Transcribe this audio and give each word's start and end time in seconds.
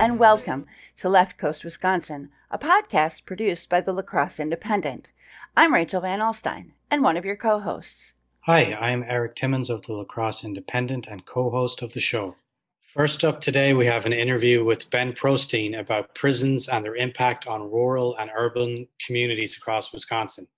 and 0.00 0.18
welcome 0.18 0.64
to 0.96 1.10
Left 1.10 1.36
Coast, 1.36 1.62
Wisconsin, 1.62 2.30
a 2.50 2.58
podcast 2.58 3.26
produced 3.26 3.68
by 3.68 3.82
the 3.82 3.92
La 3.92 4.00
Crosse 4.00 4.40
Independent. 4.40 5.10
I'm 5.54 5.74
Rachel 5.74 6.00
Van 6.00 6.20
Alstyne, 6.20 6.70
and 6.90 7.02
one 7.02 7.18
of 7.18 7.26
your 7.26 7.36
co 7.36 7.60
hosts. 7.60 8.14
Hi, 8.46 8.72
I'm 8.80 9.04
Eric 9.06 9.34
Timmons 9.34 9.68
of 9.68 9.82
the 9.82 9.92
La 9.92 10.04
Crosse 10.04 10.42
Independent 10.42 11.06
and 11.06 11.26
co 11.26 11.50
host 11.50 11.82
of 11.82 11.92
the 11.92 12.00
show. 12.00 12.34
First 12.80 13.26
up 13.26 13.42
today, 13.42 13.74
we 13.74 13.84
have 13.84 14.06
an 14.06 14.14
interview 14.14 14.64
with 14.64 14.90
Ben 14.90 15.12
Prostein 15.12 15.78
about 15.78 16.14
prisons 16.14 16.66
and 16.66 16.82
their 16.82 16.96
impact 16.96 17.46
on 17.46 17.70
rural 17.70 18.16
and 18.16 18.30
urban 18.34 18.88
communities 19.06 19.58
across 19.58 19.92
Wisconsin. 19.92 20.48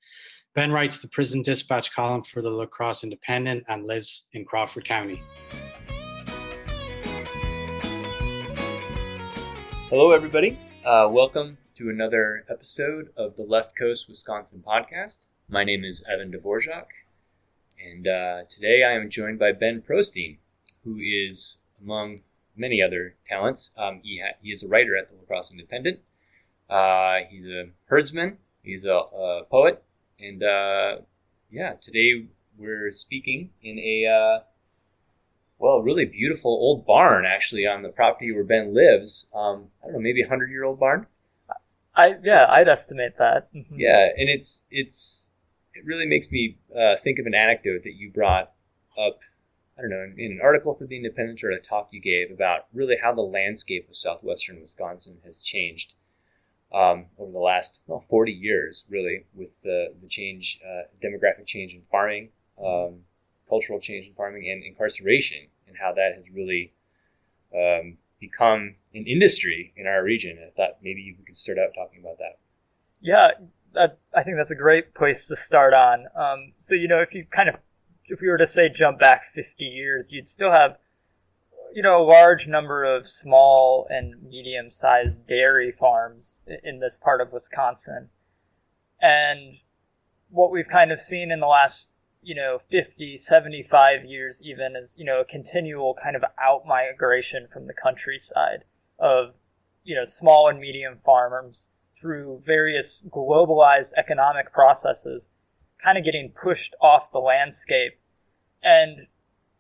Ben 0.55 0.71
writes 0.71 1.01
the 1.01 1.09
Prison 1.09 1.43
Dispatch 1.43 1.93
column 1.93 2.23
for 2.23 2.43
the 2.43 2.51
La 2.51 2.67
Crosse 2.67 3.03
Independent 3.03 3.65
and 3.67 3.87
lives 3.87 4.29
in 4.35 4.45
Crawford 4.45 4.85
County. 4.85 5.21
Hello, 9.93 10.11
everybody. 10.11 10.59
Uh, 10.87 11.07
welcome 11.11 11.59
to 11.77 11.91
another 11.91 12.47
episode 12.49 13.11
of 13.15 13.37
the 13.37 13.43
Left 13.43 13.77
Coast 13.77 14.09
Wisconsin 14.09 14.65
podcast. 14.67 15.27
My 15.51 15.65
name 15.65 15.85
is 15.85 16.03
Evan 16.11 16.33
Dvorak, 16.33 16.87
and 17.79 18.09
uh, 18.09 18.45
today 18.49 18.85
I 18.85 18.93
am 18.93 19.11
joined 19.11 19.39
by 19.39 19.53
Ben 19.53 19.83
Prostein, 19.83 20.39
who 20.83 20.97
is, 20.97 21.59
among 21.79 22.21
many 22.57 22.81
other 22.81 23.17
talents, 23.29 23.71
um, 23.77 24.01
he, 24.03 24.19
ha- 24.19 24.39
he 24.41 24.51
is 24.51 24.63
a 24.63 24.67
writer 24.67 24.97
at 24.97 25.11
the 25.11 25.17
La 25.17 25.25
Crosse 25.25 25.53
Independent. 25.53 26.01
Uh, 26.71 27.19
he's 27.29 27.45
a 27.45 27.67
herdsman, 27.85 28.39
he's 28.63 28.87
a, 28.87 28.95
a 28.95 29.45
poet, 29.51 29.85
and 30.19 30.43
uh, 30.43 31.03
yeah, 31.51 31.75
today 31.75 32.29
we're 32.57 32.91
speaking 32.91 33.51
in 33.63 33.79
a 33.79 34.07
uh, 34.07 34.43
well, 35.63 35.81
really 35.81 36.05
beautiful 36.05 36.51
old 36.51 36.85
barn 36.85 37.25
actually 37.25 37.67
on 37.67 37.83
the 37.83 37.89
property 37.89 38.33
where 38.33 38.43
Ben 38.45 38.75
lives. 38.75 39.27
Um, 39.33 39.69
I 39.81 39.87
don't 39.87 39.95
know, 39.95 40.01
maybe 40.01 40.23
a 40.23 40.29
hundred 40.29 40.51
year 40.51 40.65
old 40.65 40.81
barn. 40.81 41.07
I 41.95 42.17
yeah, 42.23 42.47
I'd 42.49 42.69
estimate 42.69 43.17
that. 43.19 43.53
Mhm. 43.55 43.77
Yeah, 43.77 44.09
and 44.17 44.29
it's 44.29 44.65
it's 44.71 45.33
it 45.75 45.85
really 45.85 46.07
makes 46.07 46.31
me 46.31 46.59
uh, 46.77 46.97
think 46.97 47.19
of 47.19 47.27
an 47.27 47.35
anecdote 47.35 47.85
that 47.85 47.95
you 47.95 48.11
brought 48.11 48.53
up. 48.99 49.21
I 49.79 49.83
don't 49.83 49.91
know 49.91 50.03
in, 50.03 50.15
in 50.19 50.33
an 50.33 50.41
article 50.43 50.75
for 50.75 50.85
the 50.87 50.97
Independent 50.97 51.45
or 51.45 51.51
a 51.51 51.61
talk 51.61 51.89
you 51.93 52.01
gave 52.01 52.31
about 52.33 52.67
really 52.75 52.97
how 53.01 53.15
the 53.15 53.23
landscape 53.23 53.89
of 53.89 53.97
southwestern 53.97 54.59
Wisconsin 54.59 55.19
has 55.25 55.41
changed 55.41 55.95
um, 56.73 57.07
over 57.19 57.31
the 57.31 57.39
last 57.39 57.83
well, 57.87 58.01
40 58.01 58.33
years, 58.33 58.85
really, 58.89 59.27
with 59.35 59.51
the 59.63 59.95
the 60.03 60.09
change, 60.09 60.61
uh, 60.67 60.83
demographic 61.03 61.47
change 61.47 61.73
in 61.73 61.83
farming, 61.91 62.31
um, 62.63 63.05
cultural 63.49 63.81
change 63.81 64.07
in 64.07 64.15
farming, 64.15 64.49
and 64.51 64.65
incarceration, 64.65 65.47
and 65.73 65.81
how 65.81 65.93
that 65.95 66.15
has 66.15 66.29
really 66.31 66.73
um, 67.55 67.97
become 68.21 68.77
an 68.95 69.07
industry 69.07 69.73
in 69.77 69.87
our 69.87 70.05
region. 70.05 70.39
I 70.47 70.51
thought 70.51 70.79
maybe 70.83 71.01
you 71.01 71.17
could 71.25 71.35
start 71.35 71.59
out 71.59 71.75
talking 71.75 72.01
about 72.01 72.19
that. 72.19 72.39
Yeah, 73.01 73.29
that, 73.75 73.99
I 74.15 74.23
think 74.23 74.37
that's 74.37 74.51
a 74.51 74.55
great 74.55 74.95
place 74.95 75.27
to 75.27 75.37
start 75.37 75.73
on. 75.73 76.07
Um, 76.15 76.53
so 76.59 76.75
you 76.75 76.89
know, 76.89 77.01
if 77.01 77.15
you 77.15 77.27
kind 77.35 77.49
of 77.49 77.57
if 78.07 78.21
we 78.21 78.29
were 78.29 78.39
to 78.39 78.47
say 78.47 78.69
jump 78.69 78.99
back 78.99 79.23
50 79.35 79.65
years, 79.65 80.07
you'd 80.11 80.29
still 80.29 80.53
have 80.53 80.77
you 81.75 81.83
know 81.83 82.03
a 82.03 82.05
large 82.05 82.47
number 82.47 82.85
of 82.85 83.09
small 83.09 83.87
and 83.89 84.23
medium-sized 84.23 85.27
dairy 85.27 85.73
farms 85.73 86.39
in 86.63 86.81
this 86.81 86.97
part 86.97 87.21
of 87.21 87.33
Wisconsin, 87.33 88.11
and 89.01 89.57
what 90.31 90.51
we've 90.51 90.69
kind 90.69 90.93
of 90.93 91.01
seen 91.01 91.31
in 91.31 91.41
the 91.41 91.47
last 91.47 91.89
you 92.23 92.35
know 92.35 92.61
50 92.71 93.19
75 93.19 94.05
years 94.05 94.41
even 94.45 94.77
as 94.77 94.97
you 94.97 95.05
know 95.05 95.21
a 95.21 95.25
continual 95.25 95.97
kind 96.03 96.15
of 96.15 96.23
out 96.41 96.67
migration 96.67 97.49
from 97.53 97.67
the 97.67 97.75
countryside 97.75 98.65
of 98.99 99.35
you 99.83 99.97
know 99.97 100.05
small 100.07 100.49
and 100.49 100.61
medium 100.61 100.99
farmers 101.05 101.69
through 102.01 102.43
various 102.45 103.03
globalized 103.11 103.93
economic 103.97 104.53
processes 104.53 105.27
kind 105.83 105.99
of 105.99 106.05
getting 106.05 106.31
pushed 106.31 106.75
off 106.81 107.13
the 107.13 107.19
landscape. 107.19 107.99
And 108.63 109.07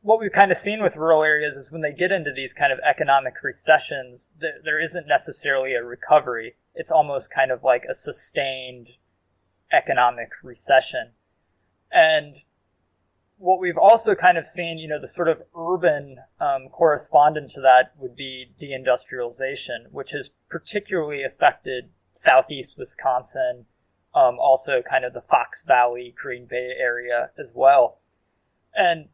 what 0.03 0.21
we've 0.21 0.33
kind 0.33 0.51
of 0.51 0.57
seen 0.57 0.83
with 0.83 0.97
rural 0.97 1.23
areas 1.23 1.57
is 1.57 1.71
when 1.71 1.83
they 1.83 1.93
get 1.93 2.13
into 2.13 2.33
these 2.33 2.53
kind 2.53 2.73
of 2.73 2.79
economic 2.89 3.35
recessions 3.43 4.31
there, 4.41 4.59
there 4.65 4.81
isn't 4.81 5.07
necessarily 5.07 5.75
a 5.75 5.85
recovery. 5.85 6.57
It's 6.75 6.91
almost 6.91 7.31
kind 7.31 7.51
of 7.51 7.63
like 7.63 7.85
a 7.89 7.95
sustained 7.95 8.89
economic 9.73 10.31
recession. 10.43 11.13
And 11.91 12.37
what 13.43 13.59
we've 13.59 13.77
also 13.77 14.15
kind 14.15 14.39
of 14.39 14.47
seen, 14.47 14.79
you 14.79 14.87
know, 14.87 15.01
the 15.01 15.09
sort 15.09 15.27
of 15.27 15.43
urban 15.59 16.17
um, 16.41 16.69
correspondent 16.71 17.51
to 17.51 17.61
that 17.61 17.93
would 17.99 18.15
be 18.15 18.53
deindustrialization, 18.61 19.91
which 19.91 20.13
has 20.13 20.31
particularly 20.49 21.25
affected 21.25 21.91
southeast 22.13 22.75
Wisconsin, 22.79 23.67
um, 24.15 24.39
also 24.39 24.81
kind 24.89 25.05
of 25.05 25.13
the 25.13 25.23
Fox 25.23 25.65
Valley, 25.67 26.15
Green 26.17 26.47
Bay 26.47 26.71
area 26.79 27.31
as 27.37 27.47
well. 27.53 27.99
And 28.77 29.09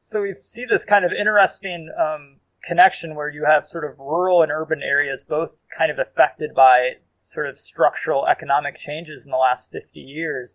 so 0.00 0.22
we 0.22 0.34
see 0.40 0.64
this 0.64 0.86
kind 0.86 1.04
of 1.04 1.12
interesting 1.12 1.92
um, 2.00 2.36
connection 2.66 3.14
where 3.14 3.28
you 3.28 3.44
have 3.44 3.68
sort 3.68 3.84
of 3.84 3.98
rural 3.98 4.42
and 4.42 4.50
urban 4.50 4.82
areas 4.82 5.26
both 5.28 5.50
kind 5.76 5.90
of 5.90 5.98
affected 5.98 6.54
by 6.54 6.92
sort 7.20 7.50
of 7.50 7.58
structural 7.58 8.26
economic 8.28 8.78
changes 8.78 9.24
in 9.26 9.30
the 9.30 9.36
last 9.36 9.70
50 9.72 10.00
years. 10.00 10.54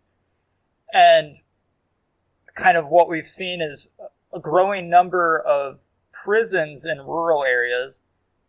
And 0.92 1.36
kind 2.60 2.76
of 2.76 2.88
what 2.88 3.08
we've 3.08 3.26
seen 3.26 3.62
is 3.62 3.90
a 4.32 4.38
growing 4.38 4.90
number 4.90 5.40
of 5.40 5.78
prisons 6.12 6.84
in 6.84 6.98
rural 6.98 7.44
areas 7.44 8.02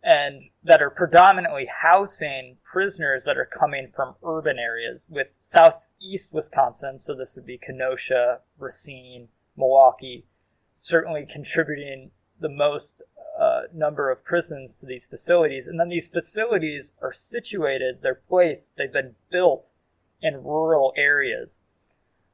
and 0.04 0.50
that 0.64 0.82
are 0.82 0.90
predominantly 0.90 1.68
housing 1.82 2.58
prisoners 2.64 3.24
that 3.24 3.38
are 3.38 3.46
coming 3.60 3.92
from 3.96 4.16
urban 4.24 4.58
areas 4.58 5.06
with 5.10 5.28
southeast 5.42 6.34
Wisconsin, 6.34 6.98
so 6.98 7.14
this 7.14 7.36
would 7.36 7.46
be 7.46 7.58
Kenosha, 7.58 8.40
Racine, 8.58 9.28
Milwaukee, 9.56 10.26
certainly 10.74 11.28
contributing 11.32 12.10
the 12.40 12.50
most 12.50 13.02
uh, 13.40 13.62
number 13.74 14.10
of 14.10 14.24
prisons 14.24 14.76
to 14.78 14.86
these 14.86 15.06
facilities. 15.06 15.68
And 15.68 15.80
then 15.80 15.90
these 15.90 16.08
facilities 16.08 16.92
are 17.02 17.14
situated, 17.14 18.00
they're 18.02 18.22
placed, 18.28 18.76
they've 18.76 18.92
been 18.92 19.16
built 19.32 19.66
in 20.22 20.44
rural 20.44 20.94
areas. 20.98 21.60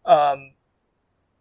Um, 0.05 0.53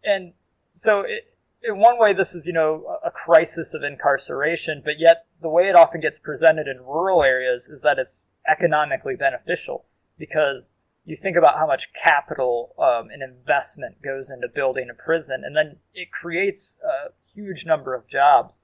and 0.07 0.33
so 0.73 1.01
it, 1.01 1.35
in 1.63 1.77
one 1.77 1.99
way 1.99 2.13
this 2.13 2.33
is 2.33 2.45
you 2.45 2.53
know 2.53 2.97
a 3.05 3.11
crisis 3.11 3.73
of 3.73 3.83
incarceration 3.83 4.81
but 4.83 4.93
yet 4.97 5.25
the 5.41 5.49
way 5.49 5.63
it 5.63 5.75
often 5.75 6.01
gets 6.01 6.17
presented 6.17 6.67
in 6.67 6.77
rural 6.77 7.23
areas 7.23 7.67
is 7.67 7.81
that 7.81 7.99
it's 7.99 8.21
economically 8.47 9.15
beneficial 9.15 9.85
because 10.17 10.71
you 11.05 11.17
think 11.21 11.37
about 11.37 11.57
how 11.57 11.67
much 11.67 11.89
capital 12.03 12.73
um, 12.79 13.09
and 13.11 13.21
investment 13.21 14.01
goes 14.01 14.29
into 14.29 14.47
building 14.47 14.89
a 14.89 14.93
prison 14.93 15.43
and 15.45 15.55
then 15.55 15.75
it 15.93 16.11
creates 16.11 16.77
a 16.83 17.11
huge 17.33 17.65
number 17.65 17.93
of 17.93 18.07
jobs. 18.09 18.55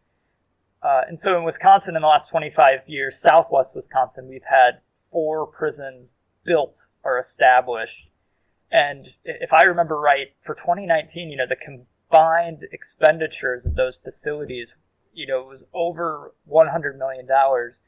Uh, 0.81 1.01
and 1.07 1.19
so 1.19 1.37
in 1.37 1.43
wisconsin 1.43 1.95
in 1.95 2.01
the 2.01 2.07
last 2.07 2.29
25 2.29 2.79
years 2.87 3.17
southwest 3.17 3.75
wisconsin 3.75 4.27
we've 4.27 4.49
had 4.49 4.79
four 5.11 5.47
prisons 5.47 6.13
built 6.43 6.75
or 7.03 7.17
established 7.17 8.09
and 8.73 9.07
if 9.23 9.53
I 9.53 9.63
remember 9.65 9.99
right, 9.99 10.33
for 10.43 10.55
2019, 10.55 11.29
you 11.29 11.37
know, 11.37 11.45
the 11.47 11.55
combined 11.55 12.65
expenditures 12.71 13.67
of 13.67 13.75
those 13.75 13.99
facilities, 14.03 14.69
you 15.13 15.27
know, 15.27 15.43
was 15.43 15.63
over 15.75 16.33
100 16.45 16.97
million 16.97 17.27
dollars, 17.27 17.81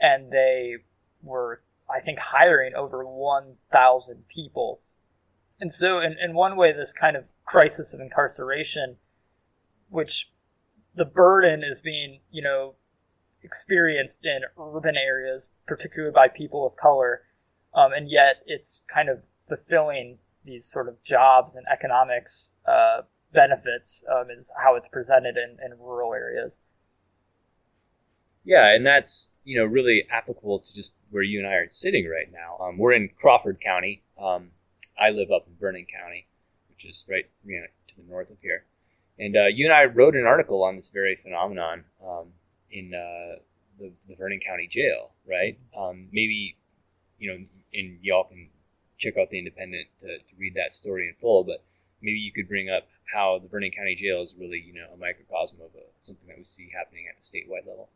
and 0.00 0.32
they 0.32 0.78
were, 1.22 1.62
I 1.88 2.00
think, 2.00 2.18
hiring 2.18 2.74
over 2.74 3.06
1,000 3.06 4.24
people. 4.26 4.80
And 5.60 5.70
so, 5.70 6.00
in, 6.00 6.16
in 6.20 6.34
one 6.34 6.56
way, 6.56 6.72
this 6.72 6.92
kind 6.92 7.16
of 7.16 7.22
crisis 7.44 7.92
of 7.92 8.00
incarceration, 8.00 8.96
which 9.90 10.28
the 10.96 11.04
burden 11.04 11.62
is 11.62 11.80
being, 11.80 12.18
you 12.32 12.42
know, 12.42 12.74
experienced 13.44 14.24
in 14.24 14.40
urban 14.60 14.96
areas, 14.96 15.50
particularly 15.68 16.12
by 16.12 16.26
people 16.26 16.66
of 16.66 16.74
color, 16.74 17.22
um, 17.74 17.92
and 17.92 18.10
yet 18.10 18.42
it's 18.46 18.82
kind 18.92 19.08
of 19.08 19.22
fulfilling 19.48 20.18
these 20.44 20.70
sort 20.70 20.88
of 20.88 21.02
jobs 21.04 21.54
and 21.54 21.64
economics 21.72 22.52
uh, 22.66 23.02
benefits 23.32 24.04
um, 24.10 24.30
is 24.30 24.52
how 24.62 24.76
it's 24.76 24.88
presented 24.88 25.36
in, 25.36 25.58
in 25.64 25.78
rural 25.78 26.12
areas. 26.12 26.60
Yeah, 28.44 28.74
and 28.74 28.84
that's 28.84 29.30
you 29.44 29.58
know 29.58 29.64
really 29.64 30.04
applicable 30.10 30.60
to 30.60 30.74
just 30.74 30.96
where 31.10 31.22
you 31.22 31.38
and 31.38 31.48
I 31.48 31.54
are 31.54 31.68
sitting 31.68 32.08
right 32.08 32.30
now. 32.32 32.64
Um, 32.64 32.78
we're 32.78 32.92
in 32.92 33.08
Crawford 33.16 33.60
County. 33.60 34.02
Um, 34.20 34.50
I 34.98 35.10
live 35.10 35.30
up 35.30 35.46
in 35.46 35.54
Vernon 35.60 35.86
County, 35.86 36.26
which 36.68 36.84
is 36.84 37.06
right 37.08 37.24
you 37.44 37.60
know, 37.60 37.66
to 37.88 37.94
the 37.96 38.10
north 38.10 38.30
of 38.30 38.38
here. 38.42 38.64
And 39.18 39.36
uh, 39.36 39.46
you 39.46 39.66
and 39.66 39.74
I 39.74 39.84
wrote 39.84 40.16
an 40.16 40.26
article 40.26 40.64
on 40.64 40.76
this 40.76 40.90
very 40.90 41.16
phenomenon 41.16 41.84
um, 42.04 42.28
in 42.70 42.92
uh, 42.94 43.38
the, 43.78 43.92
the 44.08 44.16
Vernon 44.16 44.40
County 44.40 44.66
Jail, 44.66 45.12
right? 45.28 45.58
Um, 45.76 46.08
maybe 46.10 46.56
you 47.18 47.30
know, 47.30 47.44
and 47.74 47.98
y'all 48.02 48.24
can 48.24 48.48
check 49.02 49.18
out 49.18 49.30
the 49.30 49.38
Independent 49.38 49.88
to, 50.00 50.06
to 50.06 50.32
read 50.38 50.54
that 50.54 50.72
story 50.72 51.08
in 51.08 51.14
full. 51.20 51.44
But 51.44 51.64
maybe 52.00 52.18
you 52.18 52.32
could 52.32 52.48
bring 52.48 52.70
up 52.70 52.86
how 53.12 53.38
the 53.42 53.48
Vernon 53.48 53.72
County 53.76 53.94
Jail 53.94 54.22
is 54.22 54.34
really 54.38 54.62
you 54.64 54.74
know 54.74 54.86
a 54.94 54.96
microcosm 54.96 55.58
of 55.60 55.74
a, 55.74 55.84
something 55.98 56.26
that 56.28 56.38
we 56.38 56.44
see 56.44 56.70
happening 56.70 57.04
at 57.10 57.18
the 57.18 57.24
statewide 57.26 57.66
level. 57.66 57.90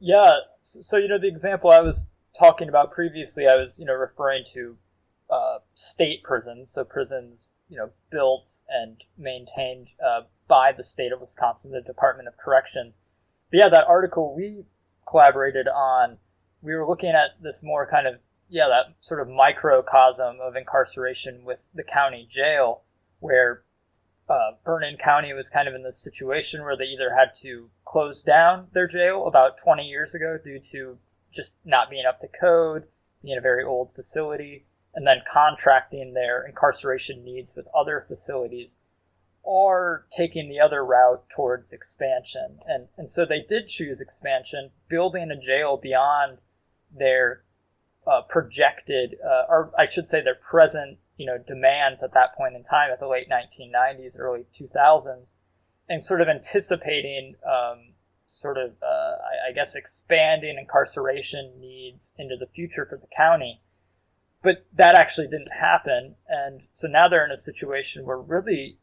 Yeah. 0.00 0.28
So, 0.62 0.96
you 0.96 1.08
know, 1.08 1.18
the 1.18 1.28
example 1.28 1.70
I 1.70 1.80
was 1.80 2.08
talking 2.38 2.68
about 2.68 2.92
previously, 2.92 3.46
I 3.46 3.56
was, 3.56 3.78
you 3.78 3.84
know, 3.84 3.94
referring 3.94 4.44
to 4.54 4.76
uh, 5.30 5.58
state 5.74 6.22
prisons. 6.22 6.72
So 6.72 6.84
prisons, 6.84 7.50
you 7.68 7.76
know, 7.76 7.90
built 8.10 8.48
and 8.68 9.02
maintained 9.16 9.88
uh, 10.04 10.22
by 10.46 10.72
the 10.76 10.84
state 10.84 11.12
of 11.12 11.20
Wisconsin, 11.20 11.72
the 11.72 11.80
Department 11.80 12.28
of 12.28 12.36
Corrections. 12.36 12.94
But 13.50 13.58
yeah, 13.58 13.68
that 13.70 13.86
article 13.88 14.34
we 14.36 14.64
collaborated 15.08 15.68
on, 15.68 16.18
we 16.62 16.74
were 16.74 16.86
looking 16.86 17.10
at 17.10 17.42
this 17.42 17.62
more 17.62 17.88
kind 17.90 18.06
of, 18.06 18.14
yeah, 18.48 18.68
that 18.68 18.94
sort 19.00 19.20
of 19.20 19.28
microcosm 19.28 20.38
of 20.40 20.56
incarceration 20.56 21.44
with 21.44 21.58
the 21.74 21.82
county 21.82 22.28
jail, 22.32 22.82
where 23.20 23.62
uh, 24.28 24.52
Vernon 24.64 24.96
County 25.02 25.32
was 25.32 25.48
kind 25.48 25.68
of 25.68 25.74
in 25.74 25.82
this 25.82 25.98
situation 25.98 26.62
where 26.62 26.76
they 26.76 26.84
either 26.84 27.14
had 27.14 27.32
to 27.42 27.70
close 27.84 28.22
down 28.22 28.68
their 28.72 28.86
jail 28.86 29.26
about 29.26 29.58
20 29.62 29.84
years 29.84 30.14
ago 30.14 30.38
due 30.42 30.60
to 30.72 30.98
just 31.34 31.56
not 31.64 31.90
being 31.90 32.04
up 32.06 32.20
to 32.20 32.28
code, 32.40 32.84
being 33.22 33.38
a 33.38 33.42
very 33.42 33.64
old 33.64 33.94
facility, 33.94 34.64
and 34.94 35.06
then 35.06 35.18
contracting 35.32 36.14
their 36.14 36.46
incarceration 36.46 37.24
needs 37.24 37.50
with 37.54 37.66
other 37.74 38.04
facilities, 38.08 38.70
or 39.42 40.06
taking 40.14 40.48
the 40.48 40.60
other 40.60 40.84
route 40.84 41.24
towards 41.34 41.72
expansion. 41.72 42.58
And, 42.66 42.88
and 42.96 43.10
so 43.10 43.24
they 43.24 43.46
did 43.48 43.68
choose 43.68 44.00
expansion, 44.00 44.70
building 44.88 45.30
a 45.30 45.36
jail 45.40 45.78
beyond 45.80 46.38
their 46.94 47.42
uh, 48.06 48.22
projected, 48.28 49.16
uh, 49.24 49.44
or 49.48 49.72
I 49.78 49.88
should 49.88 50.08
say 50.08 50.22
their 50.22 50.34
present 50.34 50.98
you 51.16 51.26
know 51.26 51.38
demands 51.38 52.02
at 52.02 52.14
that 52.14 52.36
point 52.36 52.54
in 52.54 52.64
time 52.64 52.90
at 52.90 53.00
the 53.00 53.08
late 53.08 53.28
1990s, 53.28 54.18
early 54.18 54.46
2000s, 54.58 55.26
and 55.88 56.04
sort 56.04 56.20
of 56.20 56.28
anticipating 56.28 57.34
um, 57.44 57.94
sort 58.26 58.58
of 58.58 58.70
uh, 58.82 58.86
I, 58.86 59.50
I 59.50 59.52
guess 59.54 59.74
expanding 59.74 60.58
incarceration 60.58 61.52
needs 61.58 62.14
into 62.18 62.36
the 62.36 62.46
future 62.46 62.86
for 62.86 62.96
the 62.96 63.08
county. 63.16 63.62
But 64.42 64.66
that 64.74 64.94
actually 64.94 65.26
didn't 65.26 65.52
happen, 65.52 66.14
and 66.28 66.62
so 66.72 66.86
now 66.86 67.08
they're 67.08 67.24
in 67.24 67.32
a 67.32 67.36
situation 67.36 68.06
where 68.06 68.18
really 68.18 68.78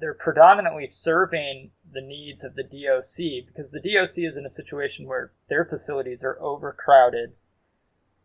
they're 0.00 0.14
predominantly 0.14 0.86
serving 0.86 1.70
the 1.92 2.00
needs 2.00 2.44
of 2.44 2.54
the 2.54 2.62
DOC 2.62 3.46
because 3.46 3.70
the 3.70 3.80
DOC 3.80 4.18
is 4.18 4.36
in 4.36 4.46
a 4.46 4.50
situation 4.50 5.06
where 5.06 5.32
their 5.48 5.64
facilities 5.64 6.22
are 6.22 6.40
overcrowded. 6.40 7.34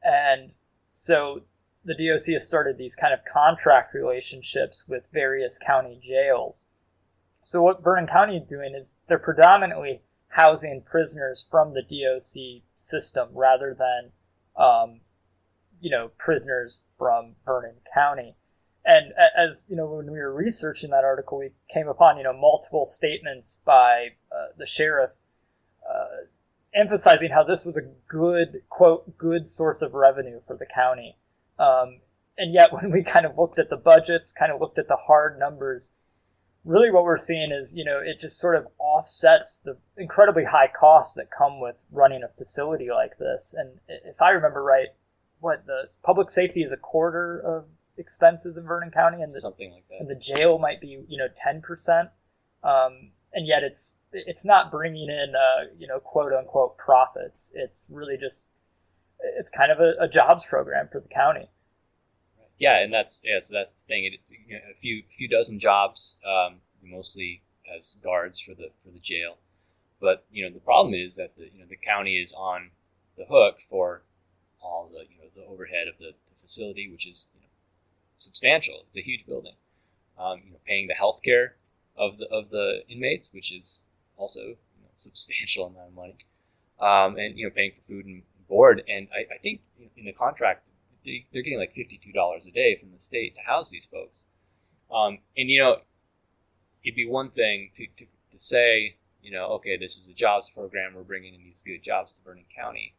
And 0.03 0.51
so 0.91 1.41
the 1.85 1.93
DOC 1.93 2.33
has 2.33 2.47
started 2.47 2.77
these 2.77 2.95
kind 2.95 3.13
of 3.13 3.19
contract 3.31 3.93
relationships 3.93 4.83
with 4.87 5.03
various 5.11 5.57
county 5.57 5.99
jails. 6.03 6.55
So 7.43 7.61
what 7.61 7.83
Vernon 7.83 8.07
County 8.07 8.37
is 8.37 8.47
doing 8.47 8.73
is 8.73 8.95
they're 9.07 9.19
predominantly 9.19 10.01
housing 10.29 10.81
prisoners 10.81 11.45
from 11.51 11.73
the 11.73 11.81
DOC 11.81 12.63
system 12.77 13.29
rather 13.33 13.75
than, 13.77 14.11
um, 14.55 15.01
you 15.81 15.91
know, 15.91 16.09
prisoners 16.17 16.77
from 16.97 17.35
Vernon 17.45 17.75
County. 17.93 18.35
And 18.85 19.13
as 19.37 19.65
you 19.69 19.75
know, 19.75 19.87
when 19.87 20.11
we 20.11 20.19
were 20.19 20.33
researching 20.33 20.89
that 20.89 21.05
article, 21.05 21.37
we 21.37 21.51
came 21.73 21.87
upon 21.87 22.17
you 22.17 22.23
know 22.23 22.33
multiple 22.33 22.85
statements 22.85 23.59
by 23.63 24.09
uh, 24.31 24.47
the 24.57 24.65
sheriff 24.65 25.11
uh, 25.89 26.25
emphasizing 26.75 27.29
how 27.31 27.43
this 27.43 27.65
was 27.65 27.77
a 27.77 27.81
good 28.07 28.61
quote 28.69 29.17
good 29.17 29.47
source 29.47 29.81
of 29.81 29.93
revenue 29.93 30.39
for 30.47 30.57
the 30.57 30.65
county 30.65 31.17
um, 31.59 31.99
and 32.37 32.53
yet, 32.53 32.73
when 32.73 32.91
we 32.91 33.03
kind 33.03 33.25
of 33.25 33.37
looked 33.37 33.59
at 33.59 33.69
the 33.69 33.77
budgets, 33.77 34.33
kind 34.33 34.51
of 34.51 34.59
looked 34.59 34.79
at 34.79 34.87
the 34.87 34.97
hard 35.07 35.37
numbers, 35.39 35.91
really 36.65 36.91
what 36.91 37.03
we're 37.03 37.19
seeing 37.19 37.51
is, 37.51 37.75
you 37.75 37.85
know, 37.85 37.99
it 37.99 38.19
just 38.19 38.39
sort 38.39 38.55
of 38.55 38.67
offsets 38.79 39.59
the 39.59 39.77
incredibly 39.97 40.43
high 40.45 40.67
costs 40.67 41.15
that 41.15 41.27
come 41.37 41.59
with 41.59 41.75
running 41.91 42.23
a 42.23 42.37
facility 42.37 42.87
like 42.89 43.17
this. 43.19 43.53
And 43.57 43.79
if 43.87 44.21
I 44.21 44.29
remember 44.29 44.63
right, 44.63 44.87
what 45.39 45.65
the 45.65 45.89
public 46.03 46.31
safety 46.31 46.61
is 46.61 46.71
a 46.71 46.77
quarter 46.77 47.39
of 47.39 47.65
expenses 47.97 48.57
in 48.57 48.63
Vernon 48.63 48.91
County, 48.91 49.21
and 49.21 49.29
the, 49.29 49.41
something 49.41 49.71
like 49.71 49.83
that. 49.89 49.99
And 49.99 50.09
the 50.09 50.15
jail 50.15 50.57
might 50.57 50.81
be, 50.81 51.03
you 51.07 51.17
know, 51.17 51.27
ten 51.43 51.61
percent. 51.61 52.09
Um, 52.63 53.11
and 53.33 53.47
yet, 53.47 53.63
it's 53.63 53.95
it's 54.11 54.45
not 54.45 54.71
bringing 54.71 55.09
in, 55.09 55.33
uh, 55.35 55.73
you 55.77 55.87
know, 55.87 55.99
quote 55.99 56.33
unquote 56.33 56.77
profits. 56.77 57.53
It's 57.55 57.87
really 57.89 58.17
just 58.17 58.47
it's 59.19 59.49
kind 59.49 59.71
of 59.71 59.79
a, 59.79 59.93
a 59.99 60.07
jobs 60.07 60.43
program 60.47 60.89
for 60.91 60.99
the 60.99 61.07
county. 61.07 61.49
Yeah, 62.59 62.81
and 62.81 62.93
that's 62.93 63.21
yeah, 63.25 63.39
so 63.39 63.55
that's 63.55 63.77
the 63.77 63.87
thing. 63.87 64.05
It, 64.05 64.31
a 64.53 64.75
few 64.79 65.03
few 65.17 65.27
dozen 65.27 65.59
jobs, 65.59 66.17
um, 66.25 66.57
mostly 66.83 67.41
as 67.75 67.97
guards 68.03 68.39
for 68.39 68.53
the 68.53 68.69
for 68.83 68.91
the 68.91 68.99
jail. 68.99 69.37
But 69.99 70.25
you 70.31 70.45
know 70.45 70.53
the 70.53 70.59
problem 70.59 70.93
is 70.93 71.15
that 71.15 71.35
the 71.35 71.49
you 71.53 71.59
know 71.59 71.65
the 71.67 71.77
county 71.77 72.17
is 72.17 72.33
on 72.33 72.69
the 73.17 73.25
hook 73.25 73.59
for 73.69 74.03
all 74.61 74.89
the 74.91 74.99
you 75.09 75.17
know 75.17 75.29
the 75.35 75.45
overhead 75.51 75.87
of 75.87 75.97
the, 75.97 76.11
the 76.11 76.41
facility, 76.41 76.91
which 76.91 77.07
is 77.07 77.27
you 77.33 77.41
know, 77.41 77.47
substantial. 78.17 78.83
It's 78.87 78.97
a 78.97 79.01
huge 79.01 79.25
building. 79.25 79.55
Um, 80.17 80.41
you 80.45 80.51
know, 80.51 80.59
paying 80.67 80.87
the 80.87 80.93
health 80.93 81.21
care 81.25 81.55
of 81.97 82.17
the 82.17 82.27
of 82.29 82.49
the 82.49 82.81
inmates, 82.89 83.31
which 83.33 83.51
is 83.51 83.83
also 84.17 84.39
you 84.39 84.81
know, 84.81 84.89
substantial 84.95 85.67
amount 85.67 85.89
of 85.89 85.93
money, 85.93 86.17
um, 86.79 87.17
and 87.17 87.37
you 87.37 87.45
know 87.45 87.51
paying 87.55 87.71
for 87.71 87.93
food 87.93 88.05
and 88.05 88.23
board. 88.47 88.83
And 88.87 89.07
I, 89.13 89.33
I 89.33 89.37
think 89.39 89.61
in 89.97 90.05
the 90.05 90.13
contract, 90.13 90.63
they, 91.05 91.25
are 91.35 91.41
getting 91.41 91.59
like 91.59 91.75
$52 91.75 92.47
a 92.47 92.51
day 92.51 92.77
from 92.79 92.91
the 92.91 92.99
state 92.99 93.35
to 93.35 93.41
house 93.41 93.69
these 93.69 93.85
folks. 93.85 94.25
Um, 94.93 95.19
and, 95.37 95.49
you 95.49 95.59
know, 95.59 95.77
it'd 96.83 96.95
be 96.95 97.07
one 97.07 97.31
thing 97.31 97.71
to, 97.77 97.87
to, 97.97 98.05
to 98.31 98.39
say, 98.39 98.95
you 99.21 99.31
know, 99.31 99.45
okay, 99.53 99.77
this 99.77 99.97
is 99.97 100.07
a 100.07 100.13
jobs 100.13 100.49
program. 100.53 100.93
We're 100.95 101.03
bringing 101.03 101.33
in 101.33 101.43
these 101.43 101.63
good 101.65 101.81
jobs 101.81 102.13
to 102.13 102.23
Vernon 102.23 102.45
County. 102.55 102.93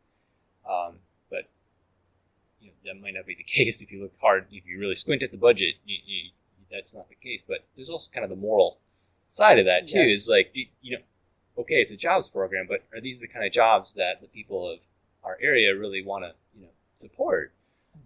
Um, 0.69 0.97
but 1.31 1.49
you 2.61 2.69
know, 2.69 2.75
that 2.87 3.01
might 3.01 3.15
not 3.15 3.27
be 3.27 3.35
the 3.35 3.45
case 3.65 3.83
if 3.83 3.93
you 3.93 4.03
look 4.03 4.15
hard. 4.21 4.47
If 4.51 4.67
you 4.67 4.79
really 4.81 4.95
squint 4.95 5.23
at 5.23 5.31
the 5.31 5.37
budget, 5.37 5.75
you, 5.85 5.99
you, 6.05 6.31
that's 6.71 6.95
not 6.95 7.09
the 7.09 7.15
case. 7.15 7.43
But 7.47 7.67
there's 7.77 7.91
also 7.91 8.11
kind 8.13 8.25
of 8.25 8.31
the 8.31 8.37
moral 8.37 8.79
side 9.27 9.59
of 9.59 9.67
that 9.67 9.87
too. 9.87 10.01
Yes. 10.01 10.23
Is 10.23 10.29
like 10.29 10.53
you 10.55 10.97
know, 10.97 11.03
okay, 11.59 11.77
it's 11.77 11.91
a 11.91 11.97
jobs 11.97 12.29
program, 12.29 12.67
but 12.69 12.85
are 12.95 13.01
these 13.01 13.21
the 13.21 13.29
kind 13.29 13.45
of 13.47 13.53
jobs 13.53 13.95
that 13.95 14.21
the 14.21 14.29
people 14.29 14.71
of 14.71 14.79
our 15.23 15.39
area 15.41 15.75
really 15.75 16.05
want 16.05 16.25
to 16.25 16.33
you 16.55 16.63
know 16.63 16.73
support. 16.95 17.53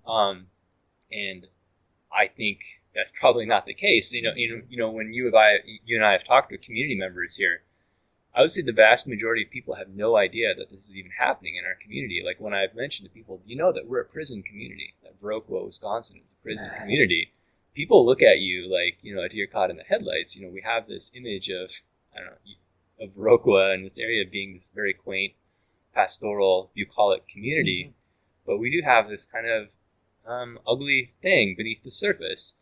Um, 0.07 0.47
and 1.11 1.47
I 2.13 2.29
think 2.29 2.61
that's 2.95 3.13
probably 3.19 3.47
not 3.47 3.67
the 3.67 3.75
case. 3.75 4.13
You 4.13 4.23
know, 4.23 4.33
you 4.35 4.57
know, 4.57 4.63
you 4.69 4.79
know, 4.79 4.91
when 4.91 5.13
you 5.13 5.27
and 5.27 5.37
I, 5.37 5.57
you 5.85 5.97
and 5.97 6.05
I 6.05 6.13
have 6.13 6.25
talked 6.25 6.51
to 6.51 6.59
community 6.59 6.97
members 6.97 7.37
here, 7.37 7.63
I 8.35 8.43
would 8.43 8.51
say 8.51 8.63
the 8.63 8.73
vast 8.73 9.07
majority 9.07 9.43
of 9.43 9.51
people 9.51 9.75
have 9.75 9.89
no 9.89 10.17
idea 10.17 10.55
that 10.55 10.71
this 10.71 10.85
is 10.85 10.97
even 10.97 11.11
happening 11.19 11.57
in 11.57 11.65
our 11.65 11.75
community. 11.75 12.23
Like 12.25 12.41
when 12.41 12.55
I've 12.55 12.75
mentioned 12.75 13.09
to 13.09 13.15
people, 13.15 13.39
do 13.39 13.51
you 13.51 13.57
know 13.57 13.73
that 13.73 13.87
we're 13.87 14.01
a 14.01 14.05
prison 14.05 14.43
community, 14.43 14.95
that 15.03 15.21
Viroqua, 15.21 15.65
Wisconsin 15.67 16.21
is 16.23 16.33
a 16.33 16.43
prison 16.43 16.71
community. 16.79 17.33
People 17.79 18.05
look 18.05 18.21
at 18.23 18.41
you 18.41 18.69
like, 18.69 18.99
you 19.03 19.15
know, 19.15 19.23
a 19.23 19.29
deer 19.29 19.47
caught 19.47 19.71
in 19.71 19.77
the 19.77 19.85
headlights. 19.85 20.35
You 20.35 20.45
know, 20.45 20.53
we 20.53 20.63
have 20.63 20.89
this 20.89 21.13
image 21.15 21.49
of, 21.49 21.71
I 22.13 22.19
don't 22.19 22.31
know, 22.31 23.05
of 23.05 23.13
Viroqua 23.13 23.73
and 23.73 23.87
this 23.87 24.01
area 24.01 24.25
being 24.29 24.53
this 24.53 24.69
very 24.75 24.93
quaint, 24.93 25.35
pastoral 25.95 26.73
bucolic 26.75 27.29
community, 27.29 27.85
mm-hmm. 27.85 27.93
but 28.45 28.59
we 28.59 28.69
do 28.69 28.85
have 28.85 29.09
this 29.09 29.27
kind 29.27 29.47
of 29.47 29.69
um, 30.27 30.59
ugly 30.67 31.13
thing 31.23 31.55
beneath 31.57 31.85
the 31.85 31.93
surface, 31.93 32.57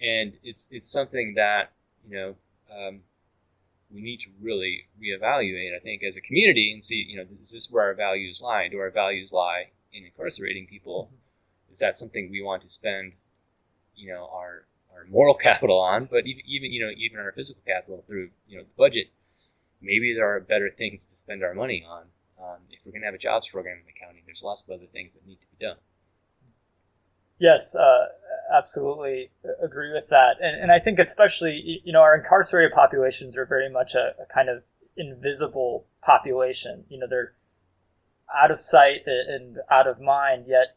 and 0.00 0.38
it's 0.42 0.70
it's 0.72 0.90
something 0.90 1.34
that 1.36 1.72
you 2.08 2.16
know 2.16 2.34
um, 2.74 3.00
we 3.92 4.00
need 4.00 4.20
to 4.20 4.30
really 4.40 4.86
reevaluate. 4.98 5.76
I 5.76 5.80
think 5.80 6.02
as 6.02 6.16
a 6.16 6.22
community 6.22 6.72
and 6.72 6.82
see 6.82 7.04
you 7.06 7.18
know 7.18 7.26
is 7.42 7.52
this 7.52 7.70
where 7.70 7.84
our 7.84 7.94
values 7.94 8.40
lie? 8.40 8.68
Do 8.68 8.78
our 8.78 8.90
values 8.90 9.32
lie 9.32 9.72
in 9.92 10.04
incarcerating 10.04 10.66
people? 10.66 11.10
Mm-hmm. 11.10 11.72
Is 11.72 11.78
that 11.80 11.96
something 11.96 12.30
we 12.30 12.42
want 12.42 12.62
to 12.62 12.68
spend 12.68 13.12
you 13.96 14.12
know 14.12 14.28
our 14.32 14.66
our 14.94 15.04
moral 15.10 15.34
capital 15.42 15.80
on, 15.80 16.06
but 16.10 16.26
even, 16.26 16.42
even 16.46 16.72
you 16.72 16.84
know 16.84 16.92
even 16.96 17.18
our 17.18 17.32
physical 17.32 17.62
capital 17.66 18.04
through 18.06 18.30
you 18.48 18.58
know 18.58 18.64
the 18.64 18.76
budget. 18.76 19.08
Maybe 19.82 20.14
there 20.14 20.26
are 20.34 20.40
better 20.40 20.70
things 20.70 21.04
to 21.06 21.14
spend 21.14 21.44
our 21.44 21.52
money 21.52 21.84
on 21.86 22.06
um, 22.40 22.58
if 22.70 22.80
we're 22.84 22.92
going 22.92 23.02
to 23.02 23.06
have 23.06 23.14
a 23.14 23.18
jobs 23.18 23.48
program 23.48 23.78
in 23.78 23.86
the 23.86 23.98
county, 23.98 24.22
there's 24.26 24.42
lots 24.42 24.62
of 24.62 24.70
other 24.70 24.86
things 24.92 25.14
that 25.14 25.26
need 25.26 25.36
to 25.40 25.46
be 25.58 25.64
done. 25.64 25.76
Yes, 27.38 27.74
uh, 27.74 28.06
absolutely 28.54 29.30
agree 29.62 29.92
with 29.92 30.08
that. 30.08 30.36
And, 30.40 30.62
and 30.62 30.72
I 30.72 30.78
think 30.78 30.98
especially, 30.98 31.80
you 31.84 31.92
know, 31.92 32.00
our 32.00 32.16
incarcerated 32.16 32.72
populations 32.72 33.36
are 33.36 33.44
very 33.44 33.70
much 33.70 33.92
a, 33.94 34.22
a 34.22 34.26
kind 34.32 34.48
of 34.48 34.62
invisible 34.96 35.86
population. 36.02 36.84
You 36.88 36.98
know, 36.98 37.06
they're 37.08 37.32
out 38.34 38.50
of 38.50 38.60
sight 38.60 39.02
and 39.06 39.58
out 39.70 39.86
of 39.86 40.00
mind, 40.00 40.46
yet 40.46 40.75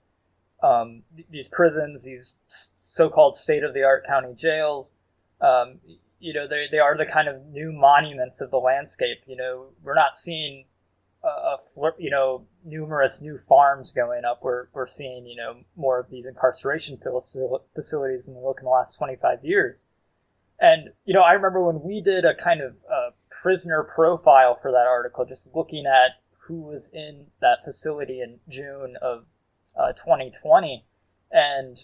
um, 0.62 1.04
these 1.30 1.50
prisons, 1.50 2.04
these 2.04 2.34
so-called 2.48 3.38
state-of-the-art 3.38 4.06
county 4.06 4.36
jails, 4.40 4.94
um, 5.42 5.80
you 6.20 6.34
know, 6.34 6.48
they, 6.48 6.66
they 6.70 6.80
are 6.80 6.98
the 6.98 7.06
kind 7.06 7.28
of 7.28 7.46
new 7.46 7.72
monuments 7.72 8.42
of 8.42 8.52
the 8.52 8.58
landscape. 8.58 9.20
You 9.26 9.38
know, 9.38 9.68
we're 9.84 9.96
not 9.96 10.18
seeing 10.18 10.66
a, 11.24 11.58
you 11.98 12.10
know 12.10 12.46
numerous 12.64 13.22
new 13.22 13.40
farms 13.48 13.94
going 13.94 14.24
up. 14.26 14.40
We're 14.42 14.68
we're 14.74 14.88
seeing 14.88 15.26
you 15.26 15.36
know 15.36 15.58
more 15.76 16.00
of 16.00 16.10
these 16.10 16.26
incarceration 16.26 16.98
facilities 17.76 18.22
when 18.26 18.38
we 18.38 18.44
look 18.44 18.60
in 18.60 18.66
the 18.66 18.72
last 18.72 18.98
25 18.98 19.44
years. 19.44 19.86
And 20.60 20.90
you 21.06 21.14
know 21.14 21.22
I 21.22 21.34
remember 21.34 21.64
when 21.64 21.82
we 21.82 22.02
did 22.02 22.26
a 22.26 22.36
kind 22.36 22.62
of 22.62 22.76
uh, 22.90 23.12
prisoner 23.30 23.84
profile 23.84 24.58
for 24.62 24.72
that 24.72 24.88
article, 24.88 25.26
just 25.26 25.50
looking 25.54 25.86
at 25.86 26.22
who 26.48 26.62
was 26.62 26.90
in 26.94 27.28
that 27.42 27.64
facility 27.64 28.22
in 28.22 28.40
June 28.48 28.96
of 29.02 29.26
uh, 29.78 29.94
2020, 29.94 30.86
and 31.32 31.78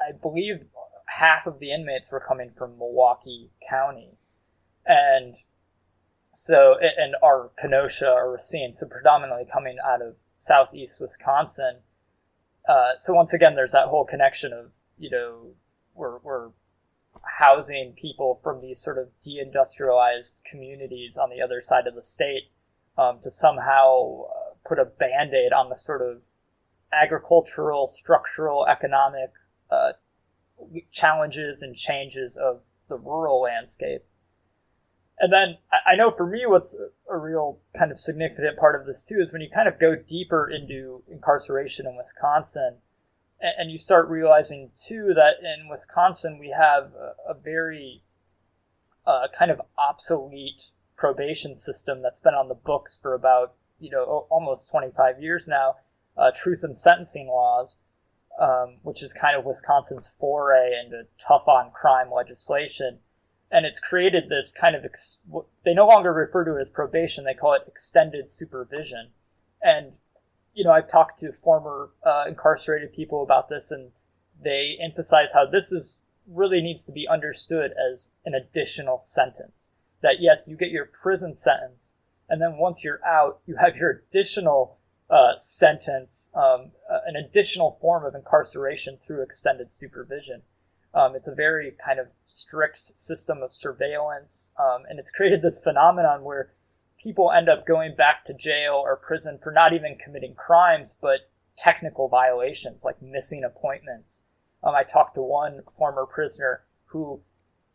I 0.00 0.12
believe 0.12 0.66
half 1.06 1.46
of 1.46 1.58
the 1.58 1.72
inmates 1.72 2.10
were 2.10 2.24
coming 2.26 2.52
from 2.56 2.78
Milwaukee 2.78 3.50
County, 3.68 4.16
and 4.86 5.36
so 6.36 6.74
and 6.80 7.14
our 7.22 7.50
Kenosha 7.60 8.10
or 8.10 8.32
Racine, 8.32 8.74
so 8.74 8.86
predominantly 8.86 9.46
coming 9.50 9.76
out 9.84 10.02
of 10.02 10.16
southeast 10.38 10.94
Wisconsin. 10.98 11.78
Uh, 12.68 12.92
so 12.98 13.12
once 13.14 13.32
again, 13.32 13.54
there's 13.54 13.72
that 13.72 13.88
whole 13.88 14.04
connection 14.04 14.52
of 14.52 14.70
you 14.98 15.10
know 15.10 15.54
we're 15.94 16.18
we're 16.18 16.50
housing 17.38 17.94
people 18.00 18.40
from 18.42 18.60
these 18.60 18.82
sort 18.82 18.98
of 18.98 19.08
deindustrialized 19.26 20.34
communities 20.50 21.16
on 21.16 21.30
the 21.30 21.40
other 21.40 21.62
side 21.66 21.86
of 21.86 21.94
the 21.94 22.02
state 22.02 22.50
um, 22.98 23.18
to 23.22 23.30
somehow 23.30 24.24
uh, 24.24 24.54
put 24.66 24.78
a 24.78 24.84
band-aid 24.84 25.52
on 25.52 25.68
the 25.68 25.78
sort 25.78 26.02
of 26.02 26.18
agricultural, 26.94 27.88
structural, 27.88 28.66
economic 28.66 29.32
uh, 29.70 29.92
challenges 30.92 31.62
and 31.62 31.76
changes 31.76 32.36
of 32.36 32.62
the 32.88 32.96
rural 32.96 33.42
landscape. 33.42 34.04
And 35.18 35.32
then 35.32 35.58
I 35.86 35.94
know 35.96 36.10
for 36.10 36.26
me, 36.26 36.44
what's 36.44 36.76
a 37.08 37.16
real 37.16 37.60
kind 37.78 37.92
of 37.92 38.00
significant 38.00 38.58
part 38.58 38.78
of 38.78 38.86
this 38.86 39.04
too 39.04 39.20
is 39.20 39.32
when 39.32 39.42
you 39.42 39.48
kind 39.54 39.68
of 39.68 39.78
go 39.78 39.94
deeper 39.94 40.50
into 40.50 41.02
incarceration 41.08 41.86
in 41.86 41.96
Wisconsin, 41.96 42.78
and 43.40 43.70
you 43.70 43.78
start 43.78 44.08
realizing 44.08 44.70
too 44.76 45.12
that 45.14 45.34
in 45.42 45.68
Wisconsin 45.68 46.38
we 46.38 46.50
have 46.50 46.92
a, 47.28 47.34
very 47.34 48.02
uh, 49.06 49.28
kind 49.38 49.50
of 49.50 49.60
obsolete 49.78 50.70
probation 50.96 51.56
system 51.56 52.00
that's 52.02 52.20
been 52.20 52.34
on 52.34 52.48
the 52.48 52.54
books 52.54 52.98
for 53.00 53.14
about 53.14 53.54
you 53.78 53.90
know 53.90 54.26
almost 54.30 54.68
25 54.70 55.22
years 55.22 55.44
now. 55.46 55.76
Uh, 56.16 56.30
truth 56.30 56.62
in 56.62 56.74
sentencing 56.74 57.26
laws, 57.26 57.76
um, 58.40 58.76
which 58.82 59.02
is 59.02 59.12
kind 59.12 59.36
of 59.36 59.44
Wisconsin's 59.44 60.14
foray 60.20 60.72
into 60.84 61.06
tough 61.26 61.48
on 61.48 61.70
crime 61.72 62.10
legislation. 62.12 62.98
And 63.50 63.66
it's 63.66 63.80
created 63.80 64.28
this 64.28 64.52
kind 64.52 64.76
of, 64.76 64.84
ex- 64.84 65.20
they 65.64 65.74
no 65.74 65.86
longer 65.86 66.12
refer 66.12 66.44
to 66.44 66.56
it 66.56 66.62
as 66.62 66.68
probation, 66.68 67.24
they 67.24 67.34
call 67.34 67.54
it 67.54 67.62
extended 67.66 68.30
supervision. 68.30 69.10
And, 69.62 69.92
you 70.54 70.64
know, 70.64 70.72
I've 70.72 70.90
talked 70.90 71.20
to 71.20 71.32
former 71.42 71.90
uh, 72.04 72.24
incarcerated 72.28 72.92
people 72.92 73.22
about 73.22 73.48
this, 73.48 73.70
and 73.70 73.90
they 74.42 74.76
emphasize 74.80 75.32
how 75.32 75.46
this 75.46 75.72
is 75.72 76.00
really 76.26 76.60
needs 76.60 76.84
to 76.86 76.92
be 76.92 77.06
understood 77.08 77.72
as 77.92 78.12
an 78.24 78.34
additional 78.34 79.00
sentence. 79.02 79.72
That 80.00 80.20
yes, 80.20 80.46
you 80.46 80.56
get 80.56 80.70
your 80.70 80.86
prison 80.86 81.36
sentence, 81.36 81.96
and 82.28 82.40
then 82.40 82.56
once 82.56 82.84
you're 82.84 83.04
out, 83.04 83.40
you 83.46 83.56
have 83.56 83.76
your 83.76 83.90
additional 83.90 84.78
uh, 85.14 85.38
sentence, 85.38 86.32
um, 86.34 86.72
uh, 86.90 86.98
an 87.06 87.14
additional 87.14 87.78
form 87.80 88.04
of 88.04 88.16
incarceration 88.16 88.98
through 89.06 89.22
extended 89.22 89.72
supervision. 89.72 90.42
Um, 90.92 91.14
it's 91.14 91.28
a 91.28 91.34
very 91.34 91.76
kind 91.84 92.00
of 92.00 92.08
strict 92.26 92.80
system 92.96 93.40
of 93.40 93.54
surveillance, 93.54 94.50
um, 94.58 94.82
and 94.88 94.98
it's 94.98 95.12
created 95.12 95.40
this 95.40 95.60
phenomenon 95.62 96.24
where 96.24 96.52
people 97.00 97.30
end 97.30 97.48
up 97.48 97.64
going 97.64 97.94
back 97.94 98.24
to 98.26 98.34
jail 98.34 98.74
or 98.74 98.96
prison 98.96 99.38
for 99.40 99.52
not 99.52 99.72
even 99.72 99.96
committing 100.02 100.34
crimes, 100.34 100.96
but 101.00 101.20
technical 101.56 102.08
violations 102.08 102.82
like 102.82 103.00
missing 103.00 103.44
appointments. 103.44 104.24
Um, 104.64 104.74
I 104.74 104.82
talked 104.82 105.14
to 105.14 105.22
one 105.22 105.60
former 105.78 106.06
prisoner 106.06 106.64
who 106.86 107.20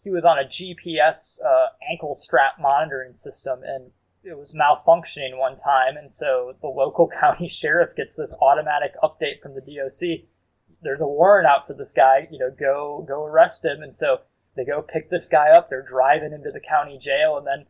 he 0.03 0.09
was 0.09 0.25
on 0.25 0.39
a 0.39 0.43
GPS 0.43 1.39
uh, 1.41 1.67
ankle 1.89 2.15
strap 2.15 2.59
monitoring 2.59 3.15
system, 3.15 3.61
and 3.63 3.91
it 4.23 4.37
was 4.37 4.53
malfunctioning 4.53 5.37
one 5.37 5.57
time, 5.57 5.97
and 5.97 6.13
so 6.13 6.53
the 6.61 6.67
local 6.67 7.09
county 7.19 7.47
sheriff 7.47 7.95
gets 7.95 8.17
this 8.17 8.33
automatic 8.41 8.93
update 9.03 9.41
from 9.41 9.55
the 9.55 9.61
DOC. 9.61 10.27
There's 10.81 11.01
a 11.01 11.07
warrant 11.07 11.47
out 11.47 11.67
for 11.67 11.73
this 11.73 11.93
guy. 11.93 12.27
You 12.31 12.39
know, 12.39 12.51
go 12.57 13.05
go 13.07 13.25
arrest 13.25 13.65
him. 13.65 13.81
And 13.81 13.95
so 13.95 14.21
they 14.55 14.65
go 14.65 14.81
pick 14.81 15.09
this 15.09 15.29
guy 15.29 15.49
up. 15.49 15.69
They're 15.69 15.85
driving 15.87 16.33
into 16.33 16.51
the 16.51 16.61
county 16.61 16.97
jail, 16.97 17.37
and 17.37 17.47
then 17.47 17.65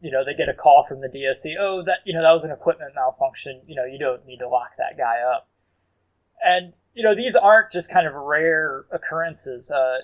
you 0.00 0.10
know 0.10 0.24
they 0.24 0.34
get 0.34 0.48
a 0.48 0.54
call 0.54 0.84
from 0.88 1.00
the 1.00 1.08
DOC. 1.08 1.52
Oh, 1.58 1.82
that 1.84 1.98
you 2.04 2.14
know 2.14 2.22
that 2.22 2.32
was 2.32 2.44
an 2.44 2.50
equipment 2.50 2.92
malfunction. 2.94 3.62
You 3.66 3.76
know, 3.76 3.84
you 3.84 3.98
don't 3.98 4.26
need 4.26 4.38
to 4.38 4.48
lock 4.48 4.70
that 4.78 4.96
guy 4.96 5.20
up. 5.20 5.48
And 6.44 6.72
you 6.92 7.02
know 7.02 7.14
these 7.14 7.36
aren't 7.36 7.72
just 7.72 7.90
kind 7.90 8.06
of 8.06 8.14
rare 8.14 8.86
occurrences. 8.92 9.70
Uh, 9.70 9.98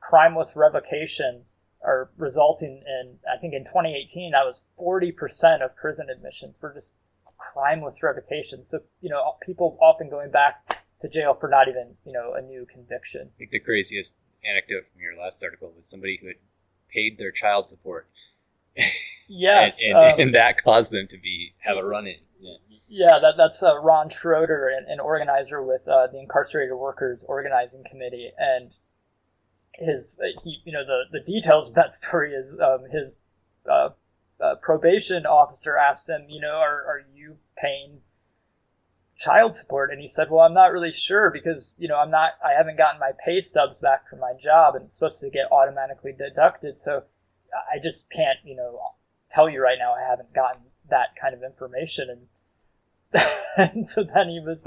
crimeless 0.00 0.54
revocations 0.54 1.56
are 1.86 2.10
resulting 2.18 2.82
in, 2.84 3.16
I 3.32 3.38
think 3.38 3.54
in 3.54 3.64
2018, 3.64 4.32
that 4.32 4.44
was 4.44 4.62
40% 4.78 5.64
of 5.64 5.74
prison 5.76 6.08
admissions 6.10 6.56
for 6.60 6.74
just 6.74 6.92
crimeless 7.38 8.02
revocation. 8.02 8.66
So, 8.66 8.80
you 9.00 9.08
know, 9.08 9.36
people 9.40 9.78
often 9.80 10.10
going 10.10 10.30
back 10.30 10.82
to 11.00 11.08
jail 11.08 11.36
for 11.38 11.48
not 11.48 11.68
even, 11.68 11.94
you 12.04 12.12
know, 12.12 12.34
a 12.34 12.42
new 12.42 12.66
conviction. 12.66 13.30
I 13.36 13.38
think 13.38 13.50
the 13.50 13.60
craziest 13.60 14.16
anecdote 14.44 14.84
from 14.92 15.00
your 15.00 15.16
last 15.16 15.42
article 15.42 15.72
was 15.76 15.86
somebody 15.86 16.18
who 16.20 16.26
had 16.26 16.36
paid 16.92 17.18
their 17.18 17.30
child 17.30 17.68
support. 17.68 18.08
Yes. 19.28 19.80
and, 19.82 19.96
and, 19.96 20.12
um, 20.12 20.20
and, 20.20 20.34
that 20.36 20.62
caused 20.62 20.92
them 20.92 21.08
to 21.08 21.18
be, 21.18 21.54
have 21.58 21.76
a 21.76 21.84
run 21.84 22.06
in. 22.06 22.18
Yeah. 22.38 22.58
Yeah, 22.88 23.18
that, 23.20 23.34
that's 23.36 23.60
uh, 23.62 23.80
Ron 23.80 24.10
Schroeder, 24.10 24.68
an, 24.68 24.86
an 24.88 25.00
organizer 25.00 25.60
with 25.60 25.86
uh, 25.88 26.06
the 26.06 26.20
Incarcerated 26.20 26.76
Workers 26.76 27.24
Organizing 27.26 27.82
Committee, 27.90 28.30
and 28.38 28.70
his 29.78 30.18
uh, 30.22 30.40
he 30.42 30.60
you 30.64 30.72
know 30.72 30.84
the 30.84 31.18
the 31.18 31.20
details 31.20 31.70
of 31.70 31.74
that 31.74 31.92
story 32.02 32.32
is 32.32 32.58
um, 32.60 32.84
his 32.90 33.14
uh, 33.70 33.90
uh, 34.40 34.54
probation 34.62 35.26
officer 35.26 35.76
asked 35.76 36.08
him 36.08 36.26
you 36.28 36.40
know 36.40 36.56
are 36.56 36.84
are 36.86 37.02
you 37.14 37.36
paying 37.56 38.00
child 39.18 39.56
support? 39.56 39.90
And 39.90 40.00
he 40.00 40.08
said 40.08 40.30
well 40.30 40.40
i'm 40.40 40.54
not 40.54 40.72
really 40.72 40.92
sure 40.92 41.30
because 41.30 41.74
you 41.78 41.88
know 41.88 41.96
i'm 41.96 42.10
not 42.10 42.32
i 42.44 42.52
haven't 42.52 42.76
gotten 42.76 43.00
my 43.00 43.12
pay 43.24 43.40
stubs 43.40 43.80
back 43.80 44.08
from 44.08 44.20
my 44.20 44.32
job 44.42 44.74
and 44.74 44.84
it's 44.84 44.94
supposed 44.94 45.20
to 45.20 45.30
get 45.30 45.50
automatically 45.50 46.12
deducted. 46.12 46.80
So 46.80 47.04
i 47.54 47.78
just 47.82 48.10
can't 48.10 48.38
you 48.44 48.56
know 48.56 48.78
tell 49.32 49.48
you 49.48 49.62
right 49.62 49.78
now 49.78 49.92
i 49.92 50.08
haven't 50.08 50.34
gotten 50.34 50.62
that 50.90 51.08
kind 51.20 51.34
of 51.34 51.42
information. 51.42 52.08
And 52.10 53.22
and 53.56 53.86
so 53.86 54.02
then 54.02 54.28
he 54.28 54.40
was 54.40 54.64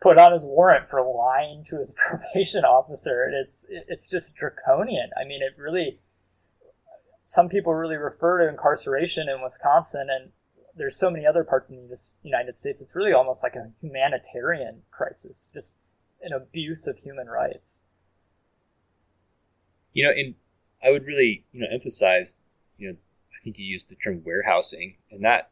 put 0.00 0.18
on 0.18 0.32
his 0.32 0.44
warrant 0.44 0.88
for 0.90 1.02
lying 1.02 1.64
to 1.70 1.78
his 1.78 1.94
probation 2.08 2.64
officer, 2.64 3.24
and 3.24 3.34
it's 3.34 3.66
it's 3.68 4.08
just 4.08 4.36
draconian. 4.36 5.10
I 5.20 5.24
mean, 5.26 5.40
it 5.42 5.60
really. 5.60 6.00
Some 7.28 7.48
people 7.48 7.74
really 7.74 7.96
refer 7.96 8.38
to 8.38 8.48
incarceration 8.48 9.28
in 9.28 9.42
Wisconsin, 9.42 10.06
and 10.08 10.30
there's 10.76 10.96
so 10.96 11.10
many 11.10 11.26
other 11.26 11.42
parts 11.42 11.70
in 11.70 11.88
the 11.88 11.98
United 12.22 12.56
States. 12.56 12.80
It's 12.80 12.94
really 12.94 13.12
almost 13.12 13.42
like 13.42 13.56
a 13.56 13.72
humanitarian 13.80 14.82
crisis, 14.92 15.48
just 15.52 15.78
an 16.22 16.32
abuse 16.32 16.86
of 16.86 16.98
human 16.98 17.26
rights. 17.26 17.82
You 19.92 20.04
know, 20.04 20.12
and 20.12 20.34
I 20.84 20.90
would 20.90 21.04
really, 21.04 21.44
you 21.52 21.62
know, 21.62 21.66
emphasize, 21.72 22.36
you 22.78 22.90
know, 22.90 22.96
I 23.32 23.42
think 23.42 23.58
you 23.58 23.64
used 23.64 23.88
the 23.88 23.96
term 23.96 24.22
warehousing, 24.24 24.96
and 25.10 25.24
that 25.24 25.50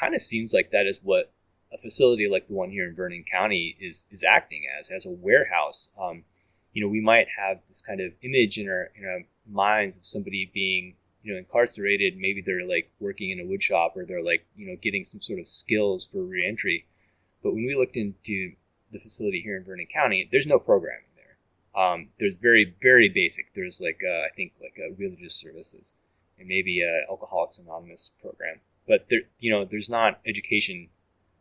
kind 0.00 0.14
of 0.14 0.22
seems 0.22 0.54
like 0.54 0.70
that 0.70 0.86
is 0.86 1.00
what 1.02 1.32
a 1.74 1.78
facility 1.78 2.28
like 2.28 2.46
the 2.46 2.54
one 2.54 2.70
here 2.70 2.88
in 2.88 2.94
Vernon 2.94 3.24
County 3.30 3.76
is 3.80 4.06
is 4.10 4.24
acting 4.24 4.62
as 4.78 4.90
as 4.90 5.04
a 5.04 5.10
warehouse. 5.10 5.90
Um, 6.00 6.24
you 6.72 6.82
know, 6.82 6.88
we 6.88 7.00
might 7.00 7.26
have 7.36 7.60
this 7.68 7.80
kind 7.80 8.00
of 8.00 8.12
image 8.22 8.58
in 8.58 8.68
our 8.68 8.90
in 8.96 9.04
our 9.04 9.22
minds 9.50 9.96
of 9.96 10.04
somebody 10.04 10.50
being 10.54 10.94
you 11.22 11.32
know 11.32 11.38
incarcerated. 11.38 12.16
Maybe 12.16 12.42
they're 12.42 12.66
like 12.66 12.90
working 13.00 13.30
in 13.30 13.40
a 13.40 13.44
wood 13.44 13.62
shop 13.62 13.96
or 13.96 14.04
they're 14.04 14.22
like 14.22 14.46
you 14.56 14.66
know 14.66 14.76
getting 14.80 15.04
some 15.04 15.20
sort 15.20 15.40
of 15.40 15.46
skills 15.46 16.06
for 16.06 16.22
reentry. 16.22 16.86
But 17.42 17.54
when 17.54 17.66
we 17.66 17.76
looked 17.76 17.96
into 17.96 18.52
the 18.92 18.98
facility 18.98 19.40
here 19.40 19.56
in 19.56 19.64
Vernon 19.64 19.86
County, 19.92 20.28
there's 20.30 20.46
no 20.46 20.58
programming 20.58 21.10
there. 21.16 21.82
Um, 21.82 22.08
there's 22.20 22.34
very 22.34 22.74
very 22.80 23.08
basic. 23.08 23.52
There's 23.54 23.80
like 23.80 24.00
uh, 24.06 24.26
I 24.26 24.28
think 24.36 24.52
like 24.62 24.78
a 24.78 24.94
religious 24.94 25.34
services 25.34 25.94
and 26.38 26.48
maybe 26.48 26.82
a 26.82 27.10
Alcoholics 27.10 27.58
Anonymous 27.58 28.12
program. 28.20 28.60
But 28.86 29.06
there, 29.08 29.20
you 29.38 29.50
know, 29.50 29.64
there's 29.64 29.90
not 29.90 30.20
education 30.26 30.88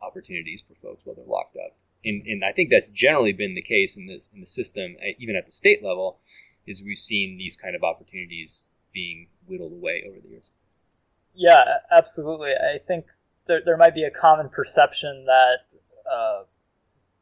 opportunities 0.05 0.63
for 0.67 0.75
folks 0.75 1.05
while 1.05 1.15
they're 1.15 1.25
locked 1.25 1.55
up. 1.55 1.75
And, 2.05 2.25
and 2.27 2.43
I 2.43 2.51
think 2.51 2.69
that's 2.69 2.89
generally 2.89 3.33
been 3.33 3.55
the 3.55 3.61
case 3.61 3.95
in 3.95 4.07
this 4.07 4.29
in 4.33 4.39
the 4.41 4.45
system, 4.45 4.97
uh, 4.99 5.13
even 5.17 5.35
at 5.35 5.45
the 5.45 5.51
state 5.51 5.83
level, 5.83 6.19
is 6.67 6.83
we've 6.83 6.97
seen 6.97 7.37
these 7.37 7.55
kind 7.55 7.75
of 7.75 7.83
opportunities 7.83 8.65
being 8.93 9.27
whittled 9.47 9.71
away 9.71 10.03
over 10.07 10.19
the 10.21 10.29
years. 10.29 10.49
Yeah, 11.33 11.63
absolutely. 11.91 12.51
I 12.51 12.77
think 12.77 13.05
there, 13.47 13.61
there 13.65 13.77
might 13.77 13.95
be 13.95 14.03
a 14.03 14.11
common 14.11 14.49
perception 14.49 15.25
that 15.25 15.57
uh, 16.11 16.43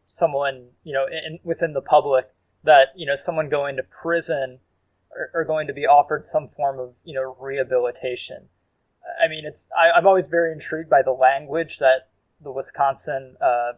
someone, 0.09 0.67
you 0.83 0.93
know, 0.93 1.05
in, 1.05 1.39
within 1.43 1.73
the 1.73 1.81
public, 1.81 2.25
that 2.63 2.87
you 2.95 3.05
know, 3.05 3.15
someone 3.15 3.49
going 3.49 3.77
to 3.77 3.83
prison 3.83 4.59
are, 5.15 5.41
are 5.41 5.45
going 5.45 5.67
to 5.67 5.73
be 5.73 5.85
offered 5.85 6.25
some 6.27 6.49
form 6.49 6.79
of, 6.79 6.93
you 7.03 7.13
know, 7.13 7.35
rehabilitation. 7.39 8.49
I 9.23 9.27
mean, 9.27 9.45
it's 9.45 9.69
I, 9.75 9.97
I'm 9.97 10.05
always 10.05 10.27
very 10.27 10.51
intrigued 10.51 10.89
by 10.89 11.01
the 11.01 11.11
language 11.11 11.77
that 11.79 12.09
the 12.43 12.51
Wisconsin 12.51 13.35
uh, 13.41 13.73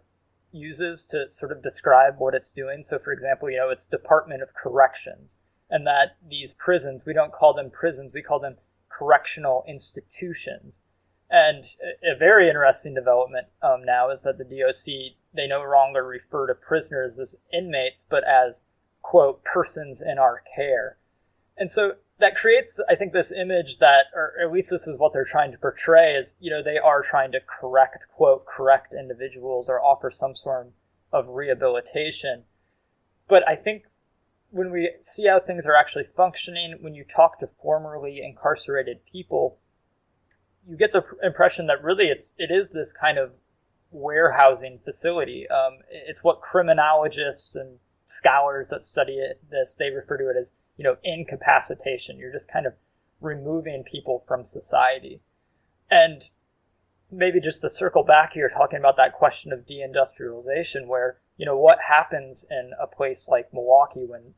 uses 0.52 1.06
to 1.12 1.32
sort 1.32 1.52
of 1.52 1.64
describe 1.64 2.16
what 2.18 2.36
it's 2.36 2.52
doing. 2.52 2.84
So, 2.84 3.00
for 3.00 3.12
example, 3.12 3.50
you 3.50 3.58
know, 3.58 3.70
it's 3.70 3.86
Department 3.86 4.42
of 4.42 4.54
Corrections, 4.54 5.30
and 5.70 5.86
that 5.88 6.18
these 6.28 6.54
prisons, 6.54 7.04
we 7.06 7.14
don't 7.14 7.34
call 7.34 7.54
them 7.54 7.72
prisons, 7.72 8.14
we 8.14 8.22
call 8.22 8.40
them 8.40 8.58
correctional 8.90 9.64
institutions. 9.68 10.82
And 11.30 11.66
a 12.04 12.18
very 12.18 12.48
interesting 12.48 12.94
development 12.94 13.48
um, 13.64 13.84
now 13.84 14.12
is 14.12 14.22
that 14.22 14.38
the 14.38 14.44
DOC 14.44 15.16
they 15.34 15.48
no 15.48 15.64
longer 15.64 16.06
refer 16.06 16.48
to 16.48 16.54
prisoners 16.54 17.18
as 17.18 17.36
inmates, 17.52 18.06
but 18.08 18.24
as 18.24 18.62
quote 19.02 19.44
persons 19.44 20.02
in 20.02 20.20
our 20.20 20.44
care. 20.56 20.98
And 21.58 21.72
so 21.72 21.94
that 22.24 22.38
creates, 22.38 22.80
I 22.90 22.96
think, 22.96 23.12
this 23.12 23.34
image 23.34 23.80
that, 23.80 24.06
or 24.16 24.34
at 24.42 24.50
least 24.50 24.70
this 24.70 24.88
is 24.88 24.98
what 24.98 25.12
they're 25.12 25.28
trying 25.30 25.52
to 25.52 25.58
portray, 25.58 26.14
is 26.16 26.38
you 26.40 26.50
know 26.50 26.64
they 26.64 26.78
are 26.78 27.04
trying 27.04 27.34
to 27.34 27.40
correct 27.42 28.06
quote 28.16 28.46
correct 28.46 28.94
individuals 28.98 29.68
or 29.68 29.84
offer 29.84 30.10
some 30.10 30.34
sort 30.34 30.72
of 31.12 31.28
rehabilitation. 31.28 32.44
But 33.28 33.46
I 33.46 33.58
think 33.58 33.84
when 34.52 34.72
we 34.72 34.92
see 35.02 35.28
how 35.28 35.42
things 35.42 35.66
are 35.66 35.76
actually 35.76 36.06
functioning, 36.16 36.78
when 36.80 36.96
you 36.96 37.04
talk 37.04 37.40
to 37.40 37.50
formerly 37.62 38.22
incarcerated 38.24 39.06
people, 39.06 39.58
you 40.66 40.78
get 40.78 40.94
the 40.94 41.04
impression 41.22 41.68
that 41.68 41.84
really 41.84 42.06
it's 42.06 42.36
it 42.38 42.52
is 42.52 42.70
this 42.72 42.94
kind 42.94 43.18
of 43.18 43.32
warehousing 43.92 44.80
facility. 44.86 45.46
Um, 45.50 45.80
it's 45.92 46.24
what 46.24 46.40
criminologists 46.42 47.56
and 47.56 47.80
scholars 48.06 48.68
that 48.70 48.86
study 48.86 49.18
it, 49.18 49.42
this 49.52 49.76
they 49.78 49.90
refer 49.90 50.18
to 50.18 50.30
it 50.30 50.38
as 50.40 50.54
you 50.78 50.84
know 50.84 50.98
incapacitation. 51.04 52.18
You're 52.18 52.32
just 52.32 52.52
kind 52.52 52.66
of 52.66 52.74
removing 53.22 53.84
people 53.84 54.24
from 54.28 54.46
society, 54.46 55.22
and 55.90 56.24
maybe 57.12 57.40
just 57.40 57.62
to 57.62 57.70
circle 57.70 58.04
back 58.04 58.34
here, 58.34 58.50
talking 58.50 58.80
about 58.80 58.98
that 58.98 59.14
question 59.14 59.52
of 59.52 59.68
deindustrialization, 59.68 60.88
where 60.88 61.20
you 61.38 61.46
know 61.46 61.58
what 61.58 61.80
happens 61.88 62.46
in 62.50 62.72
a 62.82 62.88
place 62.88 63.28
like 63.28 63.54
Milwaukee 63.54 64.06
when 64.06 64.34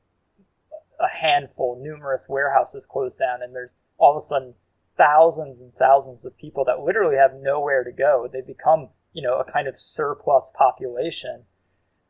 a 0.99 1.07
handful, 1.09 1.79
numerous 1.81 2.23
warehouses 2.27 2.85
close 2.85 3.13
down, 3.13 3.41
and 3.41 3.53
there's 3.53 3.71
all 3.97 4.15
of 4.15 4.17
a 4.17 4.25
sudden 4.25 4.53
thousands 4.97 5.59
and 5.59 5.73
thousands 5.75 6.25
of 6.25 6.37
people 6.37 6.63
that 6.65 6.79
literally 6.79 7.17
have 7.17 7.33
nowhere 7.35 7.83
to 7.83 7.91
go. 7.91 8.29
They 8.31 8.41
become, 8.41 8.89
you 9.13 9.21
know, 9.21 9.39
a 9.39 9.51
kind 9.51 9.67
of 9.67 9.79
surplus 9.79 10.51
population. 10.55 11.43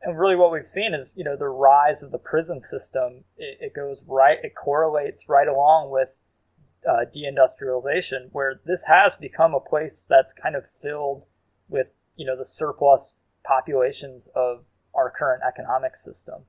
And 0.06 0.16
really, 0.16 0.36
what 0.36 0.52
we've 0.52 0.68
seen 0.68 0.94
is, 0.94 1.14
you 1.16 1.24
know, 1.24 1.36
the 1.36 1.48
rise 1.48 2.00
of 2.00 2.12
the 2.12 2.18
prison 2.18 2.62
system. 2.62 3.24
It, 3.36 3.58
it 3.60 3.74
goes 3.74 4.00
right, 4.06 4.38
it 4.40 4.54
correlates 4.54 5.28
right 5.28 5.48
along 5.48 5.90
with 5.90 6.10
uh, 6.88 7.06
deindustrialization, 7.12 8.28
where 8.30 8.60
this 8.64 8.84
has 8.84 9.16
become 9.16 9.52
a 9.52 9.58
place 9.58 10.06
that's 10.08 10.32
kind 10.32 10.54
of 10.54 10.62
filled 10.80 11.24
with, 11.68 11.88
you 12.14 12.24
know, 12.24 12.36
the 12.36 12.44
surplus 12.44 13.14
populations 13.44 14.28
of 14.36 14.64
our 14.94 15.10
current 15.10 15.42
economic 15.42 15.96
system. 15.96 16.42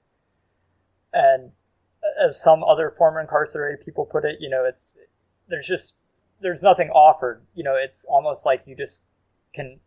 And 1.12 1.52
as 2.24 2.40
some 2.40 2.64
other 2.64 2.94
former 2.96 3.22
incarcerated 3.22 3.84
people 3.84 4.06
put 4.06 4.24
it, 4.24 4.36
you 4.40 4.52
know, 4.52 4.66
it's 4.66 4.94
there's 5.50 5.66
just 5.66 5.96
there's 6.42 6.62
nothing 6.62 6.92
offered. 6.92 7.42
You 7.56 7.64
know, 7.64 7.76
it's 7.76 8.06
almost 8.06 8.46
like 8.46 8.62
you 8.68 8.76
just 8.76 9.02
can 9.56 9.80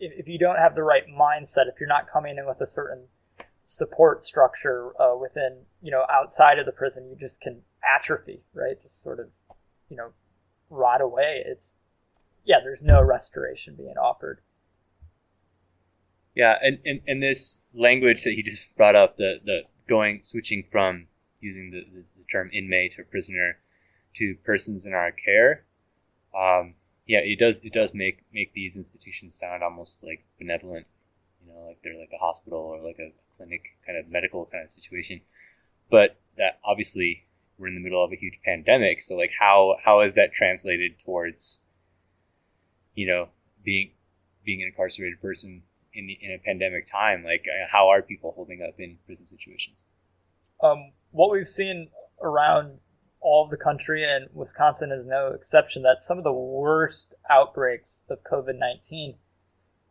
if, 0.00 0.12
if 0.20 0.28
you 0.28 0.38
don't 0.38 0.56
have 0.56 0.74
the 0.74 0.82
right 0.82 1.04
mindset, 1.06 1.68
if 1.68 1.78
you're 1.78 1.88
not 1.88 2.10
coming 2.10 2.38
in 2.38 2.46
with 2.46 2.60
a 2.60 2.66
certain 2.66 3.04
support 3.64 4.24
structure 4.24 4.92
uh, 5.00 5.16
within, 5.16 5.58
you 5.80 5.92
know, 5.92 6.04
outside 6.10 6.58
of 6.58 6.66
the 6.66 6.72
prison, 6.72 7.08
you 7.08 7.16
just 7.16 7.40
can 7.40 7.60
atrophy, 7.84 8.40
right? 8.52 8.82
Just 8.82 9.02
sort 9.02 9.20
of, 9.20 9.28
you 9.88 9.96
know, 9.96 10.08
rot 10.70 11.00
away. 11.00 11.42
It's 11.46 11.74
yeah, 12.44 12.56
there's 12.62 12.82
no 12.82 13.02
restoration 13.02 13.74
being 13.76 13.96
offered. 14.00 14.40
Yeah, 16.34 16.54
and, 16.62 16.78
and, 16.84 17.00
and 17.06 17.22
this 17.22 17.60
language 17.74 18.24
that 18.24 18.34
you 18.36 18.42
just 18.42 18.74
brought 18.76 18.96
up, 18.96 19.16
the, 19.16 19.40
the 19.44 19.62
going 19.88 20.20
switching 20.22 20.64
from 20.70 21.06
using 21.40 21.70
the, 21.70 21.80
the, 21.92 22.04
the 22.16 22.24
term 22.32 22.50
inmate 22.52 22.98
or 22.98 23.04
prisoner 23.04 23.58
to 24.16 24.36
persons 24.44 24.86
in 24.86 24.94
our 24.94 25.12
care. 25.12 25.64
Um, 26.34 26.74
yeah, 27.10 27.18
it 27.24 27.40
does 27.40 27.58
it 27.64 27.72
does 27.72 27.92
make 27.92 28.22
make 28.32 28.52
these 28.52 28.76
institutions 28.76 29.34
sound 29.34 29.64
almost 29.64 30.04
like 30.04 30.22
benevolent, 30.38 30.86
you 31.44 31.52
know, 31.52 31.66
like 31.66 31.78
they're 31.82 31.98
like 31.98 32.12
a 32.14 32.18
hospital 32.18 32.60
or 32.60 32.80
like 32.80 33.00
a 33.00 33.10
clinic 33.36 33.62
kind 33.84 33.98
of 33.98 34.08
medical 34.08 34.46
kind 34.46 34.62
of 34.62 34.70
situation. 34.70 35.20
But 35.90 36.20
that 36.36 36.60
obviously 36.64 37.24
we're 37.58 37.66
in 37.66 37.74
the 37.74 37.80
middle 37.80 38.04
of 38.04 38.12
a 38.12 38.16
huge 38.16 38.38
pandemic, 38.44 39.00
so 39.00 39.16
like 39.16 39.32
how 39.40 39.74
how 39.84 40.02
is 40.02 40.14
that 40.14 40.32
translated 40.32 41.00
towards, 41.04 41.58
you 42.94 43.08
know, 43.08 43.30
being 43.64 43.90
being 44.44 44.62
an 44.62 44.68
incarcerated 44.68 45.20
person 45.20 45.64
in 45.92 46.06
the, 46.06 46.16
in 46.22 46.30
a 46.30 46.38
pandemic 46.38 46.88
time? 46.88 47.24
Like 47.24 47.44
how 47.72 47.88
are 47.88 48.02
people 48.02 48.30
holding 48.36 48.62
up 48.62 48.78
in 48.78 48.98
prison 49.04 49.26
situations? 49.26 49.84
Um, 50.62 50.92
what 51.10 51.32
we've 51.32 51.48
seen 51.48 51.88
around 52.22 52.78
all 53.20 53.44
of 53.44 53.50
the 53.50 53.56
country, 53.56 54.04
and 54.04 54.28
Wisconsin 54.32 54.90
is 54.92 55.06
no 55.06 55.28
exception, 55.28 55.82
that 55.82 56.02
some 56.02 56.18
of 56.18 56.24
the 56.24 56.32
worst 56.32 57.14
outbreaks 57.28 58.04
of 58.08 58.24
COVID 58.24 58.58
19 58.58 59.16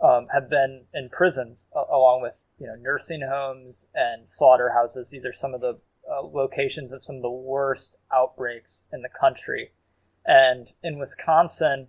um, 0.01 0.27
have 0.33 0.49
been 0.49 0.85
in 0.93 1.09
prisons, 1.09 1.67
along 1.73 2.21
with 2.21 2.33
you 2.59 2.67
know 2.67 2.75
nursing 2.75 3.21
homes 3.21 3.87
and 3.93 4.29
slaughterhouses. 4.29 5.09
These 5.09 5.25
are 5.25 5.33
some 5.33 5.53
of 5.53 5.61
the 5.61 5.79
uh, 6.09 6.21
locations 6.23 6.91
of 6.91 7.03
some 7.03 7.17
of 7.17 7.21
the 7.21 7.29
worst 7.29 7.95
outbreaks 8.11 8.85
in 8.91 9.01
the 9.01 9.09
country. 9.09 9.71
And 10.25 10.67
in 10.83 10.99
Wisconsin, 10.99 11.87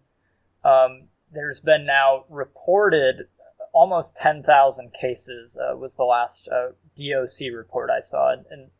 um, 0.65 1.09
there's 1.33 1.61
been 1.61 1.87
now 1.87 2.25
reported 2.29 3.29
almost 3.73 4.17
10,000 4.17 4.93
cases 5.01 5.57
uh, 5.57 5.77
was 5.77 5.95
the 5.97 6.05
last 6.05 6.49
uh, 6.49 6.73
DOC 6.97 7.53
report 7.55 7.91
I 7.91 8.01
saw, 8.01 8.33
and, 8.33 8.45
and 8.51 8.71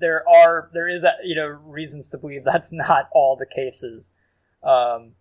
there 0.00 0.24
are 0.28 0.70
there 0.72 0.88
is 0.88 1.02
you 1.24 1.36
know 1.36 1.46
reasons 1.46 2.10
to 2.10 2.18
believe 2.18 2.44
that's 2.44 2.72
not 2.72 3.08
all 3.12 3.36
the 3.36 3.46
cases, 3.46 4.10
um, 4.62 5.12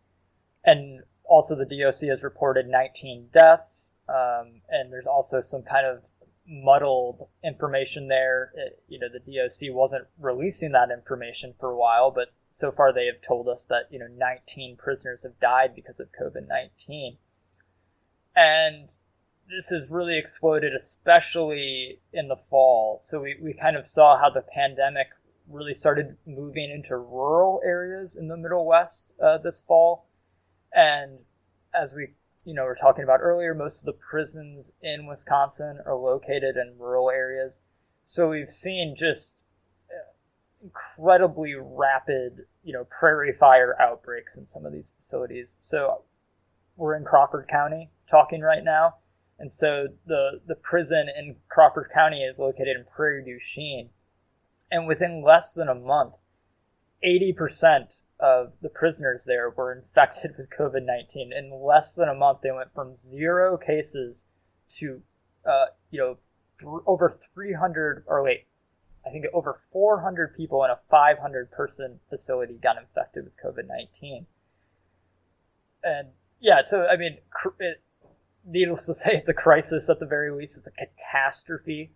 and 0.65 1.03
also 1.25 1.55
the 1.55 1.65
DOC 1.65 2.09
has 2.09 2.23
reported 2.23 2.67
19 2.67 3.29
deaths, 3.33 3.91
um, 4.07 4.61
and 4.69 4.91
there's 4.91 5.05
also 5.05 5.41
some 5.41 5.61
kind 5.61 5.85
of 5.85 6.01
muddled 6.47 7.27
information 7.43 8.07
there. 8.07 8.51
It, 8.55 8.81
you 8.87 8.99
know, 8.99 9.07
the 9.07 9.19
DOC 9.19 9.73
wasn't 9.75 10.05
releasing 10.19 10.71
that 10.71 10.89
information 10.91 11.53
for 11.59 11.69
a 11.69 11.77
while, 11.77 12.09
but 12.09 12.29
so 12.51 12.71
far 12.71 12.91
they 12.91 13.05
have 13.05 13.21
told 13.25 13.47
us 13.47 13.65
that 13.65 13.83
you 13.91 13.99
know 13.99 14.07
19 14.17 14.77
prisoners 14.77 15.21
have 15.23 15.39
died 15.39 15.75
because 15.75 15.99
of 15.99 16.07
COVID-19, 16.19 17.17
and 18.35 18.89
this 19.49 19.69
has 19.69 19.89
really 19.89 20.17
exploded, 20.17 20.73
especially 20.75 21.99
in 22.13 22.27
the 22.27 22.37
fall. 22.49 23.01
So 23.03 23.21
we, 23.21 23.35
we 23.41 23.53
kind 23.53 23.75
of 23.75 23.87
saw 23.87 24.17
how 24.17 24.29
the 24.29 24.43
pandemic 24.53 25.07
really 25.49 25.73
started 25.73 26.15
moving 26.27 26.69
into 26.69 26.95
rural 26.95 27.59
areas 27.65 28.15
in 28.15 28.27
the 28.27 28.37
Middle 28.37 28.65
West 28.65 29.07
uh, 29.21 29.39
this 29.39 29.59
fall. 29.59 30.05
And 30.71 31.19
as 31.73 31.93
we 31.93 32.09
you 32.45 32.53
know 32.53 32.63
were 32.63 32.77
talking 32.79 33.03
about 33.03 33.21
earlier, 33.21 33.55
most 33.55 33.81
of 33.81 33.85
the 33.85 33.93
prisons 33.93 34.71
in 34.81 35.07
Wisconsin 35.07 35.79
are 35.85 35.95
located 35.95 36.55
in 36.55 36.75
rural 36.77 37.09
areas. 37.09 37.59
So 38.03 38.29
we've 38.29 38.51
seen 38.51 38.95
just 38.97 39.35
uh, 39.89 40.13
incredibly 40.63 41.55
rapid, 41.55 42.45
you 42.63 42.73
know, 42.73 42.85
prairie 42.85 43.33
fire 43.39 43.75
outbreaks 43.81 44.35
in 44.35 44.45
some 44.45 44.65
of 44.65 44.73
these 44.73 44.91
facilities. 44.99 45.55
So 45.59 46.03
we're 46.75 46.95
in 46.95 47.03
Crawford 47.03 47.47
County 47.47 47.89
talking 48.09 48.41
right 48.41 48.63
now 48.63 48.95
and 49.39 49.51
so 49.51 49.87
the, 50.05 50.41
the 50.45 50.55
prison 50.55 51.07
in 51.17 51.37
Crawford 51.47 51.89
County 51.93 52.23
is 52.23 52.37
located 52.37 52.75
in 52.75 52.85
Prairie 52.93 53.23
du 53.23 53.39
Chien. 53.39 53.89
And 54.69 54.85
within 54.85 55.23
less 55.23 55.53
than 55.53 55.69
a 55.69 55.75
month, 55.75 56.15
80% 57.03 57.87
of 58.19 58.51
the 58.61 58.67
prisoners 58.67 59.21
there 59.25 59.49
were 59.49 59.71
infected 59.77 60.35
with 60.37 60.49
COVID 60.49 60.85
19. 60.85 61.31
In 61.31 61.51
less 61.65 61.95
than 61.95 62.09
a 62.09 62.13
month, 62.13 62.39
they 62.43 62.51
went 62.51 62.73
from 62.75 62.97
zero 62.97 63.57
cases 63.57 64.25
to, 64.77 65.01
uh, 65.45 65.67
you 65.89 65.99
know, 65.99 66.17
th- 66.59 66.83
over 66.85 67.17
300, 67.33 68.03
or 68.07 68.21
wait, 68.21 68.45
I 69.07 69.09
think 69.09 69.25
over 69.33 69.61
400 69.71 70.35
people 70.35 70.65
in 70.65 70.69
a 70.69 70.79
500 70.91 71.49
person 71.49 72.01
facility 72.09 72.59
got 72.61 72.77
infected 72.77 73.23
with 73.23 73.33
COVID 73.37 73.67
19. 73.67 74.25
And 75.81 76.09
yeah, 76.41 76.61
so 76.63 76.85
I 76.85 76.97
mean, 76.97 77.19
it, 77.59 77.81
needless 78.49 78.85
to 78.87 78.93
say, 78.95 79.11
it's 79.13 79.29
a 79.29 79.33
crisis 79.33 79.89
at 79.89 79.99
the 79.99 80.05
very 80.05 80.31
least. 80.31 80.57
It's 80.57 80.67
a 80.67 80.71
catastrophe. 80.71 81.91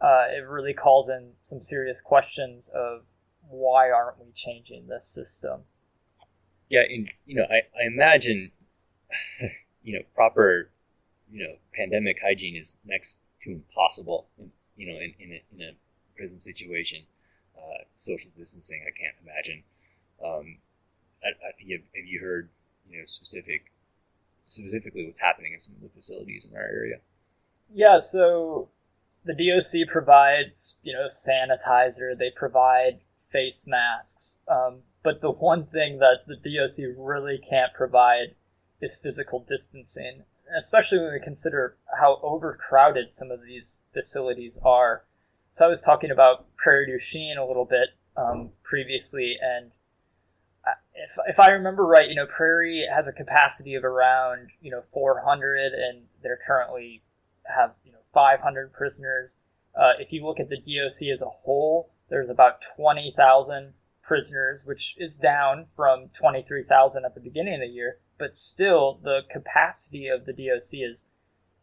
Uh, 0.00 0.26
it 0.30 0.46
really 0.46 0.74
calls 0.74 1.08
in 1.08 1.32
some 1.42 1.62
serious 1.62 2.00
questions 2.00 2.70
of 2.74 3.02
why 3.48 3.90
aren't 3.90 4.18
we 4.18 4.26
changing 4.34 4.86
this 4.86 5.06
system? 5.06 5.62
Yeah, 6.68 6.82
and 6.88 7.08
you 7.26 7.34
know, 7.36 7.44
I, 7.44 7.62
I 7.80 7.86
imagine, 7.86 8.52
you 9.82 9.94
know, 9.94 10.04
proper, 10.14 10.70
you 11.30 11.44
know, 11.44 11.54
pandemic 11.74 12.18
hygiene 12.22 12.56
is 12.56 12.76
next 12.84 13.20
to 13.42 13.50
impossible. 13.50 14.26
In, 14.38 14.52
you 14.76 14.92
know, 14.92 15.00
in 15.00 15.14
in 15.18 15.32
a, 15.32 15.42
in 15.54 15.68
a 15.68 15.72
prison 16.16 16.38
situation, 16.38 17.02
uh, 17.56 17.84
social 17.96 18.30
distancing, 18.36 18.82
I 18.82 18.92
can't 18.96 19.16
imagine. 19.22 19.62
Um, 20.24 20.58
I, 21.24 21.28
I, 21.28 21.72
have, 21.72 21.80
have 21.96 22.06
you 22.06 22.20
heard, 22.20 22.48
you 22.88 22.98
know, 22.98 23.04
specific 23.06 23.72
specifically 24.48 25.06
what's 25.06 25.20
happening 25.20 25.52
in 25.52 25.58
some 25.58 25.74
of 25.74 25.82
the 25.82 25.88
facilities 25.88 26.48
in 26.50 26.56
our 26.56 26.62
area. 26.62 26.96
Yeah, 27.72 28.00
so 28.00 28.68
the 29.24 29.34
DOC 29.34 29.88
provides, 29.90 30.76
you 30.82 30.92
know, 30.92 31.08
sanitizer. 31.08 32.16
They 32.16 32.30
provide 32.34 33.00
face 33.30 33.66
masks. 33.66 34.38
Um, 34.48 34.80
but 35.02 35.20
the 35.20 35.30
one 35.30 35.66
thing 35.66 35.98
that 35.98 36.26
the 36.26 36.36
DOC 36.36 36.96
really 36.96 37.38
can't 37.38 37.72
provide 37.74 38.34
is 38.80 38.98
physical 38.98 39.44
distancing, 39.48 40.22
especially 40.58 40.98
when 40.98 41.12
we 41.12 41.20
consider 41.20 41.76
how 42.00 42.20
overcrowded 42.22 43.12
some 43.12 43.30
of 43.30 43.42
these 43.42 43.80
facilities 43.92 44.52
are. 44.64 45.04
So 45.54 45.66
I 45.66 45.68
was 45.68 45.82
talking 45.82 46.10
about 46.10 46.46
Prairie 46.56 46.86
du 46.86 46.98
Chien 46.98 47.36
a 47.36 47.46
little 47.46 47.64
bit 47.64 47.90
um, 48.16 48.50
previously, 48.62 49.36
and 49.40 49.72
if, 51.04 51.10
if 51.34 51.40
I 51.40 51.52
remember 51.52 51.86
right, 51.86 52.08
you 52.08 52.14
know, 52.14 52.26
Prairie 52.26 52.86
has 52.94 53.06
a 53.08 53.12
capacity 53.12 53.74
of 53.74 53.84
around, 53.84 54.48
you 54.60 54.70
know, 54.70 54.82
400, 54.92 55.72
and 55.72 56.02
they're 56.22 56.40
currently 56.46 57.02
have, 57.44 57.72
you 57.84 57.92
know, 57.92 57.98
500 58.12 58.72
prisoners. 58.72 59.30
Uh, 59.74 59.92
if 59.98 60.12
you 60.12 60.24
look 60.24 60.40
at 60.40 60.48
the 60.48 60.56
DOC 60.56 61.08
as 61.14 61.22
a 61.22 61.28
whole, 61.28 61.90
there's 62.10 62.28
about 62.28 62.58
20,000 62.76 63.74
prisoners, 64.02 64.62
which 64.64 64.96
is 64.98 65.18
down 65.18 65.66
from 65.76 66.10
23,000 66.18 67.04
at 67.04 67.14
the 67.14 67.20
beginning 67.20 67.54
of 67.54 67.60
the 67.60 67.66
year, 67.66 67.98
but 68.18 68.36
still 68.36 68.98
the 69.02 69.20
capacity 69.30 70.08
of 70.08 70.26
the 70.26 70.32
DOC 70.32 70.80
is 70.90 71.06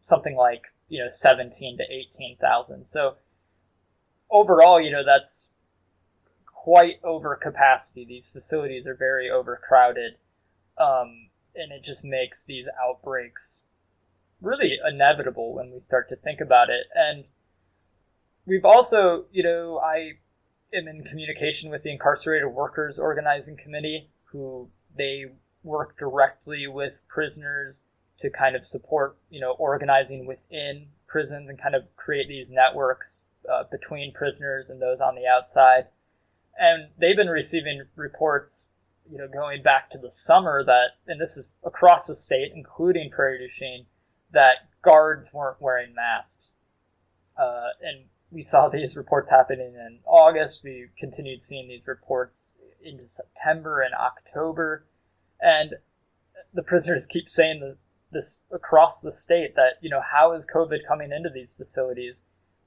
something 0.02 0.36
like, 0.36 0.62
you 0.88 1.04
know, 1.04 1.10
17 1.12 1.78
to 1.78 1.84
18,000. 1.84 2.88
So 2.88 3.16
overall, 4.30 4.80
you 4.80 4.92
know, 4.92 5.04
that's 5.06 5.50
quite 6.66 7.00
over 7.04 7.36
capacity. 7.36 8.04
These 8.06 8.32
facilities 8.32 8.88
are 8.88 8.96
very 8.96 9.30
overcrowded, 9.30 10.14
um, 10.80 11.30
and 11.54 11.72
it 11.72 11.84
just 11.84 12.04
makes 12.04 12.44
these 12.44 12.68
outbreaks 12.84 13.66
really 14.42 14.80
inevitable 14.84 15.54
when 15.54 15.72
we 15.72 15.80
start 15.80 16.10
to 16.10 16.16
think 16.16 16.42
about 16.42 16.72
it. 16.72 16.88
And 16.96 17.26
we've 18.48 18.66
also, 18.66 19.26
you 19.32 19.44
know, 19.44 19.78
I 19.78 20.14
am 20.76 20.88
in 20.88 21.04
communication 21.04 21.70
with 21.70 21.84
the 21.84 21.92
Incarcerated 21.92 22.48
Workers 22.48 22.98
Organizing 22.98 23.58
Committee, 23.58 24.10
who 24.24 24.68
they 24.98 25.26
work 25.64 26.00
directly 26.00 26.66
with 26.66 26.94
prisoners 27.08 27.84
to 28.22 28.32
kind 28.32 28.56
of 28.56 28.66
support, 28.66 29.18
you 29.30 29.40
know, 29.40 29.52
organizing 29.52 30.26
within 30.26 30.88
prisons 31.06 31.48
and 31.48 31.62
kind 31.62 31.76
of 31.76 31.84
create 31.96 32.28
these 32.28 32.50
networks 32.50 33.22
uh, 33.54 33.66
between 33.70 34.12
prisoners 34.14 34.72
and 34.72 34.82
those 34.82 35.00
on 35.00 35.14
the 35.14 35.28
outside 35.28 35.86
and 36.58 36.90
they've 37.00 37.16
been 37.16 37.30
receiving 37.30 37.84
reports, 37.96 38.70
you 39.10 39.18
know, 39.18 39.28
going 39.28 39.62
back 39.62 39.90
to 39.92 39.98
the 39.98 40.12
summer 40.12 40.64
that, 40.64 40.92
and 41.08 41.20
this 41.20 41.38
is 41.38 41.50
across 41.64 42.08
the 42.08 42.16
state, 42.16 42.52
including 42.56 43.10
Prairie 43.10 43.40
du 43.40 43.48
Chien, 43.60 43.86
that 44.32 44.70
guards 44.82 45.34
weren't 45.34 45.62
wearing 45.62 45.94
masks. 45.94 46.52
Uh, 47.38 47.70
and 47.82 48.06
we 48.32 48.44
saw 48.44 48.70
these 48.74 48.96
reports 48.96 49.30
happening 49.30 49.74
in 49.76 50.00
August. 50.06 50.64
We 50.64 50.88
continued 50.98 51.44
seeing 51.44 51.68
these 51.68 51.88
reports 51.88 52.54
into 52.84 53.08
September 53.08 53.82
and 53.82 53.94
October, 53.94 54.86
and 55.42 55.76
the 56.54 56.64
prisoners 56.64 57.08
keep 57.08 57.30
saying 57.30 57.60
that 57.62 57.78
this 58.12 58.44
across 58.52 59.02
the 59.02 59.12
state 59.12 59.56
that 59.56 59.74
you 59.82 59.90
know 59.90 60.02
how 60.02 60.34
is 60.34 60.46
COVID 60.46 60.88
coming 60.88 61.12
into 61.12 61.30
these 61.30 61.56
facilities? 61.56 62.18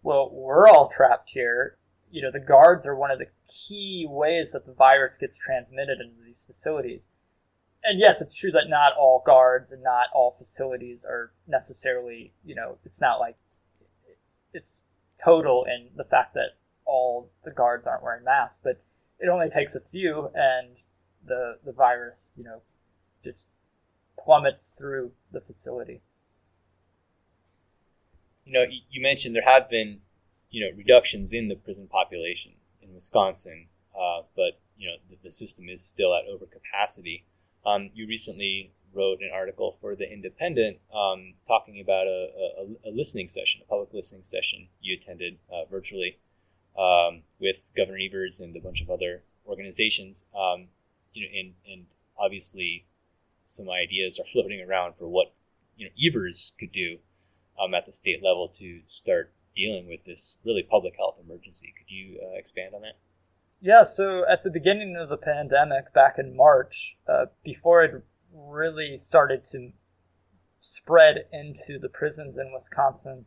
Well, 0.02 0.30
we're 0.32 0.68
all 0.68 0.90
trapped 0.94 1.30
here 1.32 1.78
you 2.10 2.22
know, 2.22 2.30
the 2.30 2.40
guards 2.40 2.86
are 2.86 2.94
one 2.94 3.10
of 3.10 3.18
the 3.18 3.28
key 3.48 4.06
ways 4.08 4.52
that 4.52 4.66
the 4.66 4.72
virus 4.72 5.18
gets 5.18 5.36
transmitted 5.36 6.00
into 6.00 6.22
these 6.24 6.44
facilities. 6.46 7.10
And 7.84 8.00
yes, 8.00 8.20
it's 8.20 8.34
true 8.34 8.50
that 8.52 8.68
not 8.68 8.92
all 8.98 9.22
guards 9.24 9.70
and 9.72 9.82
not 9.82 10.06
all 10.14 10.36
facilities 10.38 11.06
are 11.08 11.32
necessarily, 11.46 12.32
you 12.44 12.54
know, 12.54 12.78
it's 12.84 13.00
not 13.00 13.20
like 13.20 13.36
it's 14.52 14.82
total 15.22 15.64
in 15.64 15.90
the 15.96 16.04
fact 16.04 16.34
that 16.34 16.56
all 16.84 17.30
the 17.44 17.50
guards 17.50 17.86
aren't 17.86 18.02
wearing 18.02 18.24
masks, 18.24 18.60
but 18.62 18.82
it 19.20 19.28
only 19.28 19.48
takes 19.48 19.74
a 19.74 19.80
few 19.80 20.30
and 20.34 20.76
the 21.24 21.58
the 21.64 21.72
virus, 21.72 22.30
you 22.36 22.44
know, 22.44 22.62
just 23.22 23.46
plummets 24.18 24.72
through 24.72 25.12
the 25.32 25.40
facility. 25.40 26.00
You 28.44 28.52
know, 28.52 28.64
you 28.90 29.02
mentioned 29.02 29.34
there 29.34 29.42
have 29.44 29.68
been 29.68 30.00
you 30.50 30.64
know 30.64 30.76
reductions 30.76 31.32
in 31.32 31.48
the 31.48 31.56
prison 31.56 31.88
population 31.88 32.52
in 32.82 32.94
Wisconsin, 32.94 33.66
uh, 33.94 34.22
but 34.36 34.60
you 34.76 34.88
know 34.88 34.96
the, 35.10 35.16
the, 35.24 35.30
system 35.30 35.68
is 35.68 35.84
still 35.84 36.14
at 36.14 36.24
overcapacity. 36.24 37.24
Um, 37.66 37.90
you 37.94 38.06
recently 38.06 38.72
wrote 38.94 39.20
an 39.20 39.30
article 39.32 39.76
for 39.80 39.94
the 39.94 40.10
Independent 40.10 40.78
um, 40.94 41.34
talking 41.46 41.80
about 41.80 42.06
a, 42.06 42.28
a, 42.84 42.88
a, 42.88 42.90
listening 42.90 43.28
session, 43.28 43.60
a 43.62 43.68
public 43.68 43.92
listening 43.92 44.22
session 44.22 44.68
you 44.80 44.96
attended 44.96 45.38
uh, 45.52 45.64
virtually 45.70 46.18
um, 46.78 47.22
with 47.38 47.56
Governor 47.76 47.98
Evers 47.98 48.40
and 48.40 48.56
a 48.56 48.60
bunch 48.60 48.80
of 48.80 48.88
other 48.88 49.22
organizations. 49.46 50.24
Um, 50.34 50.68
you 51.12 51.26
know, 51.26 51.38
and 51.38 51.54
and 51.70 51.86
obviously 52.18 52.86
some 53.44 53.68
ideas 53.68 54.18
are 54.18 54.24
floating 54.24 54.60
around 54.60 54.94
for 54.98 55.08
what 55.08 55.34
you 55.76 55.86
know 55.86 55.92
Evers 56.02 56.52
could 56.58 56.72
do 56.72 56.98
um, 57.62 57.74
at 57.74 57.86
the 57.86 57.92
state 57.92 58.22
level 58.22 58.48
to 58.48 58.80
start 58.86 59.32
dealing 59.58 59.88
with 59.88 60.04
this 60.06 60.38
really 60.44 60.62
public 60.62 60.94
health 60.96 61.16
emergency. 61.22 61.74
Could 61.76 61.90
you 61.92 62.20
uh, 62.22 62.38
expand 62.38 62.74
on 62.74 62.82
that? 62.82 62.96
Yeah, 63.60 63.82
so 63.82 64.22
at 64.30 64.44
the 64.44 64.50
beginning 64.50 64.96
of 64.96 65.08
the 65.08 65.16
pandemic, 65.16 65.92
back 65.92 66.14
in 66.16 66.36
March, 66.36 66.96
uh, 67.08 67.26
before 67.42 67.82
it 67.82 68.04
really 68.32 68.96
started 68.98 69.44
to 69.50 69.72
spread 70.60 71.24
into 71.32 71.78
the 71.80 71.88
prisons 71.88 72.36
in 72.38 72.52
Wisconsin, 72.54 73.26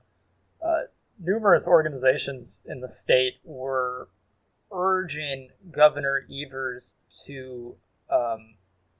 uh, 0.65 0.83
numerous 1.19 1.67
organizations 1.67 2.61
in 2.65 2.79
the 2.79 2.89
state 2.89 3.33
were 3.43 4.07
urging 4.71 5.49
Governor 5.69 6.25
Evers 6.31 6.93
to 7.25 7.75
um, 8.09 8.55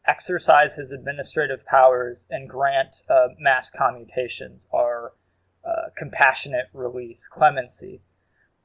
exercise 0.05 0.75
his 0.75 0.91
administrative 0.91 1.65
powers 1.65 2.25
and 2.29 2.49
grant 2.49 2.89
uh, 3.09 3.27
mass 3.39 3.69
commutations, 3.69 4.67
or 4.71 5.13
uh, 5.65 5.89
compassionate 5.97 6.67
release, 6.73 7.27
clemency, 7.27 8.01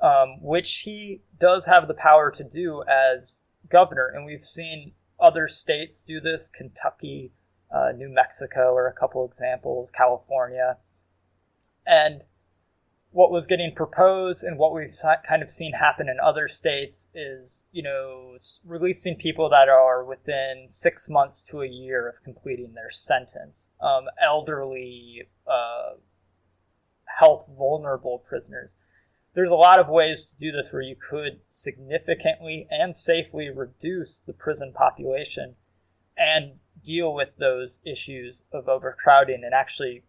um, 0.01 0.41
which 0.43 0.79
he 0.85 1.23
does 1.41 1.67
have 1.67 1.89
the 1.89 1.95
power 1.95 2.31
to 2.31 2.45
do 2.45 2.83
as 2.89 3.43
governor. 3.71 4.11
And 4.15 4.25
we've 4.25 4.47
seen 4.47 4.93
other 5.19 5.49
states 5.49 6.03
do 6.03 6.21
this 6.21 6.49
Kentucky, 6.49 7.33
uh, 7.75 7.93
New 7.97 8.09
Mexico 8.09 8.75
are 8.75 8.87
a 8.87 8.93
couple 8.93 9.25
examples, 9.25 9.91
California. 9.97 10.79
And 11.87 12.23
what 13.11 13.33
was 13.33 13.47
getting 13.47 13.75
proposed 13.75 14.45
and 14.45 14.59
what 14.59 14.75
we've 14.75 14.95
kind 15.27 15.43
of 15.43 15.51
seen 15.51 15.73
happen 15.73 16.09
in 16.09 16.19
other 16.23 16.49
states 16.49 17.09
is, 17.15 17.63
you 17.73 17.83
know, 17.83 18.37
releasing 18.65 19.17
people 19.17 19.49
that 19.49 19.71
are 19.71 20.05
within 20.05 20.67
six 20.69 21.09
months 21.09 21.43
to 21.43 21.63
a 21.63 21.67
year 21.67 22.09
of 22.09 22.23
completing 22.23 22.75
their 22.75 22.91
sentence, 22.91 23.71
um, 23.81 24.05
elderly, 24.23 25.23
uh, 25.47 25.95
health 27.19 27.47
vulnerable 27.57 28.19
prisoners. 28.19 28.71
There's 29.35 29.51
a 29.51 29.55
lot 29.55 29.79
of 29.79 29.89
ways 29.89 30.23
to 30.25 30.37
do 30.37 30.53
this 30.53 30.73
where 30.73 30.83
you 30.83 30.97
could 30.97 31.41
significantly 31.47 32.67
and 32.71 32.97
safely 32.97 33.51
reduce 33.51 34.21
the 34.21 34.33
prison 34.33 34.73
population 34.75 35.57
and 36.17 36.53
deal 36.85 37.13
with 37.13 37.31
those 37.39 37.79
issues 37.85 38.45
of 38.53 38.69
overcrowding 38.69 39.43
and 39.45 39.53
actually 39.53 40.05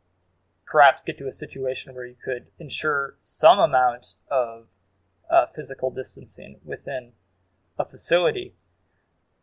perhaps 0.66 1.02
get 1.06 1.18
to 1.18 1.28
a 1.28 1.34
situation 1.34 1.94
where 1.94 2.06
you 2.06 2.16
could 2.24 2.48
ensure 2.60 3.16
some 3.22 3.60
amount 3.60 4.06
of 4.30 4.68
uh, 5.30 5.46
physical 5.56 5.92
distancing 5.92 6.60
within 6.64 7.12
a 7.78 7.86
facility. 7.86 8.54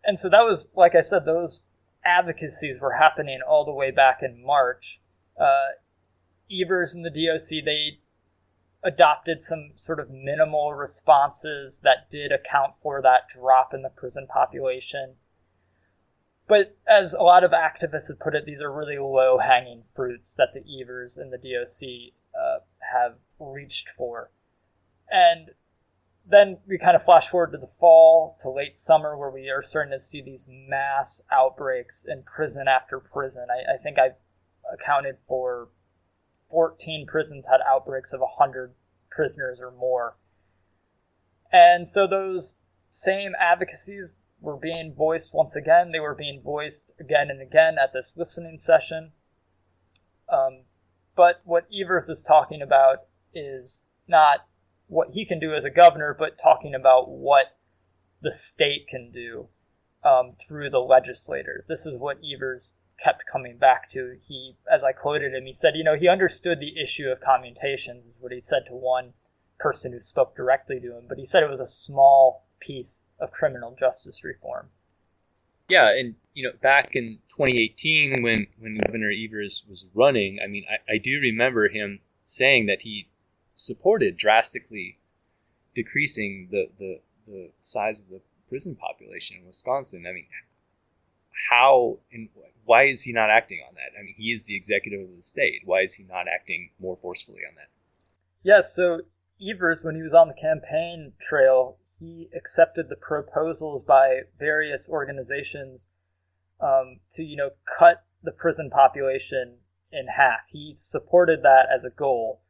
And 0.04 0.18
so 0.18 0.28
that 0.28 0.42
was, 0.42 0.68
like 0.74 0.94
I 0.94 1.00
said, 1.00 1.24
those 1.24 1.60
advocacies 2.04 2.80
were 2.80 2.92
happening 2.92 3.40
all 3.46 3.64
the 3.64 3.72
way 3.72 3.90
back 3.90 4.20
in 4.22 4.44
March. 4.44 5.00
Uh, 5.38 5.76
Evers 6.50 6.94
and 6.94 7.04
the 7.04 7.10
DOC, 7.10 7.64
they 7.64 7.98
adopted 8.82 9.42
some 9.42 9.72
sort 9.76 9.98
of 9.98 10.10
minimal 10.10 10.74
responses 10.74 11.80
that 11.82 12.10
did 12.10 12.30
account 12.30 12.74
for 12.82 13.00
that 13.00 13.22
drop 13.34 13.72
in 13.72 13.82
the 13.82 13.88
prison 13.88 14.26
population. 14.26 15.14
But 16.46 16.76
as 16.86 17.14
a 17.14 17.22
lot 17.22 17.44
of 17.44 17.52
activists 17.52 18.08
have 18.08 18.20
put 18.20 18.34
it, 18.34 18.44
these 18.44 18.60
are 18.60 18.70
really 18.70 18.98
low 18.98 19.38
hanging 19.38 19.84
fruits 19.94 20.34
that 20.34 20.48
the 20.52 20.62
Evers 20.80 21.16
and 21.16 21.32
the 21.32 21.38
DOC 21.38 22.12
uh, 22.38 22.58
have 22.92 23.14
reached 23.38 23.88
for. 23.96 24.30
And 25.10 25.50
then 26.26 26.58
we 26.66 26.78
kind 26.78 26.96
of 26.96 27.04
flash 27.04 27.28
forward 27.28 27.52
to 27.52 27.58
the 27.58 27.70
fall, 27.80 28.38
to 28.42 28.50
late 28.50 28.76
summer, 28.76 29.16
where 29.16 29.30
we 29.30 29.48
are 29.48 29.62
starting 29.62 29.98
to 29.98 30.04
see 30.04 30.22
these 30.22 30.46
mass 30.48 31.22
outbreaks 31.30 32.04
in 32.06 32.22
prison 32.22 32.66
after 32.68 32.98
prison. 32.98 33.46
I, 33.50 33.74
I 33.74 33.76
think 33.78 33.98
I've 33.98 34.16
accounted 34.72 35.16
for 35.26 35.68
14 36.54 37.04
prisons 37.08 37.46
had 37.50 37.58
outbreaks 37.68 38.12
of 38.12 38.20
100 38.20 38.74
prisoners 39.10 39.58
or 39.60 39.72
more. 39.72 40.16
And 41.52 41.88
so 41.88 42.06
those 42.06 42.54
same 42.92 43.32
advocacies 43.40 44.10
were 44.40 44.56
being 44.56 44.94
voiced 44.96 45.34
once 45.34 45.56
again. 45.56 45.90
They 45.90 45.98
were 45.98 46.14
being 46.14 46.40
voiced 46.44 46.92
again 47.00 47.28
and 47.28 47.42
again 47.42 47.74
at 47.82 47.92
this 47.92 48.16
listening 48.16 48.58
session. 48.60 49.10
Um, 50.32 50.62
but 51.16 51.40
what 51.42 51.66
Evers 51.74 52.08
is 52.08 52.22
talking 52.22 52.62
about 52.62 52.98
is 53.34 53.82
not 54.06 54.46
what 54.86 55.08
he 55.10 55.26
can 55.26 55.40
do 55.40 55.54
as 55.54 55.64
a 55.64 55.70
governor, 55.70 56.14
but 56.16 56.38
talking 56.40 56.72
about 56.72 57.10
what 57.10 57.56
the 58.22 58.32
state 58.32 58.86
can 58.88 59.10
do 59.10 59.48
um, 60.04 60.34
through 60.46 60.70
the 60.70 60.78
legislator. 60.78 61.64
This 61.68 61.84
is 61.84 61.98
what 61.98 62.18
Evers 62.22 62.74
kept 63.04 63.24
coming 63.30 63.58
back 63.58 63.90
to. 63.92 64.16
He, 64.26 64.56
as 64.72 64.82
I 64.82 64.92
quoted 64.92 65.34
him, 65.34 65.44
he 65.44 65.54
said, 65.54 65.74
you 65.76 65.84
know, 65.84 65.96
he 65.96 66.08
understood 66.08 66.58
the 66.58 66.80
issue 66.80 67.08
of 67.08 67.20
commutations, 67.20 68.06
is 68.06 68.16
what 68.18 68.32
he 68.32 68.40
said 68.40 68.64
to 68.68 68.72
one 68.72 69.12
person 69.58 69.92
who 69.92 70.00
spoke 70.00 70.34
directly 70.34 70.80
to 70.80 70.96
him, 70.96 71.04
but 71.08 71.18
he 71.18 71.26
said 71.26 71.42
it 71.42 71.50
was 71.50 71.60
a 71.60 71.66
small 71.66 72.44
piece 72.60 73.02
of 73.20 73.30
criminal 73.30 73.76
justice 73.78 74.24
reform. 74.24 74.70
Yeah, 75.68 75.90
and 75.90 76.14
you 76.34 76.44
know, 76.44 76.52
back 76.60 76.90
in 76.94 77.18
2018, 77.30 78.22
when 78.22 78.46
when 78.58 78.78
Governor 78.84 79.10
Evers 79.10 79.64
was 79.68 79.86
running, 79.94 80.38
I 80.44 80.46
mean, 80.46 80.64
I, 80.68 80.94
I 80.94 80.98
do 80.98 81.18
remember 81.20 81.68
him 81.68 82.00
saying 82.24 82.66
that 82.66 82.82
he 82.82 83.08
supported 83.56 84.18
drastically 84.18 84.98
decreasing 85.74 86.48
the, 86.50 86.68
the 86.78 87.00
the 87.26 87.50
size 87.60 87.98
of 87.98 88.08
the 88.10 88.20
prison 88.48 88.76
population 88.76 89.38
in 89.40 89.46
Wisconsin. 89.46 90.04
I 90.06 90.12
mean, 90.12 90.26
how 91.48 91.98
and 92.12 92.28
why 92.64 92.86
is 92.86 93.02
he 93.02 93.12
not 93.12 93.30
acting 93.30 93.60
on 93.66 93.74
that? 93.74 93.98
I 93.98 94.02
mean, 94.02 94.14
he 94.16 94.32
is 94.32 94.44
the 94.44 94.56
executive 94.56 95.08
of 95.08 95.16
the 95.16 95.22
state. 95.22 95.62
Why 95.64 95.80
is 95.80 95.94
he 95.94 96.04
not 96.04 96.26
acting 96.28 96.70
more 96.80 96.96
forcefully 97.00 97.40
on 97.48 97.54
that? 97.56 97.68
Yes, 98.42 98.74
yeah, 98.78 98.98
so 98.98 99.00
Evers, 99.40 99.82
when 99.82 99.94
he 99.94 100.02
was 100.02 100.14
on 100.14 100.28
the 100.28 100.34
campaign 100.34 101.12
trail, 101.20 101.78
he 101.98 102.28
accepted 102.36 102.88
the 102.88 102.96
proposals 102.96 103.82
by 103.82 104.22
various 104.38 104.88
organizations 104.88 105.86
um, 106.60 107.00
to, 107.14 107.22
you 107.22 107.36
know, 107.36 107.50
cut 107.78 108.04
the 108.22 108.32
prison 108.32 108.70
population 108.70 109.56
in 109.92 110.06
half. 110.06 110.40
He 110.50 110.74
supported 110.76 111.42
that 111.42 111.66
as 111.74 111.84
a 111.84 111.90
goal. 111.90 112.40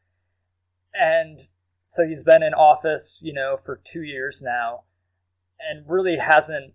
And 0.92 1.40
so 1.88 2.06
he's 2.06 2.22
been 2.22 2.42
in 2.42 2.54
office, 2.54 3.18
you 3.20 3.32
know, 3.32 3.58
for 3.64 3.80
two 3.92 4.02
years 4.02 4.38
now 4.40 4.84
and 5.58 5.88
really 5.88 6.16
hasn't 6.16 6.74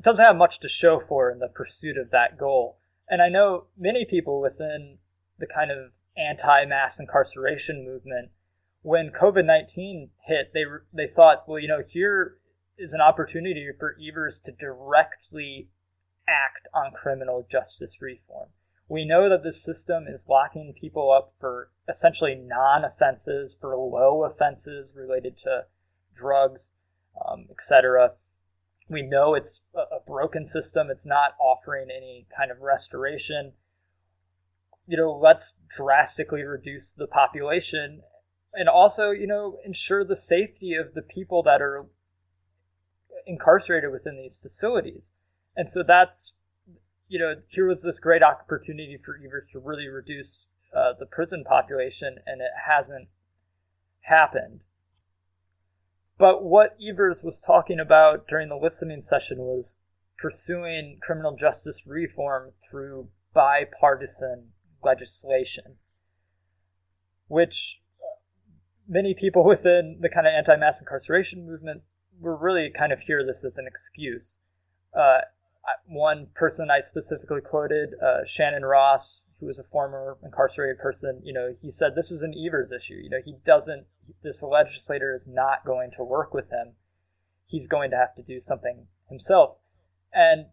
doesn't 0.00 0.24
have 0.24 0.36
much 0.36 0.60
to 0.60 0.68
show 0.68 1.00
for 1.08 1.30
in 1.30 1.38
the 1.38 1.48
pursuit 1.48 1.96
of 1.96 2.10
that 2.10 2.38
goal. 2.38 2.78
And 3.08 3.22
I 3.22 3.28
know 3.28 3.64
many 3.76 4.04
people 4.04 4.40
within 4.40 4.98
the 5.38 5.46
kind 5.46 5.70
of 5.70 5.92
anti-mass 6.16 6.98
incarceration 6.98 7.84
movement, 7.84 8.30
when 8.82 9.10
COVID-19 9.10 10.10
hit, 10.24 10.52
they 10.54 10.64
they 10.92 11.08
thought, 11.08 11.48
well, 11.48 11.58
you 11.58 11.68
know, 11.68 11.82
here 11.88 12.38
is 12.78 12.92
an 12.92 13.00
opportunity 13.00 13.68
for 13.78 13.96
Evers 14.00 14.40
to 14.44 14.52
directly 14.52 15.68
act 16.28 16.68
on 16.74 16.92
criminal 16.92 17.46
justice 17.50 18.00
reform. 18.00 18.48
We 18.88 19.04
know 19.04 19.28
that 19.28 19.42
this 19.42 19.62
system 19.62 20.06
is 20.06 20.28
locking 20.28 20.74
people 20.80 21.10
up 21.10 21.32
for 21.40 21.70
essentially 21.88 22.34
non-offenses, 22.36 23.56
for 23.60 23.76
low 23.76 24.24
offenses 24.24 24.90
related 24.94 25.36
to 25.44 25.66
drugs, 26.16 26.70
um, 27.24 27.46
etc. 27.50 28.12
We 28.88 29.02
know 29.02 29.34
it's 29.34 29.62
a 29.74 30.00
broken 30.06 30.46
system. 30.46 30.90
It's 30.90 31.04
not 31.04 31.34
offering 31.40 31.88
any 31.90 32.26
kind 32.36 32.50
of 32.50 32.60
restoration. 32.60 33.52
You 34.86 34.96
know, 34.96 35.12
let's 35.12 35.52
drastically 35.76 36.42
reduce 36.42 36.90
the 36.96 37.08
population 37.08 38.02
and 38.54 38.68
also, 38.68 39.10
you 39.10 39.26
know, 39.26 39.58
ensure 39.64 40.04
the 40.04 40.16
safety 40.16 40.74
of 40.74 40.94
the 40.94 41.02
people 41.02 41.42
that 41.42 41.60
are 41.60 41.86
incarcerated 43.26 43.90
within 43.90 44.16
these 44.16 44.38
facilities. 44.40 45.02
And 45.56 45.70
so 45.70 45.82
that's, 45.82 46.34
you 47.08 47.18
know, 47.18 47.34
here 47.48 47.66
was 47.66 47.82
this 47.82 47.98
great 47.98 48.22
opportunity 48.22 48.98
for 49.04 49.16
Evers 49.16 49.48
to 49.52 49.58
really 49.58 49.88
reduce 49.88 50.46
uh, 50.74 50.92
the 50.98 51.06
prison 51.06 51.44
population, 51.44 52.16
and 52.26 52.40
it 52.40 52.52
hasn't 52.66 53.08
happened. 54.00 54.60
But 56.18 56.42
what 56.42 56.76
Evers 56.80 57.22
was 57.22 57.40
talking 57.40 57.78
about 57.78 58.26
during 58.26 58.48
the 58.48 58.56
listening 58.56 59.02
session 59.02 59.38
was 59.38 59.76
pursuing 60.18 60.98
criminal 61.02 61.36
justice 61.36 61.82
reform 61.86 62.52
through 62.68 63.08
bipartisan 63.34 64.52
legislation, 64.82 65.76
which 67.28 67.80
many 68.88 69.14
people 69.14 69.44
within 69.48 69.98
the 70.00 70.08
kind 70.08 70.26
of 70.26 70.32
anti-mass 70.32 70.80
incarceration 70.80 71.46
movement 71.46 71.82
were 72.18 72.36
really 72.36 72.70
kind 72.76 72.92
of 72.92 73.00
hear 73.00 73.24
this 73.24 73.44
as 73.44 73.56
an 73.56 73.66
excuse. 73.66 74.36
Uh, 74.96 75.20
one 75.86 76.28
person 76.34 76.70
I 76.70 76.80
specifically 76.80 77.40
quoted, 77.40 77.90
uh, 78.02 78.20
Shannon 78.26 78.64
Ross, 78.64 79.26
who 79.40 79.46
was 79.46 79.58
a 79.58 79.64
former 79.64 80.16
incarcerated 80.24 80.78
person, 80.78 81.20
you 81.24 81.32
know, 81.32 81.54
he 81.60 81.70
said 81.70 81.94
this 81.94 82.10
is 82.10 82.22
an 82.22 82.34
Evers 82.34 82.70
issue. 82.70 82.94
You 82.94 83.10
know, 83.10 83.20
he 83.24 83.34
doesn't, 83.44 83.84
this 84.22 84.42
legislator 84.42 85.14
is 85.14 85.26
not 85.26 85.64
going 85.64 85.90
to 85.96 86.04
work 86.04 86.34
with 86.34 86.50
him. 86.50 86.72
He's 87.46 87.68
going 87.68 87.90
to 87.90 87.96
have 87.96 88.14
to 88.16 88.22
do 88.22 88.40
something 88.46 88.86
himself. 89.08 89.56
And 90.12 90.46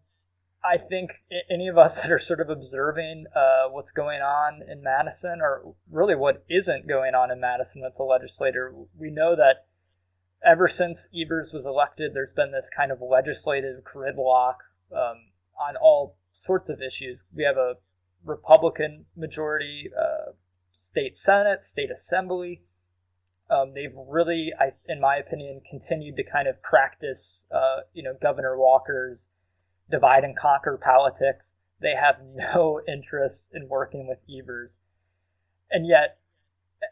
I 0.64 0.78
think 0.78 1.10
any 1.50 1.68
of 1.68 1.76
us 1.76 1.96
that 2.00 2.10
are 2.10 2.20
sort 2.20 2.40
of 2.40 2.50
observing 2.50 3.26
uh, 3.34 3.68
what's 3.70 3.90
going 3.92 4.20
on 4.20 4.62
in 4.70 4.82
Madison, 4.82 5.40
or 5.40 5.74
really 5.90 6.14
what 6.14 6.44
isn't 6.48 6.88
going 6.88 7.14
on 7.14 7.30
in 7.30 7.40
Madison 7.40 7.82
with 7.82 7.96
the 7.96 8.04
legislator, 8.04 8.74
we 8.98 9.10
know 9.10 9.36
that 9.36 9.66
ever 10.44 10.68
since 10.68 11.08
Evers 11.14 11.52
was 11.52 11.64
elected, 11.64 12.12
there's 12.14 12.32
been 12.32 12.52
this 12.52 12.68
kind 12.74 12.92
of 12.92 13.00
legislative 13.00 13.82
gridlock 13.84 14.56
um, 14.92 15.18
on 15.58 15.76
all 15.80 16.16
sorts 16.34 16.68
of 16.68 16.80
issues. 16.82 17.18
We 17.34 17.44
have 17.44 17.56
a 17.56 17.74
Republican 18.24 19.06
majority 19.16 19.90
uh, 19.98 20.32
state 20.90 21.18
Senate, 21.18 21.66
state 21.66 21.90
assembly. 21.90 22.62
Um, 23.50 23.72
they've 23.74 23.94
really, 24.08 24.52
I, 24.58 24.72
in 24.88 25.00
my 25.00 25.16
opinion, 25.16 25.60
continued 25.68 26.16
to 26.16 26.24
kind 26.24 26.48
of 26.48 26.60
practice, 26.62 27.42
uh, 27.54 27.80
you 27.92 28.02
know, 28.02 28.14
Governor 28.20 28.56
Walker's 28.56 29.24
divide 29.90 30.24
and 30.24 30.36
conquer 30.36 30.80
politics. 30.82 31.54
They 31.80 31.94
have 31.94 32.16
no 32.34 32.80
interest 32.88 33.44
in 33.52 33.68
working 33.68 34.08
with 34.08 34.18
Evers. 34.28 34.70
And 35.70 35.86
yet, 35.86 36.18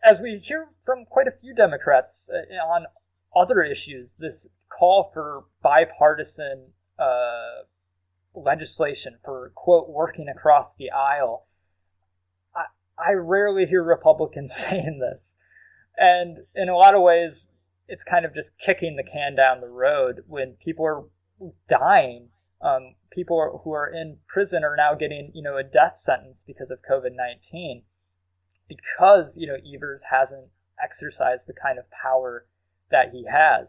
as 0.04 0.20
we 0.20 0.42
hear 0.44 0.68
from 0.84 1.04
quite 1.04 1.26
a 1.26 1.38
few 1.40 1.54
Democrats 1.54 2.28
uh, 2.30 2.54
on 2.56 2.86
other 3.34 3.62
issues, 3.62 4.10
this 4.18 4.46
call 4.68 5.10
for 5.12 5.44
bipartisan 5.62 6.66
uh, 6.98 7.62
legislation 8.34 9.16
for 9.24 9.52
quote 9.54 9.88
working 9.88 10.28
across 10.28 10.74
the 10.76 10.90
aisle 10.90 11.46
i 12.54 12.64
i 12.98 13.12
rarely 13.12 13.66
hear 13.66 13.82
republicans 13.82 14.54
saying 14.56 14.98
this 15.00 15.34
and 15.96 16.38
in 16.54 16.68
a 16.68 16.76
lot 16.76 16.94
of 16.94 17.02
ways 17.02 17.46
it's 17.88 18.04
kind 18.04 18.24
of 18.24 18.34
just 18.34 18.50
kicking 18.64 18.96
the 18.96 19.02
can 19.02 19.34
down 19.34 19.60
the 19.60 19.68
road 19.68 20.24
when 20.26 20.54
people 20.64 20.86
are 20.86 21.02
dying. 21.68 22.28
Um, 22.60 22.94
people 23.10 23.60
who 23.64 23.72
are 23.72 23.88
in 23.88 24.18
prison 24.28 24.62
are 24.64 24.76
now 24.76 24.94
getting 24.94 25.32
you 25.34 25.42
know 25.42 25.56
a 25.56 25.64
death 25.64 25.96
sentence 25.96 26.38
because 26.46 26.70
of 26.70 26.78
covid-19 26.88 27.82
because 28.68 29.32
you 29.36 29.46
know 29.46 29.56
evers 29.74 30.00
hasn't 30.08 30.46
exercised 30.82 31.46
the 31.46 31.52
kind 31.52 31.78
of 31.78 31.84
power 31.90 32.46
that 32.90 33.10
he 33.12 33.26
has. 33.30 33.68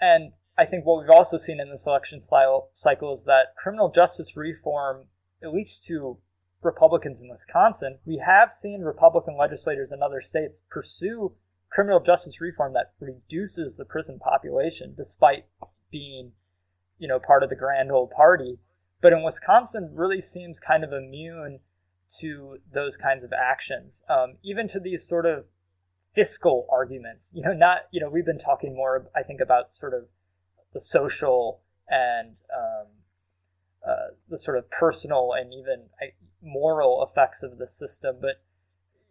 And 0.00 0.32
I 0.56 0.66
think 0.66 0.84
what 0.84 1.00
we've 1.00 1.10
also 1.10 1.38
seen 1.38 1.60
in 1.60 1.70
this 1.70 1.86
election 1.86 2.20
cycle 2.20 2.70
is 2.74 3.24
that 3.26 3.54
criminal 3.56 3.92
justice 3.94 4.36
reform, 4.36 5.06
at 5.42 5.52
least 5.52 5.84
to 5.86 6.18
Republicans 6.62 7.20
in 7.20 7.28
Wisconsin, 7.28 7.98
we 8.04 8.20
have 8.24 8.52
seen 8.52 8.82
Republican 8.82 9.36
legislators 9.36 9.92
in 9.92 10.02
other 10.02 10.20
states 10.20 10.54
pursue 10.70 11.32
criminal 11.70 12.00
justice 12.00 12.40
reform 12.40 12.72
that 12.72 12.92
reduces 13.00 13.76
the 13.76 13.84
prison 13.84 14.18
population 14.18 14.94
despite 14.96 15.44
being, 15.90 16.32
you 16.98 17.06
know, 17.06 17.20
part 17.20 17.42
of 17.42 17.50
the 17.50 17.56
grand 17.56 17.92
old 17.92 18.10
party. 18.10 18.58
But 19.00 19.12
in 19.12 19.22
Wisconsin, 19.22 19.92
really 19.94 20.20
seems 20.20 20.56
kind 20.58 20.82
of 20.82 20.92
immune 20.92 21.60
to 22.20 22.58
those 22.72 22.96
kinds 22.96 23.22
of 23.22 23.32
actions, 23.32 23.92
um, 24.08 24.36
even 24.42 24.68
to 24.70 24.80
these 24.80 25.06
sort 25.06 25.26
of 25.26 25.44
fiscal 26.14 26.66
arguments. 26.72 27.30
You 27.32 27.42
know, 27.42 27.52
not 27.52 27.82
you 27.92 28.00
know, 28.00 28.10
we've 28.10 28.26
been 28.26 28.40
talking 28.40 28.74
more, 28.74 29.08
I 29.14 29.22
think, 29.22 29.40
about 29.40 29.74
sort 29.74 29.94
of 29.94 30.06
the 30.74 30.80
social 30.80 31.60
and 31.88 32.34
um, 32.52 32.86
uh, 33.86 34.14
the 34.28 34.38
sort 34.40 34.58
of 34.58 34.68
personal 34.70 35.32
and 35.38 35.52
even 35.54 35.84
moral 36.42 37.06
effects 37.08 37.42
of 37.42 37.58
the 37.58 37.68
system. 37.68 38.16
But 38.20 38.42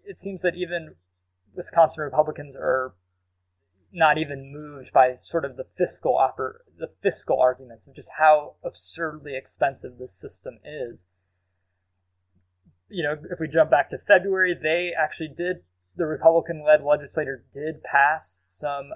it 0.06 0.20
seems 0.20 0.42
that 0.42 0.56
even 0.56 0.96
Wisconsin 1.56 2.04
Republicans 2.04 2.56
are 2.56 2.94
not 3.92 4.18
even 4.18 4.52
moved 4.52 4.92
by 4.94 5.18
sort 5.22 5.46
of 5.46 5.56
the 5.56 5.66
fiscal 5.78 6.16
oper- 6.16 6.60
the 6.78 6.90
fiscal 7.02 7.40
arguments 7.40 7.88
of 7.88 7.96
just 7.96 8.10
how 8.18 8.54
absurdly 8.63 9.36
expensive 9.36 9.98
this 9.98 10.13
system 10.13 10.60
is. 10.63 10.98
You 12.90 13.04
know, 13.04 13.16
if 13.32 13.40
we 13.40 13.48
jump 13.48 13.72
back 13.72 13.90
to 13.90 13.98
February, 13.98 14.54
they 14.54 14.92
actually 14.98 15.30
did 15.30 15.63
the 15.96 16.06
Republican-led 16.06 16.84
legislator 16.84 17.44
did 17.54 17.84
pass 17.84 18.42
some 18.46 18.92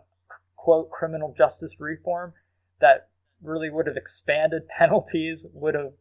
quote 0.56 0.92
criminal 0.92 1.34
justice 1.36 1.80
reform 1.80 2.34
that 2.80 3.10
really 3.42 3.70
would 3.70 3.88
have 3.88 3.98
expanded 3.98 4.68
penalties, 4.78 5.46
would 5.54 5.74
have 5.74 5.94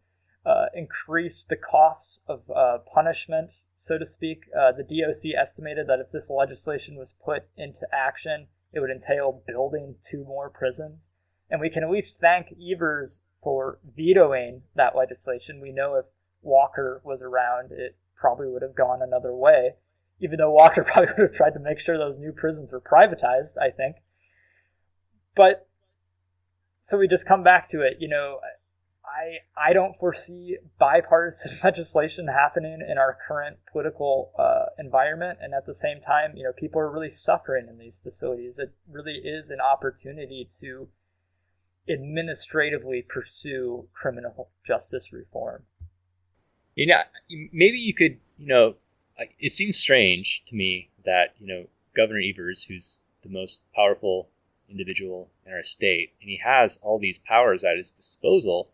uh, 0.45 0.67
increased 0.75 1.49
the 1.49 1.57
costs 1.57 2.19
of 2.27 2.43
uh, 2.51 2.79
punishment, 2.93 3.51
so 3.77 3.99
to 3.99 4.07
speak. 4.07 4.45
Uh, 4.57 4.73
the 4.73 4.83
DOC 4.83 5.35
estimated 5.37 5.87
that 5.87 6.01
if 6.01 6.11
this 6.13 6.31
legislation 6.31 6.97
was 6.97 7.15
put 7.25 7.45
into 7.57 7.87
action, 7.93 8.47
it 8.73 8.81
would 8.81 8.91
entail 8.91 9.43
building 9.47 9.97
two 10.11 10.25
more 10.25 10.49
prisons. 10.49 11.01
And 11.51 11.61
we 11.61 11.71
can 11.71 11.83
at 11.83 11.91
least 11.91 12.19
thank 12.21 12.49
Evers 12.61 13.21
for 13.43 13.79
vetoing 13.97 14.63
that 14.77 14.97
legislation. 14.97 15.61
We 15.61 15.73
know 15.73 15.95
if 15.97 16.07
Walker 16.43 17.01
was 17.05 17.23
around, 17.23 17.73
it 17.73 17.97
probably 18.15 18.49
would 18.49 18.63
have 18.63 18.75
gone 18.75 19.03
another 19.03 19.35
way, 19.35 19.75
even 20.21 20.39
though 20.39 20.51
Walker 20.51 20.85
probably 20.91 21.13
would 21.17 21.31
have 21.31 21.37
tried 21.37 21.55
to 21.55 21.61
make 21.61 21.81
sure 21.81 21.99
those 21.99 22.19
new 22.19 22.33
prisons 22.33 22.71
were 22.71 22.81
privatized, 22.81 23.59
I 23.61 23.71
think. 23.71 23.97
But 25.35 25.67
so 26.83 26.99
we 26.99 27.09
just 27.09 27.27
come 27.27 27.43
back 27.43 27.71
to 27.71 27.83
it, 27.83 27.97
you 27.99 28.09
know, 28.09 28.39
I 29.21 29.71
I 29.71 29.73
don't 29.73 29.97
foresee 29.99 30.59
bipartisan 30.79 31.59
legislation 31.65 32.27
happening 32.27 32.81
in 32.89 32.99
our 32.99 33.19
current 33.27 33.59
political 33.71 34.33
uh, 34.39 34.67
environment, 34.79 35.39
and 35.43 35.55
at 35.55 35.67
the 35.67 35.75
same 35.75 36.01
time, 36.01 36.37
you 36.37 36.45
know, 36.45 36.53
people 36.53 36.81
are 36.81 36.91
really 36.91 37.11
suffering 37.11 37.67
in 37.69 37.79
these 37.79 37.95
facilities. 38.03 38.55
It 38.59 38.73
really 38.91 39.17
is 39.17 39.51
an 39.51 39.61
opportunity 39.61 40.49
to 40.61 40.89
administratively 41.89 43.03
pursue 43.03 43.89
criminal 43.93 44.51
justice 44.67 45.13
reform. 45.13 45.65
You 46.75 46.87
know, 46.87 47.01
maybe 47.53 47.79
you 47.79 47.93
could, 47.93 48.19
you 48.39 48.47
know, 48.47 48.77
it 49.39 49.53
seems 49.53 49.77
strange 49.77 50.43
to 50.47 50.57
me 50.57 50.91
that 51.05 51.35
you 51.39 51.47
know 51.47 51.67
Governor 51.97 52.21
Evers, 52.21 52.65
who's 52.65 53.03
the 53.23 53.29
most 53.29 53.63
powerful 53.75 54.29
individual 54.69 55.31
in 55.45 55.53
our 55.53 55.63
state, 55.63 56.13
and 56.21 56.31
he 56.31 56.41
has 56.45 56.79
all 56.81 56.99
these 56.99 57.19
powers 57.19 57.65
at 57.65 57.77
his 57.77 57.93
disposal 57.93 58.71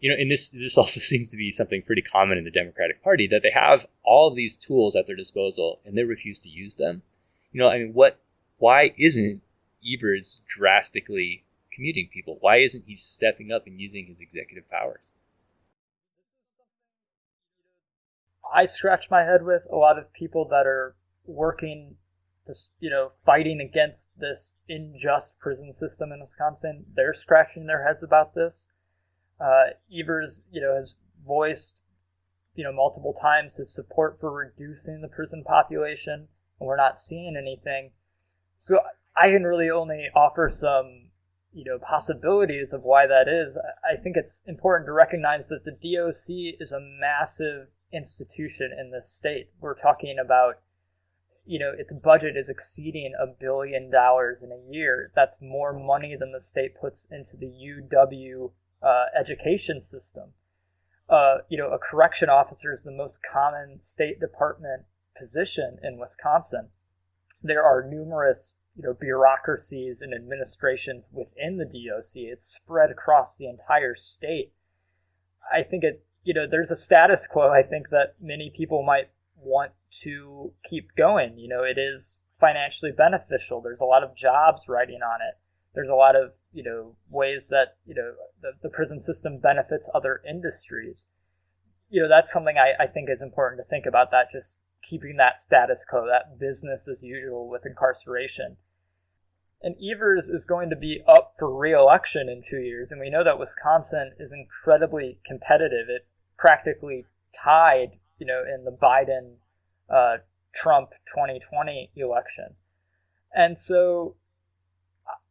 you 0.00 0.10
know, 0.10 0.16
and 0.18 0.30
this 0.30 0.50
this 0.50 0.78
also 0.78 1.00
seems 1.00 1.30
to 1.30 1.36
be 1.36 1.50
something 1.50 1.82
pretty 1.82 2.02
common 2.02 2.38
in 2.38 2.44
the 2.44 2.50
Democratic 2.50 3.02
Party 3.02 3.26
that 3.28 3.42
they 3.42 3.52
have 3.52 3.86
all 4.02 4.28
of 4.28 4.36
these 4.36 4.54
tools 4.54 4.96
at 4.96 5.06
their 5.06 5.16
disposal 5.16 5.80
and 5.84 5.96
they 5.96 6.02
refuse 6.02 6.38
to 6.40 6.48
use 6.48 6.74
them. 6.74 7.02
You 7.52 7.60
know, 7.60 7.68
I 7.68 7.78
mean, 7.78 7.94
what? 7.94 8.18
Why 8.58 8.94
isn't 8.98 9.42
Evers 9.86 10.42
drastically 10.48 11.44
commuting 11.72 12.08
people? 12.12 12.38
Why 12.40 12.58
isn't 12.58 12.84
he 12.86 12.96
stepping 12.96 13.52
up 13.52 13.66
and 13.66 13.78
using 13.78 14.06
his 14.06 14.20
executive 14.20 14.68
powers? 14.70 15.12
I 18.54 18.66
scratch 18.66 19.10
my 19.10 19.22
head 19.22 19.44
with 19.44 19.62
a 19.70 19.76
lot 19.76 19.98
of 19.98 20.12
people 20.12 20.46
that 20.48 20.66
are 20.66 20.94
working 21.26 21.96
this, 22.46 22.70
you 22.78 22.90
know, 22.90 23.10
fighting 23.24 23.60
against 23.60 24.08
this 24.18 24.52
unjust 24.68 25.36
prison 25.38 25.72
system 25.72 26.12
in 26.12 26.20
Wisconsin. 26.20 26.86
They're 26.94 27.14
scratching 27.14 27.66
their 27.66 27.84
heads 27.84 28.02
about 28.02 28.34
this. 28.34 28.68
Uh, 29.40 29.70
Evers, 29.92 30.42
you 30.50 30.60
know, 30.60 30.74
has 30.74 30.94
voiced, 31.26 31.80
you 32.54 32.64
know, 32.64 32.72
multiple 32.72 33.14
times 33.20 33.56
his 33.56 33.72
support 33.72 34.18
for 34.20 34.30
reducing 34.32 35.00
the 35.00 35.08
prison 35.08 35.44
population, 35.44 36.28
and 36.58 36.66
we're 36.66 36.76
not 36.76 36.98
seeing 36.98 37.36
anything. 37.36 37.90
So 38.58 38.80
I 39.16 39.30
can 39.30 39.44
really 39.44 39.70
only 39.70 40.08
offer 40.14 40.48
some, 40.50 41.10
you 41.52 41.64
know, 41.64 41.78
possibilities 41.78 42.72
of 42.72 42.82
why 42.82 43.06
that 43.06 43.28
is. 43.28 43.56
I 43.84 43.96
think 43.96 44.16
it's 44.16 44.42
important 44.46 44.86
to 44.86 44.92
recognize 44.92 45.48
that 45.48 45.64
the 45.64 45.72
DOC 45.72 46.60
is 46.60 46.72
a 46.72 46.80
massive 46.80 47.68
institution 47.92 48.72
in 48.78 48.90
this 48.90 49.10
state. 49.10 49.50
We're 49.60 49.78
talking 49.78 50.18
about 50.18 50.60
you 51.46 51.60
know, 51.60 51.72
its 51.78 51.92
budget 51.92 52.36
is 52.36 52.48
exceeding 52.48 53.14
a 53.20 53.26
billion 53.26 53.88
dollars 53.88 54.42
in 54.42 54.50
a 54.50 54.72
year. 54.72 55.12
That's 55.14 55.40
more 55.40 55.72
money 55.72 56.16
than 56.18 56.32
the 56.32 56.40
state 56.40 56.74
puts 56.80 57.06
into 57.08 57.36
the 57.36 57.46
UW 57.46 58.50
uh, 58.86 59.06
education 59.18 59.82
system. 59.82 60.30
Uh, 61.08 61.38
you 61.48 61.58
know, 61.58 61.70
a 61.70 61.78
correction 61.78 62.28
officer 62.28 62.72
is 62.72 62.82
the 62.82 62.92
most 62.92 63.18
common 63.32 63.80
State 63.80 64.20
Department 64.20 64.84
position 65.18 65.78
in 65.82 65.98
Wisconsin. 65.98 66.68
There 67.42 67.64
are 67.64 67.88
numerous, 67.88 68.54
you 68.76 68.84
know, 68.84 68.94
bureaucracies 68.94 70.00
and 70.00 70.14
administrations 70.14 71.06
within 71.10 71.58
the 71.58 71.64
DOC. 71.64 72.12
It's 72.14 72.46
spread 72.46 72.90
across 72.90 73.36
the 73.36 73.48
entire 73.48 73.96
state. 73.96 74.52
I 75.52 75.62
think 75.62 75.82
it, 75.84 76.04
you 76.24 76.34
know, 76.34 76.46
there's 76.48 76.70
a 76.70 76.76
status 76.76 77.26
quo. 77.26 77.50
I 77.50 77.62
think 77.62 77.90
that 77.90 78.14
many 78.20 78.52
people 78.56 78.82
might 78.82 79.10
want 79.36 79.72
to 80.02 80.52
keep 80.68 80.94
going. 80.96 81.38
You 81.38 81.48
know, 81.48 81.62
it 81.62 81.78
is 81.78 82.18
financially 82.40 82.92
beneficial. 82.92 83.60
There's 83.60 83.80
a 83.80 83.84
lot 83.84 84.02
of 84.02 84.16
jobs 84.16 84.62
riding 84.68 85.00
on 85.02 85.20
it. 85.20 85.38
There's 85.74 85.88
a 85.88 85.94
lot 85.94 86.16
of 86.16 86.32
you 86.56 86.62
know 86.62 86.96
ways 87.10 87.48
that 87.48 87.76
you 87.84 87.94
know 87.94 88.14
the, 88.40 88.52
the 88.62 88.70
prison 88.70 89.00
system 89.00 89.38
benefits 89.38 89.88
other 89.94 90.22
industries. 90.28 91.04
You 91.90 92.02
know 92.02 92.08
that's 92.08 92.32
something 92.32 92.56
I, 92.56 92.82
I 92.82 92.86
think 92.86 93.10
is 93.10 93.20
important 93.20 93.60
to 93.60 93.68
think 93.68 93.84
about 93.84 94.10
that 94.10 94.32
just 94.32 94.56
keeping 94.82 95.16
that 95.18 95.40
status 95.40 95.78
quo 95.88 96.06
that 96.06 96.40
business 96.40 96.88
as 96.88 97.02
usual 97.02 97.48
with 97.48 97.66
incarceration. 97.66 98.56
And 99.62 99.76
Evers 99.82 100.28
is 100.28 100.46
going 100.46 100.70
to 100.70 100.76
be 100.76 101.02
up 101.06 101.34
for 101.38 101.54
re-election 101.54 102.28
in 102.28 102.42
two 102.48 102.60
years, 102.60 102.88
and 102.90 103.00
we 103.00 103.10
know 103.10 103.24
that 103.24 103.38
Wisconsin 103.38 104.12
is 104.18 104.32
incredibly 104.32 105.18
competitive. 105.26 105.88
It 105.88 106.06
practically 106.38 107.04
tied, 107.42 107.98
you 108.18 108.26
know, 108.26 108.42
in 108.42 108.64
the 108.64 108.70
Biden 108.70 109.36
uh, 109.90 110.18
Trump 110.54 110.90
2020 111.14 111.90
election, 111.96 112.54
and 113.34 113.58
so 113.58 114.16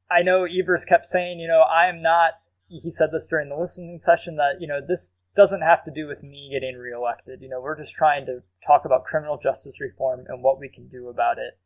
I 0.10 0.22
know 0.22 0.46
Evers 0.46 0.86
kept 0.86 1.08
saying, 1.08 1.40
you 1.40 1.48
know, 1.48 1.62
I 1.62 1.88
am 1.88 2.02
not. 2.02 2.34
He 2.68 2.92
said 2.92 3.10
this 3.12 3.28
during 3.28 3.50
the 3.50 3.56
listening 3.56 4.00
session 4.00 4.38
that 4.38 4.60
you 4.60 4.68
know 4.68 4.80
this 4.86 5.14
doesn't 5.36 5.62
have 5.62 5.84
to 5.86 5.92
do 5.92 6.08
with 6.08 6.24
me 6.24 6.50
getting 6.52 6.78
reelected. 6.78 7.42
You 7.42 7.50
know, 7.50 7.60
we're 7.60 7.80
just 7.80 7.94
trying 7.94 8.26
to 8.26 8.42
talk 8.66 8.86
about 8.86 9.06
criminal 9.06 9.38
justice 9.42 9.80
reform 9.80 10.26
and 10.28 10.42
what 10.42 10.60
we 10.60 10.70
can 10.70 10.88
do 10.88 11.10
about 11.10 11.38
it. 11.38 11.58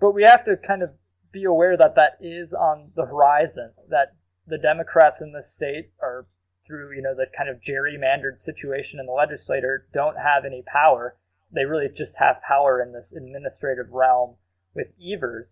But 0.00 0.12
we 0.12 0.22
have 0.22 0.44
to 0.44 0.56
kind 0.56 0.82
of 0.82 0.90
be 1.32 1.44
aware 1.44 1.76
that 1.76 1.94
that 1.94 2.18
is 2.20 2.52
on 2.52 2.90
the 2.94 3.06
horizon. 3.06 3.72
That 3.88 4.14
the 4.46 4.58
Democrats 4.58 5.20
in 5.20 5.32
this 5.32 5.52
state 5.52 5.90
are 6.00 6.26
through 6.66 6.94
you 6.94 7.02
know 7.02 7.14
the 7.14 7.26
kind 7.36 7.48
of 7.48 7.60
gerrymandered 7.60 8.40
situation 8.40 9.00
in 9.00 9.06
the 9.06 9.12
legislature 9.12 9.86
don't 9.92 10.16
have 10.16 10.44
any 10.44 10.62
power. 10.62 11.16
They 11.52 11.64
really 11.64 11.88
just 11.88 12.16
have 12.16 12.42
power 12.46 12.80
in 12.80 12.92
this 12.92 13.12
administrative 13.12 13.90
realm 13.90 14.36
with 14.74 14.88
Evers. 15.00 15.48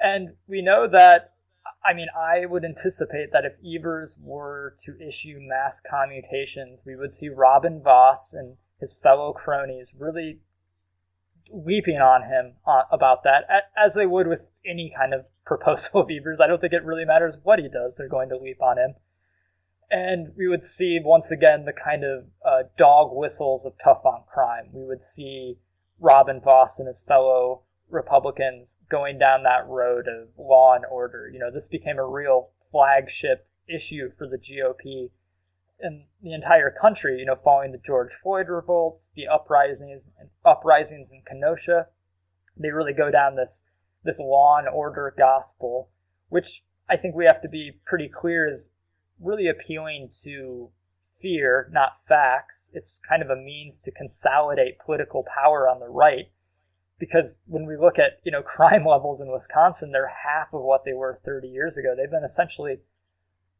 And 0.00 0.34
we 0.46 0.62
know 0.62 0.86
that, 0.88 1.34
I 1.84 1.94
mean, 1.94 2.08
I 2.16 2.46
would 2.46 2.64
anticipate 2.64 3.32
that 3.32 3.44
if 3.44 3.54
Evers 3.64 4.16
were 4.20 4.76
to 4.84 5.00
issue 5.00 5.38
mass 5.40 5.80
commutations, 5.88 6.80
we 6.84 6.96
would 6.96 7.14
see 7.14 7.28
Robin 7.28 7.82
Vos 7.82 8.32
and 8.32 8.56
his 8.80 8.96
fellow 9.02 9.32
cronies 9.32 9.92
really 9.98 10.40
weeping 11.50 11.96
on 11.96 12.22
him 12.22 12.54
uh, 12.66 12.82
about 12.90 13.22
that, 13.24 13.44
as 13.76 13.94
they 13.94 14.06
would 14.06 14.26
with 14.26 14.40
any 14.66 14.92
kind 14.96 15.14
of 15.14 15.24
proposal 15.46 16.00
of 16.00 16.10
Evers. 16.10 16.38
I 16.42 16.46
don't 16.46 16.60
think 16.60 16.72
it 16.72 16.84
really 16.84 17.04
matters 17.04 17.38
what 17.42 17.58
he 17.58 17.68
does, 17.68 17.94
they're 17.94 18.08
going 18.08 18.28
to 18.30 18.38
weep 18.38 18.60
on 18.60 18.78
him. 18.78 18.94
And 19.88 20.32
we 20.36 20.48
would 20.48 20.64
see 20.64 20.98
once 21.02 21.30
again 21.30 21.64
the 21.64 21.72
kind 21.72 22.02
of 22.02 22.24
uh, 22.44 22.64
dog 22.76 23.10
whistles 23.12 23.64
of 23.64 23.74
tough 23.82 24.04
on 24.04 24.24
crime. 24.26 24.70
We 24.72 24.84
would 24.84 25.04
see 25.04 25.58
Robin 26.00 26.40
Vos 26.40 26.80
and 26.80 26.88
his 26.88 27.02
fellow 27.06 27.62
Republicans 27.90 28.76
going 28.90 29.18
down 29.18 29.42
that 29.42 29.66
road 29.68 30.06
of 30.08 30.28
law 30.38 30.74
and 30.74 30.84
order. 30.86 31.28
You 31.32 31.38
know, 31.38 31.50
this 31.50 31.68
became 31.68 31.98
a 31.98 32.06
real 32.06 32.50
flagship 32.70 33.48
issue 33.68 34.10
for 34.16 34.26
the 34.26 34.38
GOP 34.38 35.10
in 35.80 36.04
the 36.22 36.32
entire 36.32 36.70
country. 36.70 37.18
You 37.18 37.26
know, 37.26 37.36
following 37.36 37.72
the 37.72 37.78
George 37.78 38.10
Floyd 38.22 38.48
revolts, 38.48 39.10
the 39.14 39.28
uprisings 39.28 40.02
and 40.18 40.30
uprisings 40.44 41.10
in 41.10 41.22
Kenosha, 41.22 41.86
they 42.56 42.70
really 42.70 42.92
go 42.92 43.10
down 43.10 43.36
this 43.36 43.62
this 44.02 44.18
law 44.18 44.58
and 44.58 44.68
order 44.68 45.12
gospel, 45.16 45.90
which 46.28 46.62
I 46.88 46.96
think 46.96 47.14
we 47.14 47.26
have 47.26 47.42
to 47.42 47.48
be 47.48 47.72
pretty 47.84 48.08
clear 48.08 48.48
is 48.48 48.70
really 49.20 49.48
appealing 49.48 50.10
to 50.22 50.70
fear, 51.20 51.68
not 51.72 52.00
facts. 52.08 52.70
It's 52.72 53.00
kind 53.08 53.22
of 53.22 53.30
a 53.30 53.36
means 53.36 53.80
to 53.80 53.90
consolidate 53.90 54.78
political 54.78 55.24
power 55.24 55.68
on 55.68 55.80
the 55.80 55.88
right 55.88 56.30
because 56.98 57.40
when 57.46 57.66
we 57.66 57.76
look 57.76 57.98
at 57.98 58.20
you 58.24 58.32
know 58.32 58.42
crime 58.56 58.86
levels 58.86 59.20
in 59.20 59.30
Wisconsin, 59.30 59.92
they're 59.92 60.12
half 60.24 60.52
of 60.52 60.62
what 60.62 60.84
they 60.84 60.92
were 60.92 61.20
30 61.24 61.48
years 61.48 61.76
ago. 61.76 61.94
They've 61.96 62.10
been 62.10 62.24
essentially 62.24 62.78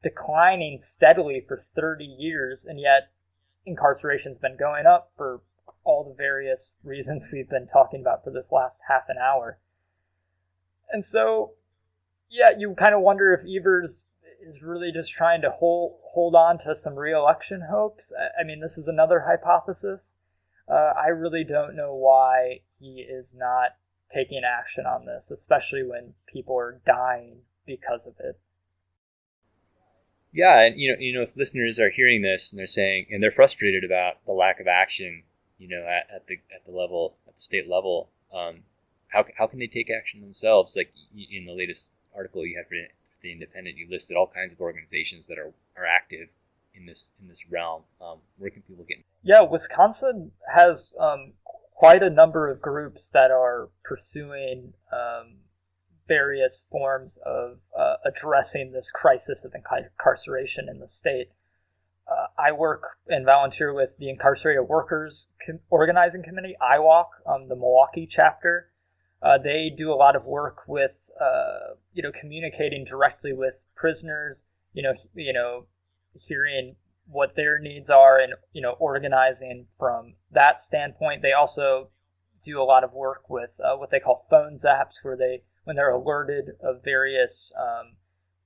declining 0.02 0.80
steadily 0.82 1.44
for 1.46 1.64
30 1.74 2.04
years, 2.04 2.64
and 2.64 2.80
yet 2.80 3.10
incarceration's 3.64 4.38
been 4.38 4.56
going 4.56 4.86
up 4.86 5.10
for 5.16 5.40
all 5.84 6.04
the 6.04 6.14
various 6.14 6.72
reasons 6.84 7.24
we've 7.32 7.48
been 7.48 7.68
talking 7.68 8.00
about 8.00 8.24
for 8.24 8.30
this 8.30 8.50
last 8.50 8.78
half 8.88 9.04
an 9.08 9.16
hour. 9.18 9.58
And 10.90 11.04
so, 11.04 11.52
yeah, 12.28 12.50
you 12.56 12.74
kind 12.78 12.94
of 12.94 13.00
wonder 13.00 13.32
if 13.32 13.40
Evers 13.46 14.04
is 14.40 14.62
really 14.62 14.92
just 14.92 15.12
trying 15.12 15.42
to 15.42 15.50
hold 15.50 15.98
hold 16.12 16.34
on 16.34 16.58
to 16.58 16.74
some 16.74 16.94
reelection 16.94 17.62
hopes. 17.70 18.12
I 18.38 18.44
mean, 18.44 18.60
this 18.60 18.78
is 18.78 18.86
another 18.86 19.20
hypothesis 19.20 20.14
uh, 20.68 20.92
I 20.96 21.08
really 21.08 21.44
don't 21.44 21.76
know 21.76 21.94
why 21.94 22.60
he 22.78 23.06
is 23.08 23.26
not 23.34 23.70
taking 24.12 24.42
action 24.44 24.86
on 24.86 25.06
this, 25.06 25.30
especially 25.30 25.82
when 25.82 26.14
people 26.32 26.56
are 26.58 26.80
dying 26.86 27.38
because 27.66 28.06
of 28.06 28.14
it. 28.20 28.38
Yeah, 30.32 30.60
and 30.60 30.78
you 30.78 30.92
know, 30.92 30.98
you 30.98 31.14
know, 31.14 31.22
if 31.22 31.36
listeners 31.36 31.78
are 31.78 31.90
hearing 31.90 32.22
this 32.22 32.52
and 32.52 32.58
they're 32.58 32.66
saying, 32.66 33.06
and 33.10 33.22
they're 33.22 33.30
frustrated 33.30 33.84
about 33.84 34.24
the 34.26 34.32
lack 34.32 34.60
of 34.60 34.66
action, 34.66 35.22
you 35.58 35.68
know, 35.68 35.82
at, 35.86 36.14
at 36.14 36.26
the 36.26 36.38
at 36.54 36.64
the 36.66 36.72
level, 36.72 37.16
at 37.26 37.34
the 37.34 37.40
state 37.40 37.68
level, 37.68 38.10
um, 38.34 38.56
how 39.08 39.24
how 39.36 39.46
can 39.46 39.58
they 39.58 39.66
take 39.66 39.90
action 39.90 40.20
themselves? 40.20 40.76
Like 40.76 40.92
in 41.16 41.46
the 41.46 41.54
latest 41.54 41.92
article 42.14 42.44
you 42.44 42.56
had 42.56 42.66
for 42.66 42.74
the 43.22 43.32
Independent, 43.32 43.76
you 43.76 43.88
listed 43.90 44.16
all 44.16 44.26
kinds 44.26 44.52
of 44.52 44.60
organizations 44.60 45.26
that 45.28 45.38
are, 45.38 45.52
are 45.76 45.86
active 45.86 46.28
in 46.74 46.86
this 46.86 47.10
in 47.22 47.28
this 47.28 47.48
realm. 47.50 47.82
Um, 48.00 48.18
where 48.38 48.50
can 48.50 48.62
people 48.62 48.84
get? 48.84 48.98
Yeah, 49.26 49.40
Wisconsin 49.40 50.30
has 50.54 50.94
um, 51.00 51.32
quite 51.74 52.04
a 52.04 52.10
number 52.10 52.48
of 52.48 52.62
groups 52.62 53.08
that 53.12 53.32
are 53.32 53.70
pursuing 53.82 54.72
um, 54.92 55.38
various 56.06 56.64
forms 56.70 57.18
of 57.26 57.58
uh, 57.76 57.94
addressing 58.04 58.70
this 58.70 58.88
crisis 58.94 59.44
of 59.44 59.52
incarceration 59.52 60.68
in 60.68 60.78
the 60.78 60.86
state. 60.86 61.30
Uh, 62.06 62.28
I 62.38 62.52
work 62.52 62.84
and 63.08 63.24
volunteer 63.24 63.74
with 63.74 63.90
the 63.98 64.10
Incarcerated 64.10 64.68
Workers 64.68 65.26
Organizing 65.70 66.22
Committee, 66.22 66.54
IWOC, 66.62 67.06
um, 67.26 67.48
the 67.48 67.56
Milwaukee 67.56 68.08
chapter. 68.08 68.70
Uh, 69.20 69.38
they 69.42 69.72
do 69.76 69.90
a 69.90 69.98
lot 69.98 70.14
of 70.14 70.24
work 70.24 70.58
with, 70.68 70.92
uh, 71.20 71.74
you 71.92 72.04
know, 72.04 72.12
communicating 72.20 72.84
directly 72.84 73.32
with 73.32 73.54
prisoners. 73.74 74.38
You 74.72 74.84
know, 74.84 74.92
you 75.16 75.32
know, 75.32 75.66
hearing 76.28 76.76
what 77.08 77.36
their 77.36 77.58
needs 77.58 77.88
are 77.88 78.18
and 78.18 78.34
you 78.52 78.60
know 78.60 78.72
organizing 78.72 79.66
from 79.78 80.14
that 80.32 80.60
standpoint. 80.60 81.22
They 81.22 81.32
also 81.32 81.90
do 82.44 82.60
a 82.60 82.64
lot 82.64 82.84
of 82.84 82.92
work 82.92 83.28
with 83.28 83.50
uh, 83.60 83.76
what 83.76 83.90
they 83.90 84.00
call 84.00 84.26
phone 84.30 84.58
zaps, 84.62 85.02
where 85.02 85.16
they 85.16 85.42
when 85.64 85.76
they're 85.76 85.90
alerted 85.90 86.50
of 86.62 86.82
various 86.84 87.52
um, 87.58 87.96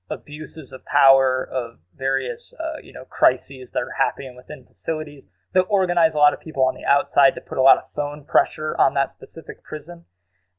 abuses 0.09 0.71
of 0.71 0.83
power, 0.85 1.47
of 1.51 1.79
various 1.97 2.53
uh, 2.59 2.79
you 2.83 2.93
know 2.93 3.05
crises 3.05 3.69
that 3.73 3.79
are 3.79 3.95
happening 3.97 4.35
within 4.35 4.65
facilities. 4.65 5.23
They'll 5.53 5.65
organize 5.69 6.13
a 6.13 6.17
lot 6.17 6.33
of 6.33 6.39
people 6.39 6.63
on 6.63 6.75
the 6.75 6.85
outside 6.85 7.35
to 7.35 7.41
put 7.41 7.57
a 7.57 7.61
lot 7.61 7.77
of 7.77 7.83
phone 7.95 8.23
pressure 8.23 8.75
on 8.79 8.93
that 8.93 9.13
specific 9.15 9.63
prison, 9.63 10.05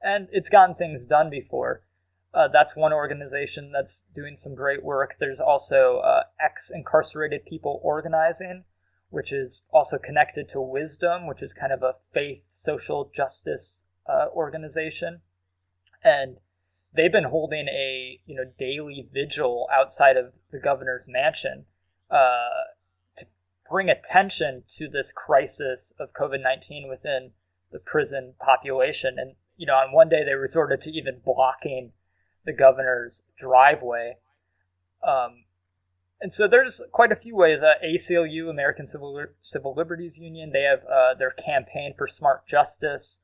and 0.02 0.28
it's 0.32 0.48
gotten 0.48 0.74
things 0.74 1.02
done 1.08 1.30
before. 1.30 1.82
Uh, 2.34 2.48
that's 2.48 2.74
one 2.74 2.92
organization 2.94 3.70
that's 3.72 4.00
doing 4.14 4.36
some 4.38 4.54
great 4.54 4.82
work. 4.82 5.16
There's 5.20 5.40
also 5.40 5.98
uh, 5.98 6.22
ex 6.40 6.70
incarcerated 6.70 7.44
people 7.44 7.78
organizing, 7.82 8.64
which 9.10 9.32
is 9.32 9.60
also 9.70 9.98
connected 9.98 10.48
to 10.52 10.60
Wisdom, 10.60 11.26
which 11.26 11.42
is 11.42 11.52
kind 11.52 11.72
of 11.72 11.82
a 11.82 11.96
faith 12.14 12.42
social 12.54 13.10
justice 13.14 13.76
uh, 14.06 14.28
organization. 14.34 15.20
And 16.02 16.38
they've 16.94 17.12
been 17.12 17.24
holding 17.24 17.68
a 17.68 18.18
you 18.24 18.34
know 18.34 18.44
daily 18.58 19.08
vigil 19.12 19.68
outside 19.70 20.16
of 20.16 20.32
the 20.50 20.58
governor's 20.58 21.04
mansion 21.06 21.66
uh, 22.10 22.72
to 23.18 23.26
bring 23.70 23.90
attention 23.90 24.64
to 24.78 24.88
this 24.88 25.12
crisis 25.14 25.92
of 26.00 26.14
COVID 26.14 26.42
nineteen 26.42 26.88
within 26.88 27.32
the 27.72 27.78
prison 27.78 28.32
population. 28.38 29.16
And 29.18 29.34
you 29.58 29.66
know, 29.66 29.74
on 29.74 29.92
one 29.92 30.08
day 30.08 30.24
they 30.24 30.34
resorted 30.34 30.80
to 30.82 30.90
even 30.90 31.20
blocking 31.22 31.92
the 32.44 32.52
governor's 32.52 33.22
driveway. 33.38 34.16
Um, 35.06 35.44
and 36.20 36.32
so 36.32 36.46
there's 36.48 36.80
quite 36.92 37.12
a 37.12 37.16
few 37.16 37.34
ways. 37.36 37.58
Uh, 37.62 37.84
ACLU, 37.84 38.48
American 38.48 38.86
Civil, 38.86 39.24
Civil 39.40 39.74
Liberties 39.74 40.16
Union, 40.16 40.52
they 40.52 40.62
have 40.62 40.84
uh, 40.84 41.14
their 41.18 41.32
campaign 41.32 41.94
for 41.96 42.06
smart 42.06 42.46
justice, 42.46 43.18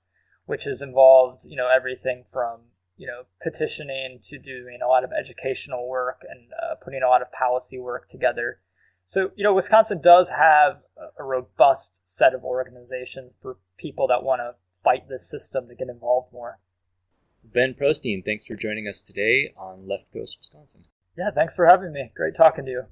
which 0.47 0.63
has 0.65 0.83
involved 0.83 1.41
you 1.45 1.57
know 1.57 1.69
everything 1.69 2.25
from 2.33 2.61
you 2.99 3.07
know, 3.07 3.23
petitioning 3.41 4.19
to 4.29 4.39
doing 4.39 4.81
a 4.85 4.89
lot 4.89 5.05
of 5.05 5.11
educational 5.13 5.89
work 5.89 6.21
and 6.29 6.51
uh, 6.53 6.75
putting 6.85 7.01
a 7.03 7.09
lot 7.09 7.23
of 7.23 7.31
policy 7.33 7.79
work 7.79 8.11
together. 8.11 8.59
So, 9.07 9.31
you 9.37 9.45
know, 9.45 9.55
Wisconsin 9.55 10.03
does 10.03 10.27
have 10.29 10.83
a 11.19 11.23
robust 11.23 11.99
set 12.05 12.35
of 12.35 12.45
organizations 12.45 13.33
for 13.41 13.57
people 13.79 14.09
that 14.09 14.25
want 14.25 14.41
to 14.41 14.57
fight 14.83 15.09
this 15.09 15.31
system 15.31 15.69
to 15.69 15.77
get 15.77 15.89
involved 15.89 16.33
more. 16.33 16.59
Ben 17.53 17.75
Prostein, 17.75 18.25
thanks 18.25 18.47
for 18.47 18.55
joining 18.55 18.87
us 18.89 19.01
today 19.01 19.55
on 19.57 19.89
Left 19.89 20.13
Coast, 20.13 20.37
Wisconsin. 20.39 20.85
Yeah, 21.17 21.31
thanks 21.31 21.55
for 21.55 21.67
having 21.67 21.93
me. 21.93 22.13
Great 22.15 22.37
talking 22.37 22.65
to 22.67 22.71
you. 22.71 22.83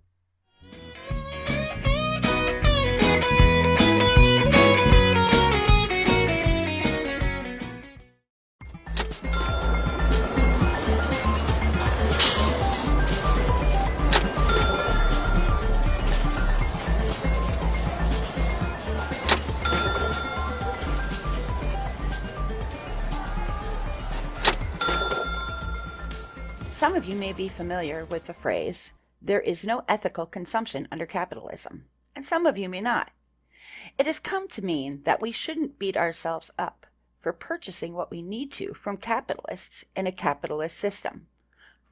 Be 27.36 27.48
familiar 27.48 28.06
with 28.06 28.24
the 28.24 28.32
phrase, 28.32 28.92
there 29.20 29.40
is 29.40 29.66
no 29.66 29.84
ethical 29.88 30.24
consumption 30.24 30.88
under 30.90 31.04
capitalism, 31.04 31.84
and 32.14 32.24
some 32.24 32.46
of 32.46 32.56
you 32.56 32.66
may 32.66 32.80
not. 32.80 33.10
It 33.98 34.06
has 34.06 34.18
come 34.18 34.48
to 34.48 34.64
mean 34.64 35.02
that 35.02 35.20
we 35.20 35.32
shouldn't 35.32 35.78
beat 35.78 35.98
ourselves 35.98 36.50
up 36.58 36.86
for 37.20 37.34
purchasing 37.34 37.92
what 37.92 38.10
we 38.10 38.22
need 38.22 38.52
to 38.52 38.72
from 38.72 38.96
capitalists 38.96 39.84
in 39.94 40.06
a 40.06 40.12
capitalist 40.12 40.78
system. 40.78 41.26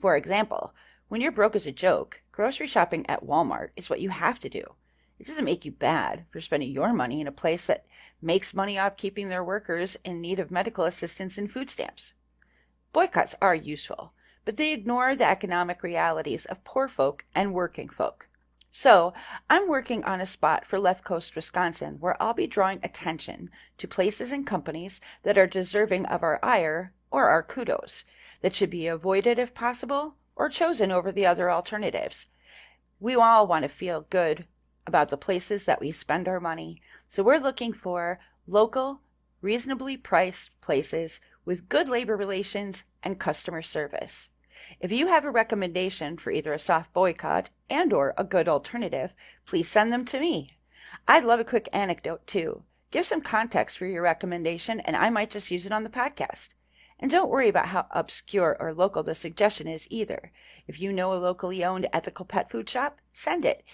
For 0.00 0.16
example, 0.16 0.72
when 1.08 1.20
you're 1.20 1.30
broke 1.30 1.56
as 1.56 1.66
a 1.66 1.72
joke, 1.72 2.22
grocery 2.32 2.66
shopping 2.66 3.04
at 3.06 3.26
Walmart 3.26 3.68
is 3.76 3.90
what 3.90 4.00
you 4.00 4.08
have 4.08 4.38
to 4.40 4.48
do. 4.48 4.64
It 5.18 5.26
doesn't 5.26 5.44
make 5.44 5.66
you 5.66 5.72
bad 5.72 6.24
for 6.30 6.40
spending 6.40 6.70
your 6.70 6.94
money 6.94 7.20
in 7.20 7.26
a 7.26 7.32
place 7.32 7.66
that 7.66 7.84
makes 8.22 8.54
money 8.54 8.78
off 8.78 8.96
keeping 8.96 9.28
their 9.28 9.44
workers 9.44 9.98
in 10.04 10.22
need 10.22 10.38
of 10.38 10.50
medical 10.50 10.84
assistance 10.84 11.36
and 11.36 11.50
food 11.50 11.70
stamps. 11.70 12.14
Boycotts 12.94 13.34
are 13.42 13.54
useful, 13.54 14.14
but 14.44 14.56
they 14.56 14.72
ignore 14.72 15.16
the 15.16 15.24
economic 15.24 15.82
realities 15.82 16.44
of 16.46 16.64
poor 16.64 16.88
folk 16.88 17.24
and 17.34 17.54
working 17.54 17.88
folk. 17.88 18.28
So, 18.70 19.14
I'm 19.48 19.68
working 19.68 20.02
on 20.02 20.20
a 20.20 20.26
spot 20.26 20.66
for 20.66 20.80
Left 20.80 21.04
Coast, 21.04 21.36
Wisconsin, 21.36 21.98
where 22.00 22.20
I'll 22.20 22.34
be 22.34 22.48
drawing 22.48 22.80
attention 22.82 23.50
to 23.78 23.86
places 23.86 24.32
and 24.32 24.44
companies 24.44 25.00
that 25.22 25.38
are 25.38 25.46
deserving 25.46 26.06
of 26.06 26.24
our 26.24 26.40
ire 26.42 26.92
or 27.12 27.28
our 27.28 27.44
kudos, 27.44 28.02
that 28.40 28.54
should 28.54 28.70
be 28.70 28.88
avoided 28.88 29.38
if 29.38 29.54
possible, 29.54 30.16
or 30.34 30.48
chosen 30.48 30.90
over 30.90 31.12
the 31.12 31.24
other 31.24 31.50
alternatives. 31.50 32.26
We 32.98 33.14
all 33.14 33.46
want 33.46 33.62
to 33.62 33.68
feel 33.68 34.06
good 34.10 34.46
about 34.86 35.08
the 35.08 35.16
places 35.16 35.64
that 35.64 35.80
we 35.80 35.92
spend 35.92 36.26
our 36.26 36.40
money, 36.40 36.82
so 37.08 37.22
we're 37.22 37.38
looking 37.38 37.72
for 37.72 38.18
local, 38.46 39.00
reasonably 39.40 39.96
priced 39.96 40.50
places 40.60 41.20
with 41.44 41.68
good 41.68 41.88
labor 41.88 42.16
relations 42.16 42.82
and 43.04 43.20
customer 43.20 43.62
service. 43.62 44.30
If 44.80 44.92
you 44.92 45.08
have 45.08 45.24
a 45.24 45.30
recommendation 45.30 46.16
for 46.16 46.30
either 46.30 46.52
a 46.52 46.58
soft 46.58 46.92
boycott 46.92 47.50
and 47.68 47.92
or 47.92 48.14
a 48.16 48.24
good 48.24 48.48
alternative, 48.48 49.14
please 49.46 49.68
send 49.68 49.92
them 49.92 50.04
to 50.04 50.20
me. 50.20 50.58
I'd 51.08 51.24
love 51.24 51.40
a 51.40 51.44
quick 51.44 51.68
anecdote 51.72 52.26
too. 52.26 52.62
Give 52.90 53.04
some 53.04 53.20
context 53.20 53.76
for 53.76 53.86
your 53.86 54.02
recommendation 54.02 54.80
and 54.80 54.96
I 54.96 55.10
might 55.10 55.30
just 55.30 55.50
use 55.50 55.66
it 55.66 55.72
on 55.72 55.82
the 55.82 55.90
podcast. 55.90 56.50
And 57.00 57.10
don't 57.10 57.28
worry 57.28 57.48
about 57.48 57.66
how 57.66 57.86
obscure 57.90 58.56
or 58.60 58.72
local 58.72 59.02
the 59.02 59.14
suggestion 59.14 59.66
is 59.66 59.88
either. 59.90 60.30
If 60.68 60.80
you 60.80 60.92
know 60.92 61.12
a 61.12 61.16
locally 61.16 61.64
owned 61.64 61.88
ethical 61.92 62.24
pet 62.24 62.50
food 62.50 62.70
shop, 62.70 63.00
send 63.12 63.44
it. 63.44 63.64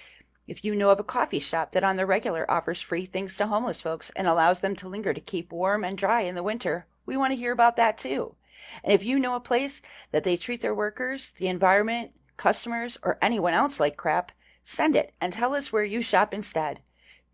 If 0.47 0.65
you 0.65 0.75
know 0.75 0.91
of 0.91 0.99
a 0.99 1.05
coffee 1.05 1.39
shop 1.39 1.73
that 1.73 1.85
on 1.85 1.97
the 1.97 2.07
regular 2.07 2.51
offers 2.51 2.81
free 2.81 3.05
things 3.05 3.37
to 3.37 3.47
homeless 3.47 3.83
folks 3.83 4.11
and 4.17 4.27
allows 4.27 4.61
them 4.61 4.75
to 4.77 4.89
linger 4.89 5.13
to 5.13 5.21
keep 5.21 5.53
warm 5.53 5.85
and 5.85 5.97
dry 5.97 6.23
in 6.23 6.35
the 6.35 6.43
winter, 6.43 6.87
we 7.07 7.17
want 7.17 7.33
to 7.33 7.37
hear 7.37 7.53
about 7.53 7.77
that 7.77 7.99
too. 7.99 8.35
And 8.83 8.93
if 8.93 9.05
you 9.05 9.19
know 9.19 9.35
a 9.35 9.41
place 9.41 9.83
that 10.13 10.25
they 10.25 10.37
treat 10.37 10.61
their 10.61 10.75
workers, 10.75 11.31
the 11.31 11.49
environment, 11.49 12.13
customers, 12.37 12.99
or 13.03 13.19
anyone 13.21 13.55
else 13.55 13.81
like 13.81 13.97
crap, 13.97 14.33
send 14.65 14.97
it 14.97 15.13
and 15.21 15.33
tell 15.33 15.55
us 15.55 15.73
where 15.73 15.85
you 15.85 16.03
shop 16.03 16.33
instead. 16.33 16.81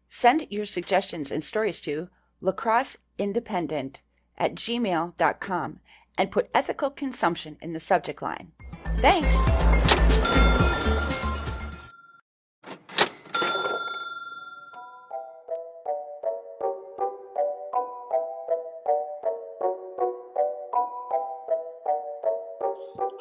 Send 0.08 0.46
your 0.50 0.64
suggestions 0.64 1.30
and 1.30 1.42
stories 1.42 1.80
to 1.82 2.08
lacrosseindependent 2.42 3.96
at 4.38 4.54
gmail.com 4.54 5.80
and 6.18 6.30
put 6.30 6.50
ethical 6.54 6.90
consumption 6.90 7.56
in 7.60 7.72
the 7.72 7.80
subject 7.80 8.22
line. 8.22 8.52
Thanks! 8.98 10.55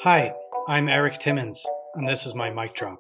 Hi, 0.06 0.32
I'm 0.68 0.88
Eric 0.88 1.18
Timmons, 1.18 1.66
and 1.96 2.08
this 2.08 2.28
is 2.28 2.36
my 2.36 2.52
mic 2.52 2.76
drop. 2.76 3.00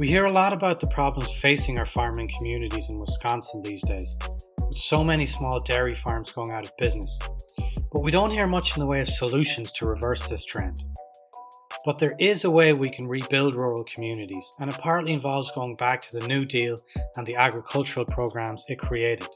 We 0.00 0.08
hear 0.08 0.24
a 0.24 0.32
lot 0.32 0.52
about 0.52 0.80
the 0.80 0.88
problems 0.88 1.32
facing 1.36 1.78
our 1.78 1.86
farming 1.86 2.28
communities 2.36 2.88
in 2.88 2.98
Wisconsin 2.98 3.62
these 3.62 3.82
days, 3.82 4.18
with 4.66 4.78
so 4.78 5.04
many 5.04 5.26
small 5.26 5.60
dairy 5.60 5.94
farms 5.94 6.32
going 6.32 6.50
out 6.50 6.64
of 6.64 6.76
business. 6.76 7.16
But 7.92 8.02
we 8.02 8.10
don't 8.10 8.32
hear 8.32 8.48
much 8.48 8.76
in 8.76 8.80
the 8.80 8.86
way 8.86 9.00
of 9.00 9.08
solutions 9.08 9.70
to 9.74 9.86
reverse 9.86 10.26
this 10.26 10.44
trend. 10.44 10.82
But 11.84 11.98
there 11.98 12.16
is 12.18 12.42
a 12.42 12.50
way 12.50 12.72
we 12.72 12.90
can 12.90 13.06
rebuild 13.06 13.54
rural 13.54 13.84
communities, 13.84 14.52
and 14.58 14.68
it 14.68 14.80
partly 14.80 15.12
involves 15.12 15.52
going 15.52 15.76
back 15.76 16.02
to 16.02 16.18
the 16.18 16.26
New 16.26 16.44
Deal 16.44 16.80
and 17.14 17.24
the 17.24 17.36
agricultural 17.36 18.06
programs 18.06 18.64
it 18.68 18.80
created. 18.80 19.28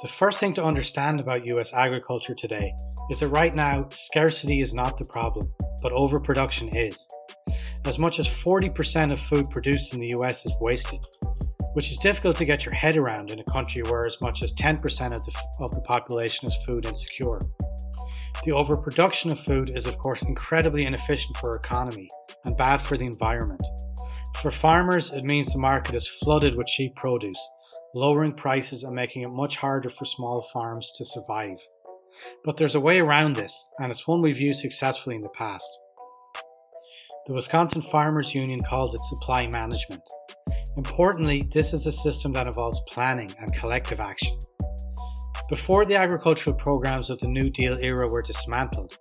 The 0.00 0.06
first 0.08 0.38
thing 0.38 0.54
to 0.54 0.64
understand 0.64 1.18
about 1.18 1.44
US 1.46 1.72
agriculture 1.72 2.36
today 2.36 2.72
is 3.10 3.20
that 3.20 3.28
right 3.28 3.54
now, 3.54 3.88
scarcity 3.92 4.60
is 4.60 4.72
not 4.72 4.96
the 4.96 5.04
problem. 5.04 5.52
but 5.82 5.92
overproduction 5.92 6.68
is. 6.76 7.08
As 7.86 7.98
much 7.98 8.18
as 8.18 8.28
40% 8.28 9.12
of 9.12 9.18
food 9.18 9.48
produced 9.48 9.94
in 9.94 10.00
the 10.00 10.08
US 10.08 10.44
is 10.44 10.54
wasted, 10.60 11.00
which 11.72 11.90
is 11.90 11.98
difficult 11.98 12.36
to 12.36 12.44
get 12.44 12.66
your 12.66 12.74
head 12.74 12.98
around 12.98 13.30
in 13.30 13.40
a 13.40 13.44
country 13.44 13.82
where 13.82 14.04
as 14.06 14.20
much 14.20 14.42
as 14.42 14.52
10% 14.54 14.76
of 15.12 15.24
the, 15.24 15.32
of 15.60 15.74
the 15.74 15.80
population 15.80 16.48
is 16.48 16.56
food 16.66 16.84
insecure. 16.86 17.40
The 18.44 18.52
overproduction 18.52 19.30
of 19.30 19.40
food 19.40 19.70
is, 19.74 19.86
of 19.86 19.96
course, 19.96 20.22
incredibly 20.22 20.84
inefficient 20.84 21.36
for 21.38 21.50
our 21.50 21.56
economy 21.56 22.08
and 22.44 22.56
bad 22.56 22.82
for 22.82 22.96
the 22.96 23.06
environment. 23.06 23.62
For 24.40 24.50
farmers, 24.50 25.12
it 25.12 25.24
means 25.24 25.52
the 25.52 25.58
market 25.58 25.94
is 25.94 26.06
flooded 26.06 26.56
with 26.56 26.66
cheap 26.66 26.94
produce, 26.96 27.40
lowering 27.94 28.32
prices 28.32 28.84
and 28.84 28.94
making 28.94 29.22
it 29.22 29.28
much 29.28 29.56
harder 29.56 29.88
for 29.88 30.04
small 30.04 30.46
farms 30.52 30.92
to 30.96 31.04
survive. 31.04 31.58
But 32.44 32.56
there's 32.56 32.74
a 32.74 32.80
way 32.80 33.00
around 33.00 33.36
this, 33.36 33.68
and 33.78 33.90
it's 33.90 34.06
one 34.06 34.22
we've 34.22 34.40
used 34.40 34.60
successfully 34.60 35.16
in 35.16 35.22
the 35.22 35.28
past. 35.30 35.68
The 37.26 37.34
Wisconsin 37.34 37.82
Farmers 37.82 38.34
Union 38.34 38.62
calls 38.62 38.94
it 38.94 39.00
supply 39.02 39.46
management. 39.46 40.02
Importantly, 40.76 41.48
this 41.52 41.72
is 41.72 41.86
a 41.86 41.92
system 41.92 42.32
that 42.32 42.46
involves 42.46 42.80
planning 42.88 43.32
and 43.38 43.54
collective 43.54 44.00
action. 44.00 44.38
Before 45.48 45.84
the 45.84 45.96
agricultural 45.96 46.56
programs 46.56 47.10
of 47.10 47.18
the 47.18 47.28
New 47.28 47.50
Deal 47.50 47.76
era 47.82 48.08
were 48.08 48.22
dismantled, 48.22 48.96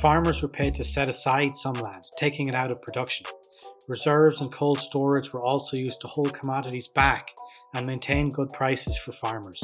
farmers 0.00 0.40
were 0.40 0.48
paid 0.48 0.74
to 0.76 0.84
set 0.84 1.08
aside 1.08 1.54
some 1.54 1.74
land, 1.74 2.04
taking 2.16 2.48
it 2.48 2.54
out 2.54 2.70
of 2.70 2.80
production. 2.80 3.26
Reserves 3.88 4.40
and 4.40 4.52
cold 4.52 4.78
storage 4.78 5.32
were 5.32 5.42
also 5.42 5.76
used 5.76 6.00
to 6.00 6.06
hold 6.06 6.32
commodities 6.32 6.86
back 6.86 7.32
and 7.74 7.86
maintain 7.86 8.30
good 8.30 8.50
prices 8.52 8.96
for 8.96 9.10
farmers. 9.12 9.62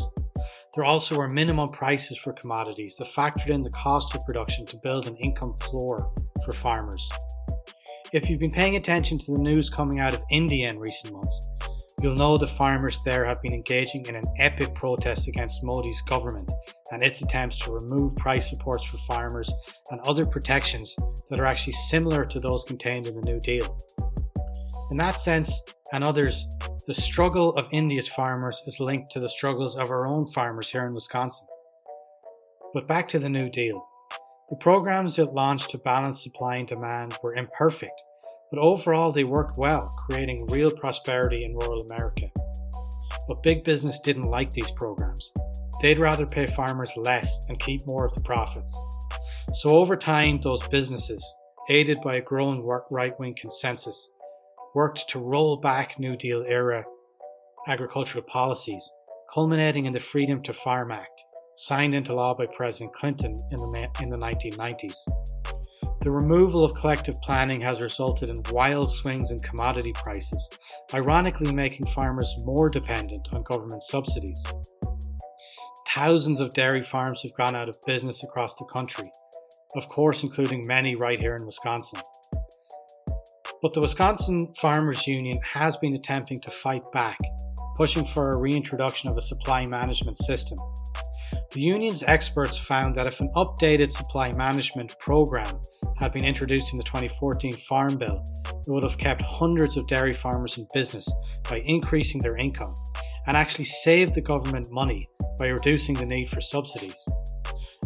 There 0.77 0.85
also 0.85 1.17
were 1.17 1.31
minimum 1.31 1.71
prices 1.71 2.19
for 2.19 2.35
commodities 2.35 2.97
that 2.99 3.09
factored 3.09 3.49
in 3.49 3.63
the 3.63 3.71
cost 3.71 4.15
of 4.15 4.27
production 4.27 4.67
to 4.67 4.77
build 4.77 5.07
an 5.07 5.17
income 5.17 5.55
floor 5.55 6.13
for 6.45 6.53
farmers. 6.53 7.09
If 8.13 8.29
you've 8.29 8.41
been 8.41 8.53
paying 8.53 8.77
attention 8.77 9.19
to 9.21 9.33
the 9.33 9.41
news 9.41 9.71
coming 9.71 10.01
out 10.01 10.13
of 10.13 10.23
India 10.31 10.69
in 10.69 10.79
recent 10.79 11.15
months, 11.15 11.49
you'll 12.03 12.15
know 12.15 12.37
the 12.37 12.47
farmers 12.47 13.01
there 13.07 13.25
have 13.25 13.41
been 13.41 13.55
engaging 13.55 14.05
in 14.05 14.17
an 14.17 14.27
epic 14.39 14.75
protest 14.75 15.29
against 15.29 15.65
Modi's 15.65 16.03
government 16.03 16.53
and 16.93 17.03
its 17.03 17.23
attempts 17.23 17.59
to 17.61 17.73
remove 17.73 18.15
price 18.17 18.51
supports 18.51 18.85
for 18.85 18.99
farmers 18.99 19.51
and 19.91 20.01
other 20.03 20.27
protections 20.27 20.95
that 21.31 21.41
are 21.41 21.47
actually 21.47 21.73
similar 21.73 22.27
to 22.27 22.39
those 22.39 22.65
contained 22.65 23.07
in 23.07 23.15
the 23.15 23.23
New 23.23 23.41
Deal. 23.41 23.79
In 24.91 24.99
that 24.99 25.19
sense, 25.21 25.59
and 25.93 26.05
others, 26.05 26.47
the 26.87 26.95
struggle 26.95 27.53
of 27.57 27.67
India's 27.73 28.07
farmers 28.07 28.63
is 28.65 28.79
linked 28.79 29.11
to 29.11 29.19
the 29.19 29.29
struggles 29.29 29.75
of 29.75 29.91
our 29.91 30.07
own 30.07 30.25
farmers 30.25 30.71
here 30.71 30.87
in 30.87 30.95
Wisconsin. 30.95 31.49
But 32.73 32.87
back 32.87 33.09
to 33.09 33.19
the 33.19 33.29
New 33.29 33.51
Deal. 33.51 33.85
The 34.51 34.57
programs 34.57 35.19
it 35.19 35.33
launched 35.33 35.71
to 35.71 35.79
balance 35.79 36.23
supply 36.23 36.57
and 36.57 36.69
demand 36.69 37.19
were 37.25 37.35
imperfect, 37.35 38.01
but 38.53 38.61
overall 38.61 39.11
they 39.11 39.25
worked 39.25 39.59
well, 39.59 39.93
creating 40.07 40.47
real 40.47 40.71
prosperity 40.71 41.45
in 41.45 41.57
rural 41.57 41.83
America. 41.83 42.29
But 43.27 43.43
big 43.43 43.65
business 43.65 43.99
didn't 43.99 44.31
like 44.31 44.53
these 44.53 44.71
programs. 44.71 45.33
They'd 45.83 45.99
rather 45.99 46.25
pay 46.25 46.47
farmers 46.47 46.93
less 46.97 47.37
and 47.49 47.59
keep 47.59 47.85
more 47.85 48.05
of 48.05 48.13
the 48.13 48.21
profits. 48.21 48.79
So 49.55 49.71
over 49.71 49.97
time, 49.97 50.39
those 50.41 50.67
businesses, 50.69 51.25
aided 51.69 52.01
by 52.01 52.17
a 52.17 52.23
growing 52.23 52.65
right 52.93 53.19
wing 53.19 53.35
consensus, 53.37 54.09
worked 54.77 55.09
to 55.09 55.19
roll 55.19 55.57
back 55.57 55.99
New 55.99 56.15
Deal 56.19 56.45
era 56.47 56.85
agricultural 57.67 58.23
policies, 58.23 58.93
culminating 59.33 59.87
in 59.87 59.95
the 59.95 59.99
Freedom 59.99 60.43
to 60.43 60.53
Farm 60.53 60.93
Act, 60.93 61.25
signed 61.57 61.95
into 61.95 62.13
law 62.13 62.35
by 62.35 62.45
President 62.45 62.93
Clinton 62.93 63.41
in 63.51 63.57
the, 63.57 63.89
in 64.03 64.11
the 64.11 64.19
1990s. 64.19 64.99
The 66.03 66.11
removal 66.11 66.63
of 66.63 66.75
collective 66.75 67.19
planning 67.23 67.59
has 67.63 67.81
resulted 67.81 68.29
in 68.29 68.43
wild 68.51 68.91
swings 68.91 69.31
in 69.31 69.41
commodity 69.41 69.95
prices, 69.95 70.47
ironically 70.93 71.55
making 71.55 71.87
farmers 71.87 72.33
more 72.45 72.69
dependent 72.69 73.31
on 73.33 73.45
government 73.45 73.83
subsidies. 73.83 74.45
Thousands 75.89 76.39
of 76.39 76.53
dairy 76.53 76.83
farms 76.83 77.23
have 77.23 77.35
gone 77.39 77.57
out 77.57 77.71
of 77.71 77.79
business 77.87 78.23
across 78.23 78.55
the 78.57 78.67
country, 78.67 79.11
of 79.75 79.89
course, 79.89 80.23
including 80.23 80.67
many 80.67 80.95
right 80.95 81.19
here 81.19 81.35
in 81.35 81.47
Wisconsin. 81.47 82.01
But 83.67 83.73
the 83.73 83.81
Wisconsin 83.81 84.55
Farmers 84.59 85.09
Union 85.09 85.41
has 85.43 85.77
been 85.77 85.97
attempting 85.97 86.39
to 86.43 86.53
fight 86.53 86.85
back, 86.93 87.19
pushing 87.75 88.05
for 88.05 88.31
a 88.31 88.39
reintroduction 88.39 89.11
of 89.11 89.17
a 89.17 89.21
supply 89.21 89.67
management 89.67 90.17
system. 90.19 90.57
The 91.51 91.63
union's 91.63 92.05
experts 92.05 92.57
found 92.57 92.95
that 92.95 93.09
if 93.09 93.19
an 93.19 93.29
updated 93.35 93.91
supply 93.91 94.31
management 94.31 94.97
program 95.01 95.61
had 95.99 96.13
been 96.13 96.25
introduced 96.25 96.71
in 96.71 96.79
the 96.79 96.85
2014 96.85 97.57
Farm 97.57 97.99
Bill, 97.99 98.25
it 98.47 98.71
would 98.71 98.85
have 98.85 98.99
kept 98.99 99.23
hundreds 99.23 99.77
of 99.77 99.89
dairy 99.89 100.13
farmers 100.13 100.59
in 100.59 100.69
business 100.73 101.11
by 101.51 101.61
increasing 101.65 102.23
their 102.23 102.37
income 102.37 102.73
and 103.27 103.37
actually 103.37 103.65
saved 103.65 104.15
the 104.15 104.21
government 104.21 104.71
money 104.71 105.09
by 105.41 105.49
reducing 105.49 105.97
the 105.97 106.07
need 106.07 106.29
for 106.29 106.41
subsidies. 106.41 107.05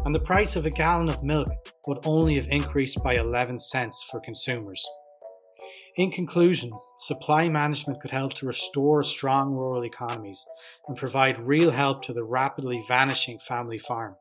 And 0.05 0.15
the 0.15 0.21
price 0.21 0.57
of 0.57 0.67
a 0.67 0.71
gallon 0.71 1.09
of 1.09 1.25
milk 1.25 1.49
would 1.87 2.01
only 2.05 2.35
have 2.35 2.49
increased 2.51 3.03
by 3.03 3.15
11 3.15 3.59
cents 3.59 4.07
for 4.11 4.21
consumers. 4.21 4.85
In 5.97 6.13
conclusion, 6.13 6.71
supply 6.99 7.49
management 7.49 8.01
could 8.01 8.13
help 8.13 8.35
to 8.35 8.47
restore 8.47 9.03
strong 9.03 9.53
rural 9.55 9.85
economies 9.85 10.47
and 10.87 10.97
provide 10.97 11.41
real 11.41 11.73
help 11.73 12.03
to 12.05 12.13
the 12.13 12.25
rapidly 12.25 12.81
vanishing 12.87 13.41
family 13.41 13.79
farm. 13.79 14.15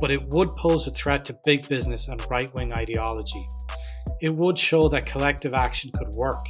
But 0.00 0.10
it 0.10 0.26
would 0.28 0.48
pose 0.56 0.86
a 0.86 0.90
threat 0.90 1.24
to 1.26 1.38
big 1.44 1.68
business 1.68 2.08
and 2.08 2.20
right 2.28 2.52
wing 2.52 2.72
ideology. 2.72 3.44
It 4.20 4.34
would 4.34 4.58
show 4.58 4.88
that 4.88 5.06
collective 5.06 5.54
action 5.54 5.92
could 5.94 6.08
work 6.14 6.44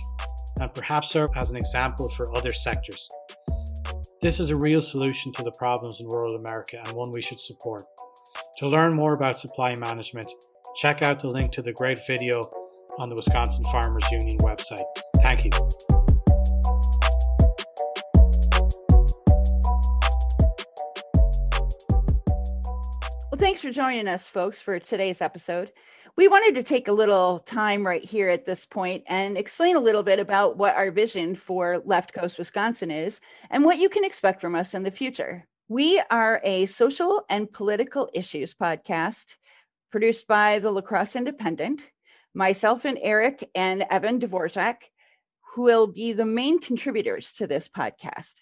and 0.60 0.72
perhaps 0.72 1.10
serve 1.10 1.30
as 1.36 1.50
an 1.50 1.56
example 1.56 2.08
for 2.08 2.34
other 2.34 2.54
sectors. 2.54 3.06
This 4.22 4.40
is 4.40 4.48
a 4.48 4.56
real 4.56 4.80
solution 4.80 5.30
to 5.34 5.42
the 5.42 5.52
problems 5.52 6.00
in 6.00 6.06
rural 6.06 6.36
America 6.36 6.80
and 6.82 6.92
one 6.94 7.12
we 7.12 7.22
should 7.22 7.40
support. 7.40 7.84
To 8.58 8.68
learn 8.68 8.96
more 8.96 9.14
about 9.14 9.38
supply 9.38 9.74
management, 9.74 10.32
check 10.76 11.02
out 11.02 11.20
the 11.20 11.28
link 11.28 11.52
to 11.52 11.62
the 11.62 11.72
great 11.72 11.98
video 12.06 12.50
on 13.00 13.08
the 13.08 13.16
Wisconsin 13.16 13.64
Farmers 13.72 14.04
Union 14.12 14.36
website. 14.40 14.84
Thank 15.22 15.46
you. 15.46 15.50
Well, 23.30 23.38
thanks 23.38 23.62
for 23.62 23.70
joining 23.70 24.06
us, 24.06 24.28
folks, 24.28 24.60
for 24.60 24.78
today's 24.78 25.22
episode. 25.22 25.72
We 26.16 26.28
wanted 26.28 26.54
to 26.56 26.62
take 26.62 26.88
a 26.88 26.92
little 26.92 27.38
time 27.38 27.86
right 27.86 28.04
here 28.04 28.28
at 28.28 28.44
this 28.44 28.66
point 28.66 29.04
and 29.06 29.38
explain 29.38 29.76
a 29.76 29.80
little 29.80 30.02
bit 30.02 30.18
about 30.18 30.58
what 30.58 30.76
our 30.76 30.90
vision 30.90 31.34
for 31.34 31.80
Left 31.86 32.12
Coast 32.12 32.36
Wisconsin 32.36 32.90
is 32.90 33.22
and 33.48 33.64
what 33.64 33.78
you 33.78 33.88
can 33.88 34.04
expect 34.04 34.42
from 34.42 34.54
us 34.54 34.74
in 34.74 34.82
the 34.82 34.90
future. 34.90 35.46
We 35.68 36.02
are 36.10 36.42
a 36.44 36.66
social 36.66 37.24
and 37.30 37.50
political 37.50 38.10
issues 38.12 38.52
podcast 38.52 39.36
produced 39.90 40.26
by 40.26 40.58
the 40.58 40.70
La 40.70 40.82
Crosse 40.82 41.16
Independent 41.16 41.82
myself 42.34 42.84
and 42.84 42.98
Eric 43.00 43.48
and 43.54 43.84
Evan 43.90 44.20
Dvorak, 44.20 44.76
who 45.54 45.62
will 45.62 45.86
be 45.86 46.12
the 46.12 46.24
main 46.24 46.60
contributors 46.60 47.32
to 47.32 47.46
this 47.46 47.68
podcast. 47.68 48.34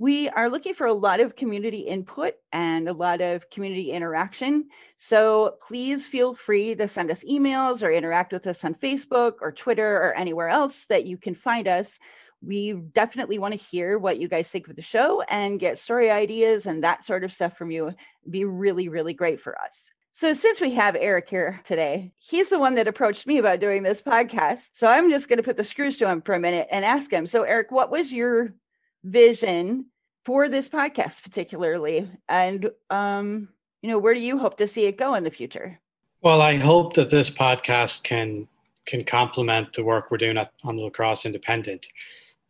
We 0.00 0.28
are 0.28 0.48
looking 0.48 0.74
for 0.74 0.86
a 0.86 0.92
lot 0.92 1.18
of 1.18 1.34
community 1.34 1.80
input 1.80 2.34
and 2.52 2.88
a 2.88 2.92
lot 2.92 3.20
of 3.20 3.50
community 3.50 3.90
interaction. 3.90 4.68
So 4.96 5.56
please 5.60 6.06
feel 6.06 6.34
free 6.34 6.76
to 6.76 6.86
send 6.86 7.10
us 7.10 7.24
emails 7.24 7.82
or 7.82 7.90
interact 7.90 8.32
with 8.32 8.46
us 8.46 8.64
on 8.64 8.76
Facebook 8.76 9.34
or 9.40 9.50
Twitter 9.50 9.96
or 9.96 10.14
anywhere 10.14 10.48
else 10.48 10.86
that 10.86 11.04
you 11.04 11.18
can 11.18 11.34
find 11.34 11.66
us. 11.66 11.98
We 12.40 12.74
definitely 12.74 13.40
want 13.40 13.54
to 13.54 13.66
hear 13.66 13.98
what 13.98 14.20
you 14.20 14.28
guys 14.28 14.48
think 14.48 14.68
of 14.68 14.76
the 14.76 14.82
show 14.82 15.22
and 15.22 15.58
get 15.58 15.78
story 15.78 16.12
ideas 16.12 16.66
and 16.66 16.84
that 16.84 17.04
sort 17.04 17.24
of 17.24 17.32
stuff 17.32 17.58
from 17.58 17.72
you. 17.72 17.88
It'd 17.88 17.96
be 18.30 18.44
really, 18.44 18.88
really 18.88 19.14
great 19.14 19.40
for 19.40 19.60
us. 19.60 19.90
So, 20.18 20.32
since 20.32 20.60
we 20.60 20.72
have 20.72 20.96
Eric 20.96 21.28
here 21.28 21.60
today, 21.62 22.10
he's 22.18 22.48
the 22.48 22.58
one 22.58 22.74
that 22.74 22.88
approached 22.88 23.24
me 23.24 23.38
about 23.38 23.60
doing 23.60 23.84
this 23.84 24.02
podcast. 24.02 24.70
So, 24.72 24.88
I'm 24.88 25.12
just 25.12 25.28
going 25.28 25.36
to 25.36 25.44
put 25.44 25.56
the 25.56 25.62
screws 25.62 25.96
to 25.98 26.08
him 26.08 26.22
for 26.22 26.34
a 26.34 26.40
minute 26.40 26.66
and 26.72 26.84
ask 26.84 27.12
him. 27.12 27.24
So, 27.24 27.44
Eric, 27.44 27.70
what 27.70 27.92
was 27.92 28.12
your 28.12 28.52
vision 29.04 29.86
for 30.24 30.48
this 30.48 30.68
podcast, 30.68 31.22
particularly? 31.22 32.10
And, 32.28 32.68
um, 32.90 33.50
you 33.80 33.90
know, 33.90 34.00
where 34.00 34.12
do 34.12 34.18
you 34.18 34.38
hope 34.38 34.56
to 34.56 34.66
see 34.66 34.86
it 34.86 34.98
go 34.98 35.14
in 35.14 35.22
the 35.22 35.30
future? 35.30 35.78
Well, 36.20 36.40
I 36.40 36.56
hope 36.56 36.94
that 36.94 37.10
this 37.10 37.30
podcast 37.30 38.02
can 38.02 38.48
can 38.86 39.04
complement 39.04 39.72
the 39.74 39.84
work 39.84 40.10
we're 40.10 40.16
doing 40.16 40.36
at, 40.36 40.52
on 40.64 40.74
the 40.74 40.82
La 40.82 40.90
Crosse 40.90 41.26
Independent. 41.26 41.86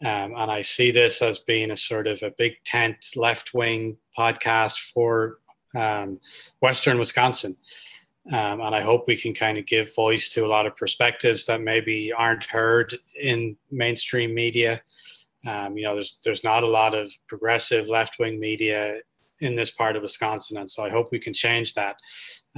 Um, 0.01 0.33
and 0.35 0.51
I 0.51 0.63
see 0.63 0.91
this 0.91 1.21
as 1.21 1.39
being 1.39 1.71
a 1.71 1.77
sort 1.77 2.07
of 2.07 2.23
a 2.23 2.31
big 2.31 2.55
tent 2.65 3.11
left 3.15 3.53
wing 3.53 3.99
podcast 4.17 4.91
for 4.95 5.41
um, 5.79 6.21
Western 6.61 6.99
Wisconsin. 6.99 7.57
Um, 8.33 8.61
and 8.61 8.75
I 8.75 8.83
hope 8.83 9.05
we 9.07 9.17
can 9.17 9.33
kind 9.33 9.57
of 9.57 9.65
give 9.65 9.95
voice 9.95 10.29
to 10.31 10.45
a 10.45 10.49
lot 10.49 10.67
of 10.67 10.77
perspectives 10.77 11.47
that 11.47 11.63
maybe 11.63 12.13
aren't 12.13 12.45
heard 12.45 12.99
in 13.19 13.57
mainstream 13.71 14.35
media. 14.35 14.83
Um, 15.47 15.79
you 15.79 15.85
know, 15.85 15.95
there's 15.95 16.21
there's 16.25 16.45
not 16.45 16.63
a 16.63 16.67
lot 16.67 16.95
of 16.95 17.11
progressive 17.27 17.87
left 17.87 18.19
wing 18.19 18.39
media 18.39 18.99
in 19.41 19.57
this 19.57 19.71
part 19.71 19.97
of 19.97 20.03
Wisconsin, 20.03 20.59
and 20.59 20.71
so 20.71 20.85
I 20.85 20.91
hope 20.91 21.09
we 21.11 21.21
can 21.21 21.33
change 21.33 21.75
that. 21.75 21.97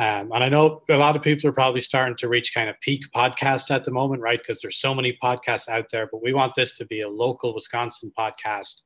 Um, 0.01 0.33
and 0.33 0.43
I 0.43 0.49
know 0.49 0.83
a 0.89 0.97
lot 0.97 1.15
of 1.15 1.21
people 1.21 1.51
are 1.51 1.53
probably 1.53 1.83
starting 1.83 2.17
to 2.17 2.29
reach 2.29 2.55
kind 2.55 2.71
of 2.71 2.81
peak 2.81 3.03
podcast 3.15 3.71
at 3.71 3.85
the 3.85 3.91
moment, 3.91 4.23
right? 4.23 4.39
Because 4.39 4.63
there's 4.63 4.81
so 4.81 4.95
many 4.95 5.19
podcasts 5.23 5.69
out 5.69 5.91
there, 5.93 6.09
but 6.11 6.23
we 6.23 6.33
want 6.33 6.55
this 6.55 6.73
to 6.79 6.87
be 6.87 7.03
a 7.03 7.09
local 7.09 7.53
Wisconsin 7.53 8.11
podcast 8.19 8.81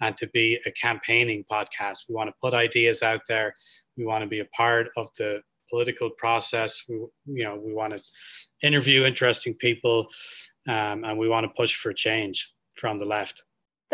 and 0.00 0.16
to 0.16 0.26
be 0.28 0.58
a 0.64 0.70
campaigning 0.72 1.44
podcast. 1.52 2.04
We 2.08 2.14
want 2.14 2.28
to 2.28 2.34
put 2.40 2.54
ideas 2.54 3.02
out 3.02 3.20
there. 3.28 3.54
We 3.98 4.06
want 4.06 4.22
to 4.22 4.26
be 4.26 4.40
a 4.40 4.46
part 4.56 4.88
of 4.96 5.08
the 5.18 5.42
political 5.68 6.08
process. 6.16 6.82
We, 6.88 6.94
you 7.26 7.44
know, 7.44 7.60
we 7.62 7.74
want 7.74 7.94
to 7.94 8.02
interview 8.66 9.04
interesting 9.04 9.56
people, 9.56 10.08
um, 10.66 11.04
and 11.04 11.18
we 11.18 11.28
want 11.28 11.44
to 11.44 11.52
push 11.54 11.74
for 11.74 11.92
change 11.92 12.50
from 12.76 12.98
the 12.98 13.04
left. 13.04 13.44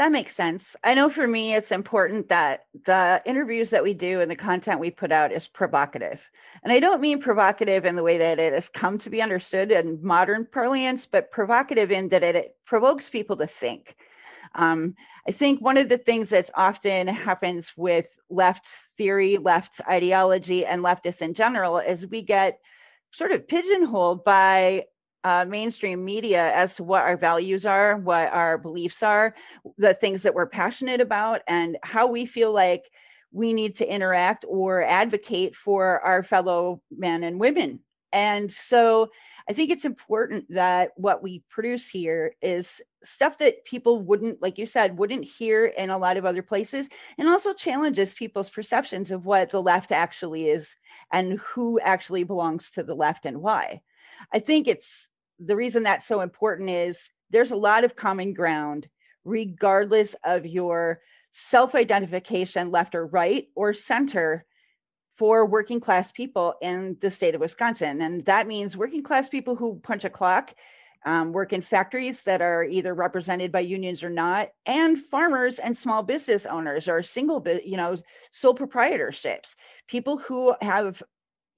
That 0.00 0.12
makes 0.12 0.34
sense. 0.34 0.74
I 0.82 0.94
know 0.94 1.10
for 1.10 1.26
me, 1.26 1.54
it's 1.54 1.70
important 1.70 2.30
that 2.30 2.64
the 2.86 3.20
interviews 3.26 3.68
that 3.68 3.82
we 3.82 3.92
do 3.92 4.22
and 4.22 4.30
the 4.30 4.34
content 4.34 4.80
we 4.80 4.90
put 4.90 5.12
out 5.12 5.30
is 5.30 5.46
provocative. 5.46 6.26
And 6.62 6.72
I 6.72 6.80
don't 6.80 7.02
mean 7.02 7.20
provocative 7.20 7.84
in 7.84 7.96
the 7.96 8.02
way 8.02 8.16
that 8.16 8.38
it 8.38 8.54
has 8.54 8.70
come 8.70 8.96
to 8.96 9.10
be 9.10 9.20
understood 9.20 9.70
in 9.70 9.98
modern 10.02 10.46
parlance, 10.46 11.04
but 11.04 11.30
provocative 11.30 11.90
in 11.90 12.08
that 12.08 12.22
it, 12.22 12.34
it 12.34 12.56
provokes 12.64 13.10
people 13.10 13.36
to 13.36 13.46
think. 13.46 13.94
Um, 14.54 14.94
I 15.28 15.32
think 15.32 15.60
one 15.60 15.76
of 15.76 15.90
the 15.90 15.98
things 15.98 16.30
that's 16.30 16.50
often 16.54 17.06
happens 17.06 17.74
with 17.76 18.08
left 18.30 18.68
theory, 18.96 19.36
left 19.36 19.82
ideology, 19.86 20.64
and 20.64 20.82
leftists 20.82 21.20
in 21.20 21.34
general 21.34 21.76
is 21.76 22.06
we 22.06 22.22
get 22.22 22.58
sort 23.12 23.32
of 23.32 23.46
pigeonholed 23.46 24.24
by 24.24 24.86
uh, 25.24 25.44
mainstream 25.48 26.04
media 26.04 26.52
as 26.54 26.76
to 26.76 26.84
what 26.84 27.02
our 27.02 27.16
values 27.16 27.66
are, 27.66 27.96
what 27.96 28.32
our 28.32 28.58
beliefs 28.58 29.02
are, 29.02 29.34
the 29.76 29.94
things 29.94 30.22
that 30.22 30.34
we're 30.34 30.46
passionate 30.46 31.00
about, 31.00 31.42
and 31.46 31.76
how 31.82 32.06
we 32.06 32.26
feel 32.26 32.52
like 32.52 32.90
we 33.32 33.52
need 33.52 33.74
to 33.76 33.92
interact 33.92 34.44
or 34.48 34.82
advocate 34.82 35.54
for 35.54 36.00
our 36.00 36.22
fellow 36.22 36.80
men 36.90 37.22
and 37.22 37.38
women. 37.38 37.80
And 38.12 38.52
so 38.52 39.10
I 39.48 39.52
think 39.52 39.70
it's 39.70 39.84
important 39.84 40.46
that 40.50 40.90
what 40.96 41.22
we 41.22 41.42
produce 41.48 41.88
here 41.88 42.34
is 42.40 42.80
stuff 43.02 43.38
that 43.38 43.64
people 43.64 44.00
wouldn't, 44.00 44.40
like 44.40 44.58
you 44.58 44.66
said, 44.66 44.98
wouldn't 44.98 45.24
hear 45.24 45.66
in 45.66 45.90
a 45.90 45.98
lot 45.98 46.16
of 46.16 46.24
other 46.24 46.42
places, 46.42 46.88
and 47.18 47.28
also 47.28 47.52
challenges 47.52 48.14
people's 48.14 48.50
perceptions 48.50 49.10
of 49.10 49.26
what 49.26 49.50
the 49.50 49.62
left 49.62 49.92
actually 49.92 50.48
is 50.48 50.76
and 51.12 51.38
who 51.40 51.78
actually 51.80 52.24
belongs 52.24 52.70
to 52.70 52.82
the 52.82 52.94
left 52.94 53.26
and 53.26 53.42
why. 53.42 53.82
I 54.32 54.38
think 54.38 54.66
it's 54.66 55.08
the 55.40 55.56
reason 55.56 55.82
that's 55.82 56.06
so 56.06 56.20
important 56.20 56.70
is 56.70 57.10
there's 57.30 57.50
a 57.50 57.56
lot 57.56 57.84
of 57.84 57.96
common 57.96 58.34
ground, 58.34 58.88
regardless 59.24 60.14
of 60.24 60.46
your 60.46 61.00
self 61.32 61.74
identification, 61.74 62.70
left 62.70 62.94
or 62.94 63.06
right 63.06 63.48
or 63.54 63.72
center, 63.72 64.44
for 65.16 65.46
working 65.46 65.80
class 65.80 66.12
people 66.12 66.54
in 66.60 66.96
the 67.00 67.10
state 67.10 67.34
of 67.34 67.40
Wisconsin. 67.40 68.00
And 68.02 68.24
that 68.24 68.46
means 68.46 68.76
working 68.76 69.02
class 69.02 69.28
people 69.28 69.56
who 69.56 69.80
punch 69.82 70.04
a 70.04 70.10
clock. 70.10 70.54
Um, 71.06 71.32
work 71.32 71.54
in 71.54 71.62
factories 71.62 72.24
that 72.24 72.42
are 72.42 72.62
either 72.62 72.92
represented 72.92 73.50
by 73.50 73.60
unions 73.60 74.02
or 74.02 74.10
not, 74.10 74.50
and 74.66 74.98
farmers 74.98 75.58
and 75.58 75.74
small 75.74 76.02
business 76.02 76.44
owners 76.44 76.88
or 76.88 77.02
single, 77.02 77.42
you 77.64 77.78
know, 77.78 77.96
sole 78.32 78.54
proprietorships, 78.54 79.54
people 79.88 80.18
who 80.18 80.54
have 80.60 81.02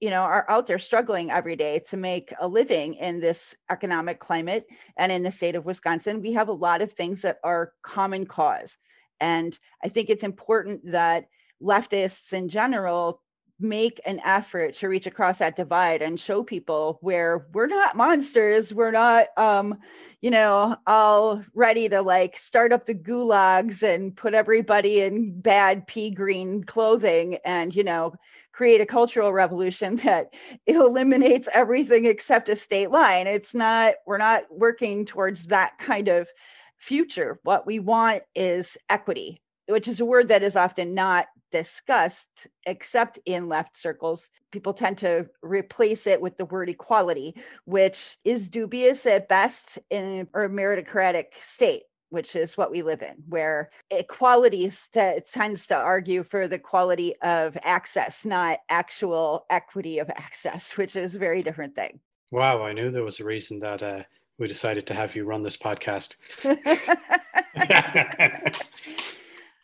you 0.03 0.09
know 0.09 0.23
are 0.23 0.45
out 0.49 0.67
there 0.67 0.79
struggling 0.79 1.31
every 1.31 1.55
day 1.55 1.79
to 1.79 1.95
make 1.95 2.33
a 2.41 2.45
living 2.45 2.95
in 2.95 3.21
this 3.21 3.55
economic 3.71 4.19
climate 4.19 4.65
and 4.97 5.13
in 5.13 5.23
the 5.23 5.31
state 5.31 5.55
of 5.55 5.65
wisconsin 5.65 6.19
we 6.19 6.33
have 6.33 6.49
a 6.49 6.59
lot 6.67 6.81
of 6.81 6.91
things 6.91 7.21
that 7.21 7.37
are 7.41 7.71
common 7.83 8.25
cause. 8.25 8.77
And 9.21 9.57
i 9.81 9.87
think 9.87 10.09
it's 10.09 10.25
important 10.25 10.81
that 10.91 11.27
leftists 11.61 12.33
in 12.33 12.49
general 12.49 13.21
make 13.59 14.01
an 14.05 14.19
effort 14.25 14.73
to 14.73 14.89
reach 14.89 15.07
across 15.07 15.39
that 15.39 15.55
divide 15.55 16.01
and 16.01 16.19
show 16.19 16.43
people 16.43 16.97
where 17.01 17.47
we're 17.53 17.67
not 17.67 17.95
monsters 17.95 18.73
we're 18.73 18.91
not 18.91 19.27
um 19.37 19.77
you 20.21 20.31
know 20.31 20.75
all 20.87 21.43
ready 21.53 21.87
to 21.87 22.01
like 22.01 22.35
start 22.35 22.73
up 22.73 22.85
the 22.85 22.95
gulags 22.95 23.83
and 23.83 24.17
put 24.17 24.33
everybody 24.33 25.01
in 25.01 25.39
bad 25.39 25.85
pea 25.87 26.09
green 26.09 26.63
clothing 26.63 27.37
and 27.45 27.75
you 27.75 27.83
know 27.83 28.13
create 28.53 28.79
a 28.79 28.85
cultural 28.85 29.33
revolution 29.33 29.95
that 30.03 30.33
eliminates 30.67 31.49
everything 31.53 32.05
except 32.05 32.47
a 32.47 32.55
state 32.55 32.91
line. 32.91 33.27
It's 33.27 33.53
not, 33.53 33.95
we're 34.07 34.17
not 34.17 34.43
working 34.49 35.05
towards 35.05 35.47
that 35.47 35.77
kind 35.79 36.07
of 36.07 36.29
future. 36.77 37.39
What 37.43 37.65
we 37.65 37.79
want 37.79 38.23
is 38.35 38.77
equity, 38.89 39.41
which 39.67 39.87
is 39.87 39.99
a 39.99 40.05
word 40.05 40.27
that 40.27 40.43
is 40.43 40.55
often 40.55 40.93
not 40.93 41.27
discussed 41.51 42.47
except 42.65 43.19
in 43.25 43.47
left 43.47 43.77
circles. 43.77 44.29
People 44.51 44.73
tend 44.73 44.97
to 44.97 45.27
replace 45.41 46.07
it 46.07 46.21
with 46.21 46.37
the 46.37 46.45
word 46.45 46.69
equality, 46.69 47.35
which 47.65 48.17
is 48.25 48.49
dubious 48.49 49.05
at 49.05 49.29
best 49.29 49.79
in 49.89 50.27
a 50.33 50.39
meritocratic 50.39 51.25
state 51.41 51.83
which 52.09 52.35
is 52.35 52.55
what 52.55 52.69
we 52.69 52.83
live 52.83 53.01
in, 53.01 53.15
where 53.27 53.71
equality 53.89 54.69
st- 54.69 55.25
tends 55.25 55.65
to 55.65 55.75
argue 55.75 56.21
for 56.21 56.47
the 56.47 56.59
quality 56.59 57.15
of 57.23 57.57
access, 57.63 58.23
not 58.23 58.59
actual 58.69 59.47
equity 59.49 59.97
of 59.97 60.07
access, 60.11 60.71
which 60.77 60.95
is 60.95 61.15
a 61.15 61.19
very 61.19 61.41
different 61.41 61.73
thing. 61.73 61.99
Wow, 62.29 62.61
I 62.61 62.71
knew 62.71 62.91
there 62.91 63.03
was 63.03 63.19
a 63.19 63.23
reason 63.23 63.59
that 63.61 63.81
uh, 63.81 64.03
we 64.37 64.47
decided 64.47 64.85
to 64.87 64.93
have 64.93 65.15
you 65.15 65.25
run 65.25 65.41
this 65.41 65.57
podcast. 65.57 66.17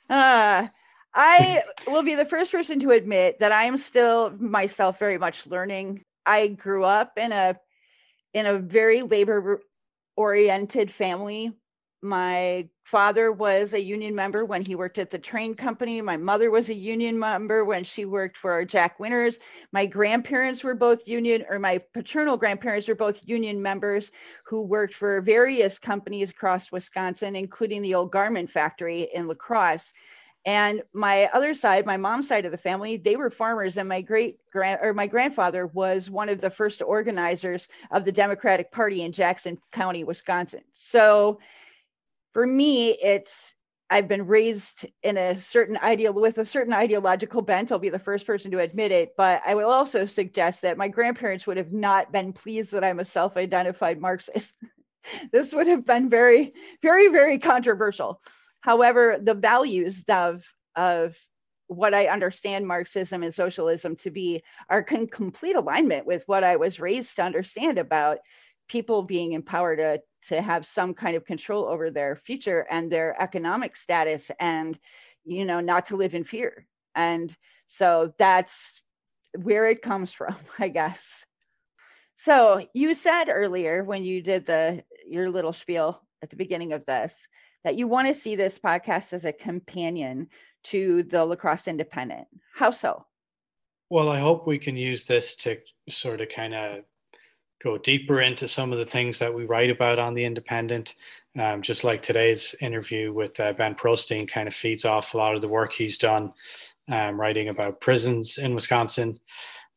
uh, 0.10 0.68
I 1.14 1.64
will 1.88 2.04
be 2.04 2.16
the 2.16 2.26
first 2.26 2.52
person 2.52 2.80
to 2.82 2.92
admit 2.92 3.40
that 3.40 3.52
I 3.52 3.66
am 3.66 3.78
still 3.78 4.32
myself 4.32 5.00
very 5.00 5.18
much 5.18 5.48
learning. 5.48 6.04
I 6.26 6.48
grew 6.48 6.84
up 6.84 7.14
in 7.18 7.32
a 7.32 7.58
in 8.34 8.46
a 8.46 8.60
very 8.60 9.02
labor 9.02 9.62
oriented 10.16 10.92
family 10.92 11.54
my 12.02 12.68
father 12.86 13.32
was 13.32 13.74
a 13.74 13.82
union 13.82 14.16
member 14.16 14.46
when 14.46 14.62
he 14.62 14.76
worked 14.76 14.98
at 14.98 15.10
the 15.10 15.20
train 15.20 15.54
company. 15.54 16.02
My 16.02 16.16
mother 16.16 16.50
was 16.50 16.70
a 16.70 16.74
union 16.74 17.20
member 17.20 17.66
when 17.66 17.84
she 17.84 18.06
worked 18.06 18.38
for 18.38 18.64
Jack 18.64 19.00
Winters. 19.00 19.40
My 19.74 19.86
grandparents 19.86 20.64
were 20.64 20.76
both 20.76 21.08
union, 21.08 21.46
or 21.50 21.60
my 21.60 21.82
paternal 21.94 22.38
grandparents 22.38 22.88
were 22.88 22.96
both 22.96 23.28
union 23.28 23.62
members 23.62 24.12
who 24.46 24.62
worked 24.62 24.94
for 24.94 25.20
various 25.22 25.78
companies 25.78 26.30
across 26.30 26.72
Wisconsin, 26.72 27.36
including 27.36 27.82
the 27.82 27.96
old 27.96 28.12
garment 28.12 28.50
factory 28.50 29.10
in 29.14 29.28
La 29.28 29.34
Crosse. 29.34 29.92
And 30.46 30.82
my 30.94 31.26
other 31.34 31.54
side, 31.54 31.86
my 31.86 31.98
mom's 31.98 32.30
side 32.30 32.46
of 32.46 32.52
the 32.54 32.58
family, 32.58 32.96
they 32.96 33.18
were 33.18 33.30
farmers, 33.30 33.78
and 33.78 33.90
my 33.90 34.02
great 34.02 34.38
grand 34.54 34.80
or 34.82 34.94
my 34.94 35.06
grandfather 35.06 35.68
was 35.68 36.10
one 36.10 36.30
of 36.30 36.40
the 36.40 36.50
first 36.50 36.82
organizers 36.82 37.68
of 37.92 38.06
the 38.06 38.12
Democratic 38.12 38.72
Party 38.72 39.02
in 39.02 39.12
Jackson 39.12 39.58
County, 39.74 40.06
Wisconsin. 40.06 40.62
So 40.72 41.40
for 42.40 42.48
me, 42.48 42.92
it's 42.92 43.54
I've 43.90 44.08
been 44.08 44.26
raised 44.26 44.86
in 45.04 45.18
a 45.18 45.36
certain 45.36 45.78
ideal 45.84 46.14
with 46.14 46.38
a 46.38 46.46
certain 46.46 46.72
ideological 46.72 47.42
bent. 47.42 47.70
I'll 47.70 47.80
be 47.80 47.90
the 47.90 48.00
first 48.00 48.26
person 48.26 48.50
to 48.52 48.60
admit 48.60 48.94
it, 48.94 49.10
but 49.18 49.42
I 49.46 49.56
will 49.56 49.70
also 49.70 50.06
suggest 50.06 50.62
that 50.62 50.78
my 50.78 50.88
grandparents 50.88 51.46
would 51.46 51.58
have 51.58 51.74
not 51.74 52.14
been 52.14 52.32
pleased 52.32 52.72
that 52.72 52.82
I'm 52.82 53.02
a 53.02 53.04
self-identified 53.04 54.00
Marxist. 54.00 54.56
this 55.34 55.54
would 55.54 55.68
have 55.68 55.86
been 55.86 56.10
very, 56.10 56.54
very, 56.82 57.10
very 57.10 57.40
controversial. 57.40 58.22
However, 58.62 59.20
the 59.22 59.34
values 59.34 60.06
of 60.08 60.46
of 60.78 61.18
what 61.68 61.94
I 61.94 62.08
understand 62.08 62.66
Marxism 62.66 63.22
and 63.22 63.34
socialism 63.34 63.98
to 63.98 64.12
be 64.12 64.44
are 64.70 64.86
in 64.90 65.08
complete 65.08 65.58
alignment 65.58 66.06
with 66.06 66.24
what 66.26 66.46
I 66.46 66.56
was 66.56 66.80
raised 66.80 67.18
to 67.18 67.24
understand 67.24 67.80
about 67.80 68.20
people 68.70 69.04
being 69.04 69.34
empowered 69.34 69.80
to, 69.80 70.02
to 70.30 70.42
have 70.42 70.66
some 70.66 70.94
kind 70.94 71.18
of 71.18 71.26
control 71.26 71.66
over 71.66 71.90
their 71.90 72.16
future 72.16 72.66
and 72.70 72.90
their 72.90 73.22
economic 73.22 73.76
status 73.76 74.32
and 74.40 74.80
you 75.26 75.44
know 75.44 75.60
not 75.60 75.88
to 75.88 75.98
live 75.98 76.16
in 76.16 76.24
fear. 76.24 76.66
And 76.96 77.36
so 77.66 78.14
that's 78.18 78.82
where 79.38 79.68
it 79.68 79.82
comes 79.82 80.12
from 80.20 80.36
i 80.58 80.70
guess. 80.70 81.26
So 82.16 82.66
you 82.74 82.94
said 82.94 83.26
earlier 83.30 83.84
when 83.84 84.04
you 84.04 84.22
did 84.22 84.46
the 84.46 84.84
your 85.08 85.30
little 85.30 85.54
spiel 85.54 86.02
at 86.22 86.30
the 86.30 86.36
beginning 86.36 86.74
of 86.74 86.86
this 86.86 87.28
that 87.64 87.76
you 87.76 87.88
want 87.88 88.08
to 88.08 88.14
see 88.14 88.36
this 88.36 88.60
podcast 88.60 89.14
as 89.14 89.26
a 89.26 89.34
companion 89.34 90.28
to 90.66 91.04
the 91.04 91.26
La 91.26 91.36
Crosse 91.36 91.68
Independent. 91.68 92.28
How 92.54 92.72
so? 92.72 93.06
Well 93.90 94.10
i 94.10 94.20
hope 94.20 94.46
we 94.46 94.60
can 94.60 94.78
use 94.78 95.06
this 95.06 95.36
to 95.38 95.58
sort 95.90 96.22
of 96.22 96.30
kind 96.30 96.54
of 96.54 96.84
go 97.62 97.78
deeper 97.78 98.22
into 98.22 98.48
some 98.48 98.72
of 98.72 98.78
the 98.78 98.86
things 98.86 99.20
that 99.20 99.34
we 99.34 99.46
write 99.46 99.70
about 99.70 100.00
on 100.00 100.14
the 100.14 100.26
Independent. 100.26 100.96
Um, 101.40 101.62
just 101.62 101.84
like 101.84 102.02
today's 102.02 102.56
interview 102.60 103.14
with 103.14 103.40
uh, 103.40 103.54
Ben 103.54 103.76
Prostein 103.76 104.28
kind 104.28 104.48
of 104.48 104.54
feeds 104.54 104.84
off 104.84 105.14
a 105.14 105.18
lot 105.18 105.36
of 105.36 105.42
the 105.42 105.48
work 105.48 105.74
he's 105.74 105.98
done 105.98 106.34
um, 106.90 107.20
writing 107.20 107.50
about 107.50 107.82
prisons 107.82 108.38
in 108.38 108.56
Wisconsin. 108.56 109.20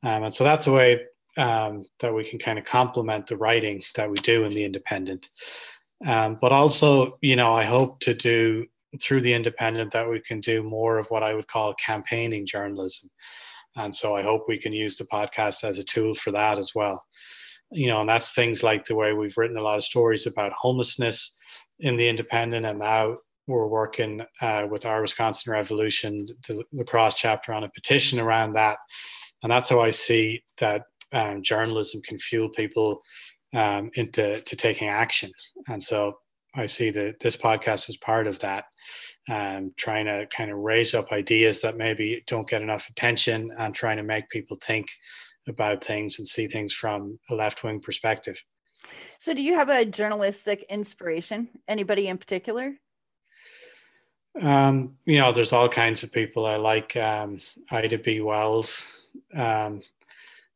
Um, 0.02 0.24
and 0.24 0.34
so 0.34 0.44
that's 0.44 0.66
a 0.66 0.72
way 0.72 1.00
um, 1.36 1.84
that 2.00 2.14
we 2.14 2.28
can 2.28 2.38
kind 2.38 2.58
of 2.58 2.64
complement 2.64 3.26
the 3.26 3.36
writing 3.36 3.82
that 3.94 4.10
we 4.10 4.16
do 4.18 4.44
in 4.44 4.54
the 4.54 4.64
Independent. 4.64 5.28
Um, 6.06 6.38
but 6.40 6.52
also, 6.52 7.18
you 7.20 7.36
know, 7.36 7.52
I 7.52 7.64
hope 7.64 8.00
to 8.00 8.14
do 8.14 8.66
through 9.00 9.22
the 9.22 9.34
Independent 9.34 9.92
that 9.92 10.08
we 10.08 10.20
can 10.20 10.40
do 10.40 10.62
more 10.62 10.98
of 10.98 11.06
what 11.08 11.22
I 11.22 11.34
would 11.34 11.48
call 11.48 11.74
campaigning 11.74 12.46
journalism. 12.46 13.10
And 13.76 13.94
so 13.94 14.14
I 14.14 14.22
hope 14.22 14.44
we 14.48 14.58
can 14.58 14.72
use 14.72 14.96
the 14.96 15.04
podcast 15.06 15.64
as 15.64 15.78
a 15.78 15.84
tool 15.84 16.12
for 16.14 16.30
that 16.32 16.58
as 16.58 16.74
well. 16.74 17.02
You 17.72 17.88
know, 17.88 18.00
and 18.00 18.08
that's 18.08 18.32
things 18.32 18.62
like 18.62 18.84
the 18.84 18.94
way 18.94 19.12
we've 19.12 19.36
written 19.36 19.56
a 19.56 19.62
lot 19.62 19.78
of 19.78 19.84
stories 19.84 20.26
about 20.26 20.52
homelessness 20.52 21.34
in 21.80 21.96
the 21.96 22.08
independent, 22.08 22.66
and 22.66 22.78
now 22.78 23.16
we're 23.46 23.66
working 23.66 24.22
uh, 24.40 24.66
with 24.70 24.86
our 24.86 25.00
Wisconsin 25.00 25.52
Revolution, 25.52 26.26
the 26.46 26.62
La 26.72 26.84
Crosse 26.84 27.14
chapter, 27.14 27.52
on 27.52 27.64
a 27.64 27.70
petition 27.70 28.20
around 28.20 28.52
that. 28.52 28.78
And 29.42 29.50
that's 29.50 29.68
how 29.68 29.80
I 29.80 29.90
see 29.90 30.44
that 30.58 30.82
um, 31.12 31.42
journalism 31.42 32.00
can 32.02 32.18
fuel 32.18 32.48
people 32.50 33.00
um, 33.54 33.90
into 33.94 34.40
to 34.40 34.56
taking 34.56 34.88
action. 34.88 35.30
And 35.68 35.82
so 35.82 36.18
I 36.54 36.66
see 36.66 36.90
that 36.90 37.20
this 37.20 37.36
podcast 37.36 37.88
is 37.88 37.96
part 37.96 38.26
of 38.26 38.38
that, 38.40 38.64
um, 39.30 39.72
trying 39.76 40.06
to 40.06 40.26
kind 40.34 40.50
of 40.50 40.58
raise 40.58 40.94
up 40.94 41.10
ideas 41.12 41.60
that 41.62 41.76
maybe 41.76 42.22
don't 42.26 42.48
get 42.48 42.62
enough 42.62 42.88
attention 42.88 43.50
and 43.58 43.74
trying 43.74 43.96
to 43.96 44.02
make 44.02 44.28
people 44.30 44.56
think 44.62 44.86
about 45.48 45.84
things 45.84 46.18
and 46.18 46.26
see 46.26 46.46
things 46.46 46.72
from 46.72 47.18
a 47.30 47.34
left 47.34 47.64
wing 47.64 47.80
perspective. 47.80 48.40
So, 49.18 49.34
do 49.34 49.42
you 49.42 49.54
have 49.54 49.68
a 49.68 49.84
journalistic 49.84 50.64
inspiration? 50.68 51.48
Anybody 51.68 52.08
in 52.08 52.18
particular? 52.18 52.74
Um, 54.40 54.96
you 55.04 55.18
know, 55.18 55.32
there's 55.32 55.52
all 55.52 55.68
kinds 55.68 56.02
of 56.02 56.12
people. 56.12 56.46
I 56.46 56.56
like 56.56 56.96
um, 56.96 57.40
Ida 57.70 57.98
B. 57.98 58.20
Wells. 58.20 58.86
Um, 59.34 59.82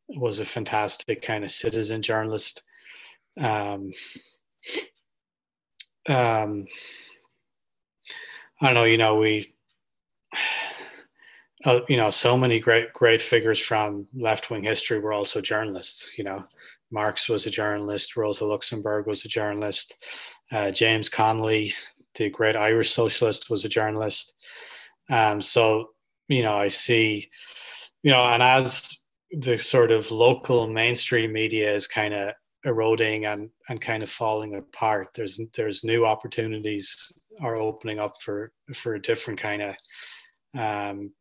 was 0.08 0.40
a 0.40 0.44
fantastic 0.44 1.22
kind 1.22 1.44
of 1.44 1.50
citizen 1.50 2.02
journalist. 2.02 2.62
Um, 3.38 3.92
um, 6.08 6.66
I 8.60 8.66
don't 8.66 8.74
know, 8.74 8.84
you 8.84 8.98
know, 8.98 9.16
we, 9.16 9.54
uh, 11.66 11.80
you 11.88 11.96
know, 11.96 12.10
so 12.10 12.36
many 12.36 12.60
great, 12.60 12.92
great 12.92 13.20
figures 13.20 13.58
from 13.58 14.06
left 14.14 14.50
wing 14.50 14.62
history 14.62 15.00
were 15.00 15.12
also 15.12 15.40
journalists. 15.40 16.12
You 16.16 16.22
know, 16.22 16.44
Marx 16.92 17.28
was 17.28 17.44
a 17.46 17.50
journalist, 17.50 18.16
Rosa 18.16 18.44
Luxemburg 18.44 19.06
was 19.06 19.24
a 19.24 19.28
journalist, 19.28 19.96
uh, 20.52 20.70
James 20.70 21.08
Connolly, 21.08 21.74
the 22.14 22.30
great 22.30 22.54
Irish 22.54 22.92
socialist, 22.92 23.50
was 23.50 23.64
a 23.64 23.68
journalist. 23.68 24.32
Um, 25.10 25.42
so, 25.42 25.90
you 26.28 26.44
know, 26.44 26.54
I 26.54 26.68
see, 26.68 27.28
you 28.04 28.12
know, 28.12 28.24
and 28.24 28.42
as 28.42 28.96
the 29.32 29.58
sort 29.58 29.90
of 29.90 30.12
local 30.12 30.68
mainstream 30.68 31.32
media 31.32 31.74
is 31.74 31.88
kind 31.88 32.14
of 32.14 32.32
eroding 32.64 33.26
and 33.26 33.50
and 33.68 33.80
kind 33.80 34.02
of 34.02 34.10
falling 34.10 34.56
apart 34.56 35.08
there's 35.14 35.40
there's 35.54 35.84
new 35.84 36.04
opportunities 36.04 37.12
are 37.40 37.54
opening 37.54 38.00
up 38.00 38.20
for 38.20 38.50
for 38.74 38.94
a 38.94 39.02
different 39.02 39.38
kind 39.38 39.62
of 39.62 40.60
um 40.60 41.12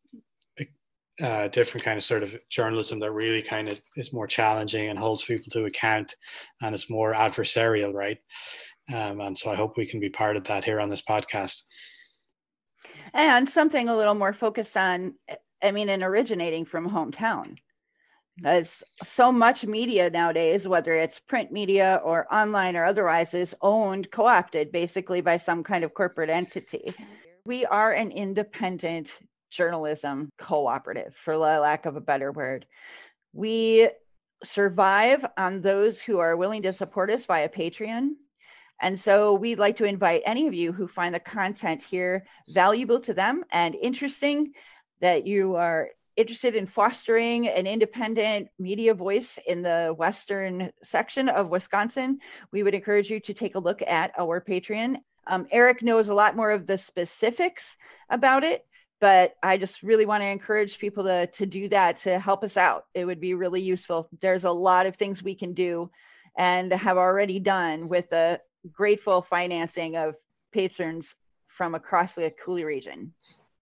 uh, 1.22 1.48
different 1.48 1.84
kind 1.84 1.96
of 1.96 2.04
sort 2.04 2.22
of 2.22 2.34
journalism 2.50 2.98
that 3.00 3.10
really 3.10 3.42
kind 3.42 3.68
of 3.68 3.80
is 3.96 4.12
more 4.12 4.26
challenging 4.26 4.88
and 4.88 4.98
holds 4.98 5.24
people 5.24 5.50
to 5.50 5.64
account 5.64 6.14
and 6.60 6.74
is 6.74 6.90
more 6.90 7.14
adversarial 7.14 7.92
right? 7.92 8.18
Um, 8.92 9.20
and 9.20 9.36
so 9.36 9.50
i 9.50 9.56
hope 9.56 9.76
we 9.76 9.86
can 9.86 9.98
be 9.98 10.10
part 10.10 10.36
of 10.36 10.44
that 10.44 10.64
here 10.64 10.80
on 10.80 10.90
this 10.90 11.02
podcast. 11.02 11.62
And 13.14 13.48
something 13.48 13.88
a 13.88 13.96
little 13.96 14.14
more 14.14 14.32
focused 14.32 14.76
on 14.76 15.14
i 15.62 15.70
mean 15.70 15.88
and 15.88 16.02
originating 16.02 16.64
from 16.64 16.90
hometown. 16.90 17.56
As 18.44 18.84
so 19.02 19.32
much 19.32 19.64
media 19.64 20.10
nowadays, 20.10 20.68
whether 20.68 20.92
it's 20.92 21.18
print 21.18 21.50
media 21.50 22.02
or 22.04 22.32
online 22.32 22.76
or 22.76 22.84
otherwise, 22.84 23.32
is 23.32 23.56
owned, 23.62 24.10
co 24.10 24.26
opted 24.26 24.70
basically 24.70 25.22
by 25.22 25.38
some 25.38 25.64
kind 25.64 25.82
of 25.82 25.94
corporate 25.94 26.28
entity. 26.28 26.94
We 27.46 27.64
are 27.64 27.92
an 27.92 28.10
independent 28.10 29.14
journalism 29.50 30.30
cooperative, 30.38 31.14
for 31.16 31.36
lack 31.36 31.86
of 31.86 31.96
a 31.96 32.00
better 32.00 32.32
word. 32.32 32.66
We 33.32 33.88
survive 34.44 35.24
on 35.36 35.60
those 35.60 36.00
who 36.00 36.18
are 36.18 36.36
willing 36.36 36.62
to 36.62 36.72
support 36.72 37.10
us 37.10 37.26
via 37.26 37.48
Patreon. 37.48 38.10
And 38.80 38.98
so 38.98 39.34
we'd 39.34 39.58
like 39.58 39.76
to 39.76 39.84
invite 39.84 40.22
any 40.26 40.46
of 40.46 40.54
you 40.54 40.72
who 40.72 40.86
find 40.86 41.14
the 41.14 41.20
content 41.20 41.82
here 41.82 42.26
valuable 42.48 43.00
to 43.00 43.14
them 43.14 43.44
and 43.50 43.74
interesting 43.74 44.52
that 45.00 45.26
you 45.26 45.56
are 45.56 45.90
interested 46.16 46.56
in 46.56 46.66
fostering 46.66 47.48
an 47.48 47.66
independent 47.66 48.48
media 48.58 48.94
voice 48.94 49.38
in 49.46 49.62
the 49.62 49.94
western 49.98 50.70
section 50.82 51.28
of 51.28 51.50
Wisconsin, 51.50 52.18
we 52.52 52.62
would 52.62 52.74
encourage 52.74 53.10
you 53.10 53.20
to 53.20 53.34
take 53.34 53.54
a 53.54 53.60
look 53.60 53.82
at 53.82 54.12
our 54.18 54.40
Patreon. 54.40 54.96
Um, 55.26 55.46
Eric 55.50 55.82
knows 55.82 56.08
a 56.08 56.14
lot 56.14 56.36
more 56.36 56.50
of 56.50 56.66
the 56.66 56.78
specifics 56.78 57.76
about 58.08 58.44
it, 58.44 58.64
but 59.00 59.34
I 59.42 59.56
just 59.58 59.82
really 59.82 60.06
want 60.06 60.22
to 60.22 60.26
encourage 60.26 60.78
people 60.78 61.04
to, 61.04 61.26
to 61.26 61.46
do 61.46 61.68
that 61.68 61.98
to 61.98 62.18
help 62.18 62.42
us 62.42 62.56
out. 62.56 62.84
It 62.94 63.04
would 63.04 63.20
be 63.20 63.34
really 63.34 63.60
useful. 63.60 64.08
There's 64.20 64.44
a 64.44 64.50
lot 64.50 64.86
of 64.86 64.96
things 64.96 65.22
we 65.22 65.34
can 65.34 65.52
do 65.52 65.90
and 66.36 66.72
have 66.72 66.96
already 66.96 67.38
done 67.38 67.88
with 67.88 68.08
the 68.10 68.40
grateful 68.72 69.22
financing 69.22 69.96
of 69.96 70.14
patrons 70.52 71.14
from 71.46 71.74
across 71.74 72.14
the 72.14 72.30
Coulee 72.30 72.64
region. 72.64 73.12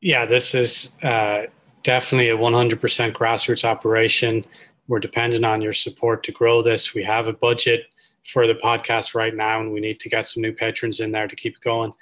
Yeah, 0.00 0.26
this 0.26 0.54
is 0.54 0.96
uh, 1.02 1.44
definitely 1.82 2.30
a 2.30 2.36
100% 2.36 3.12
grassroots 3.12 3.64
operation. 3.64 4.44
We're 4.88 5.00
dependent 5.00 5.44
on 5.44 5.62
your 5.62 5.72
support 5.72 6.22
to 6.24 6.32
grow 6.32 6.62
this. 6.62 6.94
We 6.94 7.04
have 7.04 7.26
a 7.26 7.32
budget 7.32 7.86
for 8.26 8.46
the 8.46 8.54
podcast 8.54 9.14
right 9.14 9.34
now, 9.34 9.60
and 9.60 9.72
we 9.72 9.80
need 9.80 10.00
to 10.00 10.08
get 10.08 10.26
some 10.26 10.42
new 10.42 10.52
patrons 10.52 11.00
in 11.00 11.12
there 11.12 11.28
to 11.28 11.36
keep 11.36 11.56
it 11.56 11.62
going. 11.62 11.92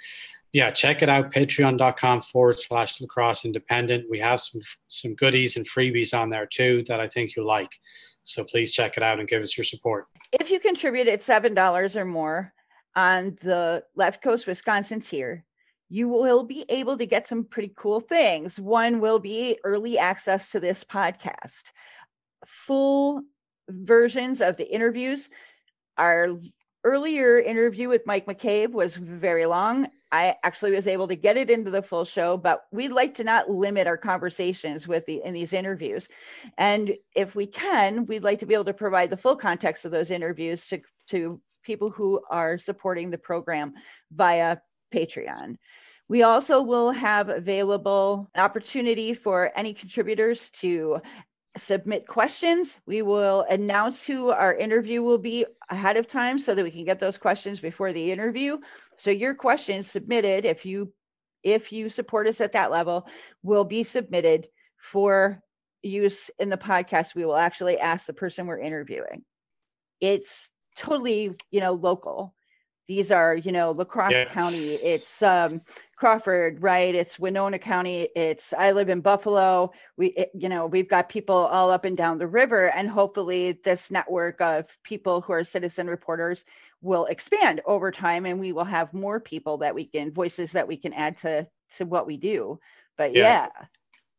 Yeah, 0.53 0.71
check 0.71 1.01
it 1.01 1.09
out, 1.09 1.33
patreon.com 1.33 2.21
forward 2.21 2.61
slash 2.61 3.01
La 3.01 3.07
Crosse 3.07 3.47
independent. 3.47 4.05
We 4.11 4.19
have 4.19 4.41
some 4.41 4.61
some 4.89 5.15
goodies 5.15 5.57
and 5.57 5.67
freebies 5.67 6.13
on 6.13 6.29
there 6.29 6.47
too 6.47 6.85
that 6.89 7.01
I 7.01 7.09
think 7.09 7.35
you'll 7.35 7.47
like. 7.47 7.73
So 8.25 8.45
please 8.45 8.73
check 8.73 8.97
it 8.97 9.03
out 9.03 9.19
and 9.19 9.29
give 9.29 9.43
us 9.43 9.57
your 9.57 9.65
support. 9.65 10.07
If 10.33 10.51
you 10.51 10.61
contribute 10.61 11.09
at 11.09 11.21
$7 11.21 11.97
or 11.97 12.05
more 12.05 12.53
on 12.95 13.37
the 13.41 13.83
Left 13.97 14.23
Coast 14.23 14.47
Wisconsin 14.47 15.01
tier, 15.01 15.45
you 15.89 16.09
will 16.09 16.45
be 16.45 16.65
able 16.69 16.97
to 16.97 17.07
get 17.07 17.27
some 17.27 17.45
pretty 17.45 17.73
cool 17.77 18.01
things. 18.01 18.61
One 18.61 19.01
will 19.01 19.19
be 19.19 19.59
early 19.65 19.99
access 19.99 20.51
to 20.53 20.61
this 20.61 20.85
podcast, 20.85 21.65
full 22.47 23.23
versions 23.69 24.41
of 24.41 24.57
the 24.57 24.73
interviews. 24.73 25.29
Our 25.99 26.39
earlier 26.85 27.39
interview 27.39 27.89
with 27.89 28.07
Mike 28.07 28.27
McCabe 28.27 28.71
was 28.71 28.97
very 28.97 29.47
long. 29.47 29.89
I 30.13 30.37
actually 30.43 30.73
was 30.73 30.87
able 30.87 31.09
to 31.09 31.17
get 31.17 31.39
it 31.39 31.51
into 31.51 31.71
the 31.71 31.83
full 31.83 32.05
show, 32.05 32.37
but 32.37 32.65
we'd 32.71 32.93
like 32.93 33.15
to 33.15 33.25
not 33.25 33.49
limit 33.49 33.87
our 33.87 33.97
conversations 33.97 34.87
with 34.87 35.07
the 35.07 35.23
in 35.25 35.33
these 35.33 35.55
interviews. 35.55 36.09
And 36.59 36.95
if 37.17 37.35
we 37.35 37.47
can, 37.47 38.05
we'd 38.05 38.23
like 38.23 38.39
to 38.41 38.47
be 38.47 38.55
able 38.55 38.67
to 38.67 38.75
provide 38.75 39.09
the 39.09 39.17
full 39.17 39.37
context 39.37 39.87
of 39.87 39.91
those 39.91 40.11
interviews 40.11 40.69
to, 40.69 40.83
to 41.09 41.41
people 41.63 41.89
who 41.89 42.21
are 42.31 42.59
supporting 42.59 43.11
the 43.11 43.19
program 43.19 43.73
via 44.13 44.59
Patreon. 44.95 45.57
We 46.09 46.25
also 46.25 46.61
will 46.61 46.91
have 46.91 47.31
available 47.31 48.29
an 48.35 48.45
opportunity 48.45 49.15
for 49.15 49.51
any 49.57 49.73
contributors 49.73 50.51
to 50.61 51.01
submit 51.57 52.07
questions. 52.07 52.79
We 52.87 53.03
will 53.03 53.45
announce 53.51 54.07
who 54.07 54.31
our 54.31 54.55
interview 54.55 55.03
will 55.03 55.19
be 55.19 55.45
ahead 55.71 55.97
of 55.97 56.07
time 56.07 56.39
so 56.39 56.55
that 56.55 56.65
we 56.65 56.71
can 56.71 56.85
get 56.85 56.99
those 56.99 57.19
questions 57.19 57.61
before 57.61 57.93
the 57.93 58.11
interview. 58.11 58.59
So 58.97 59.11
your 59.11 59.35
questions 59.35 59.91
submitted 59.91 60.45
if 60.45 60.65
you 60.65 60.93
if 61.43 61.73
you 61.73 61.89
support 61.89 62.29
us 62.29 62.41
at 62.41 62.53
that 62.53 62.71
level 62.71 63.09
will 63.43 63.65
be 63.65 63.83
submitted 63.83 64.49
for 64.77 65.43
use 65.83 66.31
in 66.39 66.49
the 66.49 66.57
podcast. 66.57 67.15
We 67.15 67.25
will 67.25 67.37
actually 67.37 67.79
ask 67.79 68.07
the 68.07 68.15
person 68.15 68.47
we're 68.47 68.61
interviewing. 68.61 69.25
It's 70.01 70.51
totally, 70.77 71.35
you 71.51 71.61
know, 71.61 71.73
local. 71.73 72.35
These 72.89 73.11
are, 73.11 73.37
you 73.37 73.53
know, 73.53 73.71
La 73.71 73.85
Crosse 73.85 74.13
yeah. 74.13 74.25
County. 74.25 74.75
It's 74.75 75.23
um, 75.23 75.61
Crawford, 75.97 76.61
right? 76.63 76.95
It's 76.95 77.19
Winona 77.19 77.59
County. 77.59 78.09
It's 78.17 78.53
I 78.53 78.73
live 78.73 78.89
in 78.89 79.01
Buffalo. 79.01 79.73
We, 79.97 80.09
it, 80.09 80.31
you 80.35 80.49
know, 80.49 80.67
we've 80.67 80.89
got 80.89 81.09
people 81.09 81.37
all 81.37 81.71
up 81.71 81.85
and 81.85 81.97
down 81.97 82.19
the 82.19 82.27
river, 82.27 82.71
and 82.71 82.89
hopefully, 82.89 83.53
this 83.65 83.91
network 83.91 84.41
of 84.41 84.67
people 84.83 85.21
who 85.21 85.33
are 85.33 85.45
citizen 85.45 85.87
reporters 85.87 86.45
will 86.81 87.05
expand 87.07 87.61
over 87.67 87.93
time, 87.93 88.27
and 88.27 88.41
we 88.41 88.53
will 88.53 88.65
have 88.65 88.93
more 88.93 89.21
people 89.21 89.59
that 89.59 89.75
we 89.75 89.85
can 89.85 90.13
voices 90.13 90.53
that 90.53 90.67
we 90.67 90.77
can 90.77 90.93
add 90.93 91.17
to 91.19 91.47
to 91.77 91.85
what 91.85 92.07
we 92.07 92.17
do. 92.17 92.59
But 92.99 93.15
yeah. 93.15 93.49
yeah. 93.57 93.67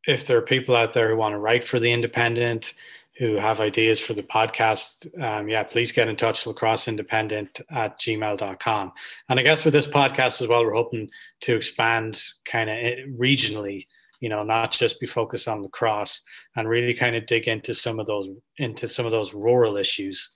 If 0.05 0.26
there 0.26 0.38
are 0.38 0.41
people 0.41 0.76
out 0.76 0.93
there 0.93 1.09
who 1.09 1.16
want 1.16 1.34
to 1.34 1.39
write 1.39 1.64
for 1.64 1.80
the 1.80 1.91
Independent, 1.91 2.74
who 3.18 3.36
have 3.36 3.59
ideas 3.59 3.99
for 3.99 4.14
the 4.14 4.24
podcast, 4.24 5.07
um, 5.22 5.47
yeah, 5.47 5.64
please 5.64 5.91
get 5.91 6.07
in 6.07 6.16
touch, 6.16 6.45
lacrosseindependent 6.45 7.61
at 7.70 7.99
gmail.com. 7.99 8.91
And 9.30 9.39
I 9.39 9.43
guess 9.43 9.64
with 9.64 9.74
this 9.74 9.88
podcast 9.88 10.41
as 10.41 10.47
well, 10.47 10.64
we're 10.64 10.74
hoping 10.74 11.09
to 11.41 11.55
expand 11.55 12.22
kind 12.45 12.70
of 12.70 13.09
regionally, 13.20 13.86
you 14.20 14.30
know, 14.30 14.43
not 14.43 14.72
just 14.72 14.99
be 14.99 15.05
focused 15.05 15.47
on 15.47 15.61
La 15.61 15.70
Crosse 15.70 16.22
and 16.55 16.68
really 16.68 16.93
kind 16.93 17.16
of 17.16 17.28
dig 17.28 17.47
into 17.47 17.74
some 17.76 17.99
of 17.99 18.07
those, 18.07 18.30
into 18.57 18.88
some 18.88 19.05
of 19.05 19.11
those 19.11 19.34
rural 19.34 19.78
issues, 19.78 20.30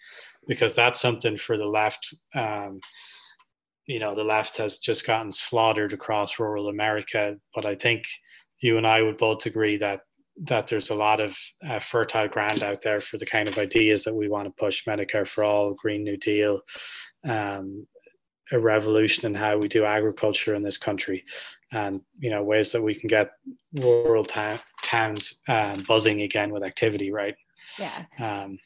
because 0.47 0.75
that's 0.75 1.01
something 1.01 1.35
for 1.35 1.57
the 1.57 1.65
left. 1.65 2.13
Um, 2.35 2.79
you 3.87 3.99
know, 3.99 4.13
the 4.13 4.23
left 4.23 4.57
has 4.57 4.77
just 4.77 5.07
gotten 5.07 5.31
slaughtered 5.31 5.93
across 5.93 6.39
rural 6.39 6.67
America. 6.67 7.37
But 7.55 7.65
I 7.65 7.73
think 7.73 8.03
you 8.59 8.77
and 8.77 8.85
I 8.85 9.01
would 9.01 9.17
both 9.17 9.45
agree 9.45 9.77
that 9.77 10.01
that 10.43 10.67
there's 10.67 10.89
a 10.89 10.95
lot 10.95 11.19
of 11.19 11.37
uh, 11.67 11.79
fertile 11.79 12.27
ground 12.27 12.61
out 12.61 12.81
there 12.81 12.99
for 12.99 13.17
the 13.17 13.25
kind 13.25 13.47
of 13.47 13.57
ideas 13.57 14.03
that 14.03 14.13
we 14.13 14.29
want 14.29 14.45
to 14.45 14.61
push 14.63 14.85
Medicare 14.85 15.27
for 15.27 15.43
all, 15.43 15.73
Green 15.73 16.03
New 16.03 16.17
Deal, 16.17 16.61
um, 17.27 17.87
a 18.51 18.59
revolution 18.59 19.25
in 19.25 19.33
how 19.33 19.57
we 19.57 19.67
do 19.67 19.83
agriculture 19.83 20.55
in 20.55 20.63
this 20.63 20.77
country, 20.77 21.23
and 21.73 22.01
you 22.19 22.29
know 22.29 22.43
ways 22.43 22.71
that 22.71 22.81
we 22.81 22.95
can 22.95 23.07
get 23.07 23.31
rural 23.73 24.23
ta- 24.23 24.63
towns 24.83 25.41
um, 25.49 25.83
buzzing 25.87 26.21
again 26.21 26.51
with 26.51 26.63
activity. 26.63 27.11
Right? 27.11 27.35
Yeah. 27.77 28.05
Um, 28.19 28.59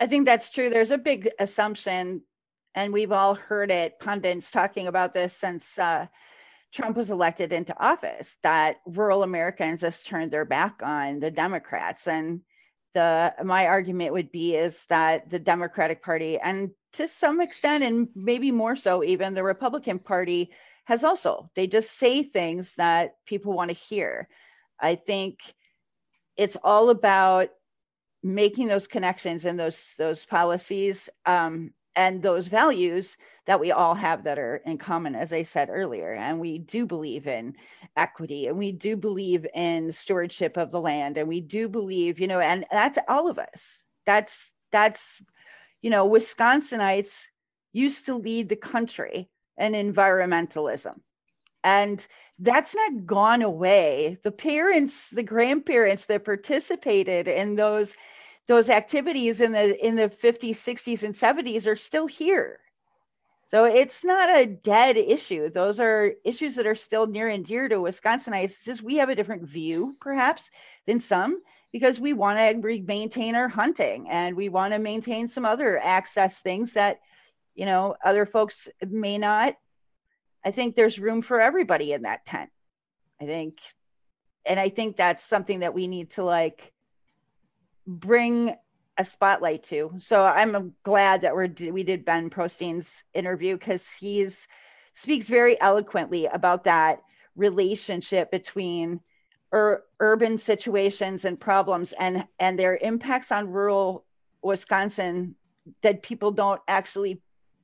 I 0.00 0.06
think 0.06 0.26
that's 0.26 0.50
true. 0.50 0.70
There's 0.70 0.90
a 0.90 0.98
big 0.98 1.30
assumption, 1.38 2.22
and 2.74 2.92
we've 2.92 3.12
all 3.12 3.34
heard 3.34 3.70
it. 3.70 3.98
Pundits 4.00 4.50
talking 4.50 4.86
about 4.86 5.14
this 5.14 5.34
since. 5.34 5.78
Uh, 5.78 6.06
Trump 6.74 6.96
was 6.96 7.10
elected 7.10 7.52
into 7.52 7.78
office 7.80 8.36
that 8.42 8.80
rural 8.84 9.22
Americans 9.22 9.80
just 9.80 10.06
turned 10.06 10.32
their 10.32 10.44
back 10.44 10.80
on 10.82 11.20
the 11.20 11.30
Democrats. 11.30 12.08
And 12.08 12.40
the 12.94 13.32
my 13.44 13.66
argument 13.66 14.12
would 14.12 14.32
be 14.32 14.56
is 14.56 14.84
that 14.88 15.30
the 15.30 15.38
Democratic 15.38 16.02
Party 16.02 16.38
and 16.38 16.70
to 16.94 17.06
some 17.06 17.40
extent 17.40 17.84
and 17.84 18.08
maybe 18.14 18.50
more 18.50 18.76
so 18.76 19.04
even 19.04 19.34
the 19.34 19.44
Republican 19.44 19.98
Party 19.98 20.50
has 20.84 21.04
also 21.04 21.48
they 21.54 21.66
just 21.66 21.92
say 21.92 22.22
things 22.22 22.74
that 22.74 23.14
people 23.24 23.52
want 23.52 23.70
to 23.70 23.76
hear. 23.76 24.28
I 24.80 24.96
think 24.96 25.40
it's 26.36 26.56
all 26.62 26.90
about 26.90 27.50
making 28.22 28.66
those 28.66 28.88
connections 28.88 29.44
and 29.44 29.58
those 29.58 29.94
those 29.96 30.24
policies 30.26 31.08
um, 31.24 31.72
and 31.96 32.22
those 32.22 32.48
values 32.48 33.16
that 33.46 33.60
we 33.60 33.70
all 33.70 33.94
have 33.94 34.24
that 34.24 34.38
are 34.38 34.56
in 34.64 34.78
common 34.78 35.14
as 35.14 35.32
i 35.32 35.42
said 35.42 35.68
earlier 35.70 36.12
and 36.14 36.40
we 36.40 36.58
do 36.58 36.86
believe 36.86 37.26
in 37.26 37.54
equity 37.96 38.46
and 38.46 38.58
we 38.58 38.72
do 38.72 38.96
believe 38.96 39.46
in 39.54 39.92
stewardship 39.92 40.56
of 40.56 40.70
the 40.70 40.80
land 40.80 41.16
and 41.16 41.28
we 41.28 41.40
do 41.40 41.68
believe 41.68 42.18
you 42.18 42.26
know 42.26 42.40
and 42.40 42.64
that's 42.70 42.98
all 43.08 43.28
of 43.28 43.38
us. 43.38 43.84
That's 44.06 44.52
that's 44.72 45.22
you 45.82 45.90
know 45.90 46.08
wisconsinites 46.08 47.24
used 47.72 48.06
to 48.06 48.16
lead 48.16 48.48
the 48.48 48.56
country 48.56 49.28
in 49.58 49.72
environmentalism 49.72 51.00
and 51.62 52.06
that's 52.38 52.74
not 52.74 53.06
gone 53.06 53.40
away. 53.40 54.18
The 54.22 54.32
parents 54.32 55.10
the 55.10 55.22
grandparents 55.22 56.06
that 56.06 56.24
participated 56.24 57.28
in 57.28 57.54
those 57.54 57.94
those 58.46 58.68
activities 58.68 59.40
in 59.40 59.52
the 59.52 59.86
in 59.86 59.96
the 59.96 60.08
50s 60.08 60.50
60s 60.50 61.02
and 61.02 61.14
70s 61.14 61.66
are 61.66 61.76
still 61.76 62.06
here. 62.06 62.60
So 63.46 63.64
it's 63.64 64.04
not 64.04 64.36
a 64.36 64.46
dead 64.46 64.96
issue. 64.96 65.48
Those 65.48 65.78
are 65.78 66.14
issues 66.24 66.56
that 66.56 66.66
are 66.66 66.74
still 66.74 67.06
near 67.06 67.28
and 67.28 67.44
dear 67.44 67.68
to 67.68 67.76
wisconsinites 67.76 68.44
it's 68.44 68.64
just 68.64 68.82
we 68.82 68.96
have 68.96 69.08
a 69.08 69.14
different 69.14 69.48
view 69.48 69.96
perhaps 70.00 70.50
than 70.86 70.98
some 70.98 71.40
because 71.72 72.00
we 72.00 72.12
want 72.12 72.38
to 72.38 72.82
maintain 72.82 73.34
our 73.34 73.48
hunting 73.48 74.08
and 74.08 74.36
we 74.36 74.48
want 74.48 74.72
to 74.72 74.78
maintain 74.78 75.28
some 75.28 75.44
other 75.44 75.78
access 75.78 76.40
things 76.40 76.72
that 76.72 76.98
you 77.54 77.64
know 77.64 77.94
other 78.04 78.26
folks 78.26 78.68
may 78.86 79.18
not. 79.18 79.54
I 80.44 80.50
think 80.50 80.74
there's 80.74 80.98
room 80.98 81.22
for 81.22 81.40
everybody 81.40 81.92
in 81.92 82.02
that 82.02 82.26
tent 82.26 82.50
i 83.20 83.24
think. 83.24 83.58
And 84.44 84.60
i 84.60 84.68
think 84.68 84.96
that's 84.96 85.22
something 85.22 85.60
that 85.60 85.74
we 85.74 85.86
need 85.86 86.10
to 86.12 86.24
like 86.24 86.73
bring 87.86 88.54
a 88.96 89.04
spotlight 89.04 89.64
to. 89.64 89.92
So 89.98 90.24
I'm 90.24 90.74
glad 90.82 91.22
that 91.22 91.34
we're 91.34 91.52
we 91.72 91.82
did 91.82 92.04
Ben 92.04 92.30
Prostein's 92.30 93.02
interview 93.12 93.56
because 93.56 93.90
he's 93.90 94.46
speaks 94.94 95.26
very 95.26 95.60
eloquently 95.60 96.26
about 96.26 96.64
that 96.64 97.00
relationship 97.34 98.30
between 98.30 99.00
ur- 99.52 99.82
urban 99.98 100.38
situations 100.38 101.24
and 101.24 101.38
problems 101.38 101.92
and 101.98 102.24
and 102.38 102.58
their 102.58 102.76
impacts 102.76 103.32
on 103.32 103.50
rural 103.50 104.04
Wisconsin 104.42 105.34
that 105.82 106.02
people 106.02 106.30
don't 106.30 106.60
actually 106.68 107.20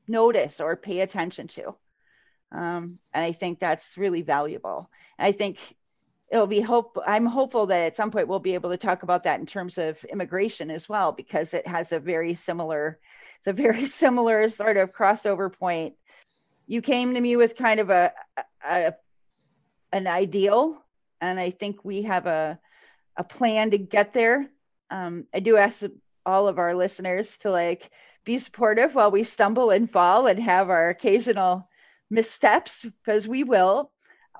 notice 0.08 0.60
or 0.60 0.74
pay 0.76 1.00
attention 1.00 1.46
to. 1.46 1.74
Um, 2.52 2.98
and 3.14 3.24
I 3.24 3.30
think 3.32 3.60
that's 3.60 3.96
really 3.96 4.22
valuable. 4.22 4.90
And 5.18 5.26
I 5.26 5.32
think 5.32 5.58
it'll 6.30 6.46
be 6.46 6.60
hope 6.60 6.96
i'm 7.06 7.26
hopeful 7.26 7.66
that 7.66 7.86
at 7.86 7.96
some 7.96 8.10
point 8.10 8.28
we'll 8.28 8.38
be 8.38 8.54
able 8.54 8.70
to 8.70 8.76
talk 8.76 9.02
about 9.02 9.24
that 9.24 9.40
in 9.40 9.46
terms 9.46 9.78
of 9.78 10.02
immigration 10.04 10.70
as 10.70 10.88
well 10.88 11.12
because 11.12 11.54
it 11.54 11.66
has 11.66 11.92
a 11.92 11.98
very 11.98 12.34
similar 12.34 12.98
it's 13.40 13.46
a 13.46 13.52
very 13.52 13.84
similar 13.86 14.48
sort 14.48 14.76
of 14.76 14.92
crossover 14.92 15.52
point. 15.52 15.94
You 16.66 16.82
came 16.82 17.14
to 17.14 17.20
me 17.20 17.36
with 17.36 17.56
kind 17.56 17.80
of 17.80 17.90
a, 17.90 18.12
a 18.64 18.94
an 19.92 20.06
ideal 20.06 20.80
and 21.20 21.40
i 21.40 21.50
think 21.50 21.84
we 21.84 22.02
have 22.02 22.26
a 22.26 22.58
a 23.16 23.24
plan 23.24 23.72
to 23.72 23.78
get 23.78 24.12
there. 24.12 24.48
Um, 24.90 25.26
i 25.34 25.40
do 25.40 25.56
ask 25.56 25.84
all 26.24 26.46
of 26.46 26.58
our 26.58 26.74
listeners 26.74 27.38
to 27.38 27.50
like 27.50 27.90
be 28.24 28.38
supportive 28.38 28.94
while 28.94 29.10
we 29.10 29.24
stumble 29.24 29.70
and 29.70 29.90
fall 29.90 30.26
and 30.26 30.38
have 30.38 30.70
our 30.70 30.90
occasional 30.90 31.68
missteps 32.10 32.82
because 32.84 33.26
we 33.26 33.42
will. 33.42 33.90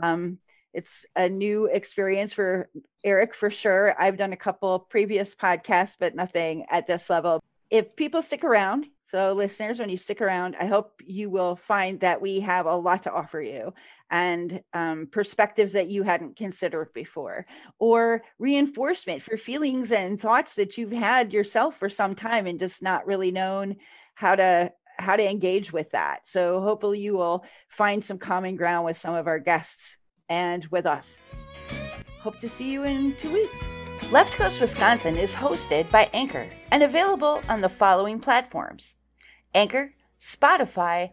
Um, 0.02 0.38
it's 0.72 1.04
a 1.16 1.28
new 1.28 1.66
experience 1.66 2.32
for 2.32 2.68
Eric 3.02 3.34
for 3.34 3.50
sure. 3.50 3.94
I've 3.98 4.16
done 4.16 4.32
a 4.32 4.36
couple 4.36 4.78
previous 4.78 5.34
podcasts, 5.34 5.96
but 5.98 6.14
nothing 6.14 6.66
at 6.70 6.86
this 6.86 7.10
level. 7.10 7.40
If 7.70 7.96
people 7.96 8.22
stick 8.22 8.44
around, 8.44 8.86
so 9.06 9.32
listeners, 9.32 9.80
when 9.80 9.88
you 9.88 9.96
stick 9.96 10.20
around, 10.20 10.56
I 10.60 10.66
hope 10.66 11.02
you 11.04 11.30
will 11.30 11.56
find 11.56 11.98
that 12.00 12.20
we 12.20 12.40
have 12.40 12.66
a 12.66 12.76
lot 12.76 13.04
to 13.04 13.12
offer 13.12 13.40
you 13.40 13.74
and 14.08 14.60
um, 14.72 15.08
perspectives 15.10 15.72
that 15.72 15.88
you 15.88 16.04
hadn't 16.04 16.36
considered 16.36 16.92
before, 16.94 17.46
or 17.78 18.22
reinforcement 18.38 19.22
for 19.22 19.36
feelings 19.36 19.90
and 19.90 20.20
thoughts 20.20 20.54
that 20.54 20.78
you've 20.78 20.92
had 20.92 21.32
yourself 21.32 21.76
for 21.76 21.88
some 21.88 22.14
time 22.14 22.46
and 22.46 22.60
just 22.60 22.82
not 22.82 23.06
really 23.06 23.32
known 23.32 23.76
how 24.14 24.36
to 24.36 24.72
how 24.98 25.16
to 25.16 25.28
engage 25.28 25.72
with 25.72 25.90
that. 25.90 26.20
So 26.26 26.60
hopefully 26.60 27.00
you 27.00 27.16
will 27.16 27.44
find 27.68 28.04
some 28.04 28.18
common 28.18 28.54
ground 28.56 28.84
with 28.84 28.96
some 28.96 29.14
of 29.14 29.26
our 29.26 29.38
guests 29.38 29.96
and 30.30 30.64
with 30.66 30.86
us. 30.86 31.18
Hope 32.20 32.38
to 32.40 32.48
see 32.48 32.72
you 32.72 32.84
in 32.84 33.14
two 33.16 33.32
weeks. 33.32 33.66
Left 34.10 34.32
Coast 34.32 34.60
Wisconsin 34.60 35.16
is 35.16 35.34
hosted 35.34 35.90
by 35.90 36.08
Anchor 36.12 36.48
and 36.70 36.82
available 36.82 37.42
on 37.48 37.60
the 37.60 37.68
following 37.68 38.18
platforms 38.18 38.94
Anchor, 39.54 39.92
Spotify, 40.18 41.10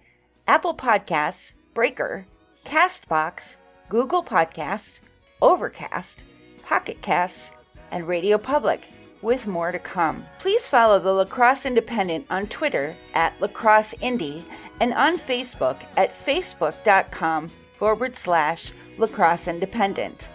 Apple 0.47 0.73
Podcasts, 0.73 1.53
Breaker, 1.73 2.25
Castbox, 2.65 3.57
Google 3.89 4.23
Podcast, 4.23 4.99
Overcast, 5.41 6.23
Pocket 6.63 7.01
Casts, 7.01 7.51
and 7.91 8.07
Radio 8.07 8.37
Public, 8.37 8.89
with 9.21 9.47
more 9.47 9.71
to 9.71 9.79
come. 9.79 10.25
Please 10.39 10.67
follow 10.67 10.99
the 10.99 11.11
La 11.11 11.25
Crosse 11.25 11.65
Independent 11.65 12.25
on 12.29 12.47
Twitter 12.47 12.95
at 13.13 13.39
Lacrosse 13.39 13.93
Indie 13.95 14.43
and 14.79 14.93
on 14.93 15.17
Facebook 15.17 15.77
at 15.95 16.13
facebook.com 16.13 17.49
forward 17.77 18.17
slash 18.17 18.71
La 18.97 19.07
Crosse 19.07 19.47
Independent. 19.47 20.29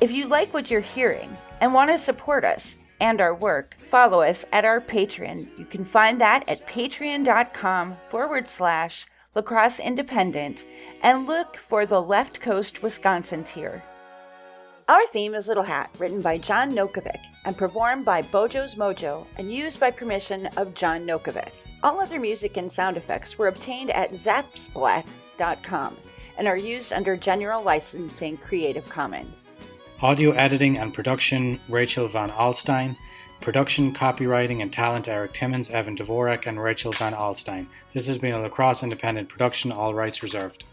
If 0.00 0.10
you 0.10 0.26
like 0.26 0.52
what 0.52 0.70
you're 0.70 0.80
hearing 0.80 1.36
and 1.60 1.72
want 1.72 1.90
to 1.90 1.98
support 1.98 2.44
us 2.44 2.76
and 3.00 3.20
our 3.20 3.34
work, 3.34 3.76
follow 3.88 4.22
us 4.22 4.44
at 4.52 4.64
our 4.64 4.80
Patreon. 4.80 5.46
You 5.58 5.64
can 5.64 5.84
find 5.84 6.20
that 6.20 6.48
at 6.48 6.66
patreon.com 6.66 7.96
forward 8.08 8.48
slash 8.48 9.06
La 9.34 9.42
Crosse 9.42 9.80
Independent 9.80 10.64
and 11.02 11.26
look 11.26 11.56
for 11.56 11.86
the 11.86 12.00
Left 12.00 12.40
Coast 12.40 12.82
Wisconsin 12.82 13.44
tier. 13.44 13.82
Our 14.88 15.06
theme 15.06 15.34
is 15.34 15.48
Little 15.48 15.62
Hat, 15.62 15.90
written 15.98 16.20
by 16.20 16.36
John 16.38 16.72
Nokovic 16.72 17.22
and 17.44 17.56
performed 17.56 18.04
by 18.04 18.22
Bojo's 18.22 18.74
Mojo 18.74 19.26
and 19.38 19.50
used 19.50 19.80
by 19.80 19.90
permission 19.90 20.46
of 20.56 20.74
John 20.74 21.06
Nokovic. 21.06 21.52
All 21.82 22.00
other 22.00 22.20
music 22.20 22.56
and 22.56 22.70
sound 22.70 22.96
effects 22.96 23.38
were 23.38 23.48
obtained 23.48 23.90
at 23.90 24.12
zapsplat.com 24.12 25.96
and 26.36 26.48
are 26.48 26.56
used 26.56 26.92
under 26.92 27.16
general 27.16 27.62
licensing 27.62 28.36
Creative 28.36 28.88
Commons. 28.88 29.48
Audio 30.00 30.32
editing 30.32 30.78
and 30.78 30.92
production 30.92 31.60
Rachel 31.68 32.08
Van 32.08 32.30
Alstein. 32.30 32.96
Production, 33.40 33.94
copywriting, 33.94 34.62
and 34.62 34.72
talent 34.72 35.06
Eric 35.06 35.34
Timmons, 35.34 35.68
Evan 35.68 35.96
Dvorak, 35.96 36.46
and 36.46 36.62
Rachel 36.62 36.92
Van 36.92 37.12
Alstein. 37.12 37.66
This 37.92 38.06
has 38.06 38.16
been 38.16 38.34
a 38.34 38.40
La 38.40 38.48
Crosse 38.48 38.82
Independent 38.82 39.28
production, 39.28 39.70
all 39.70 39.92
rights 39.92 40.22
reserved. 40.22 40.64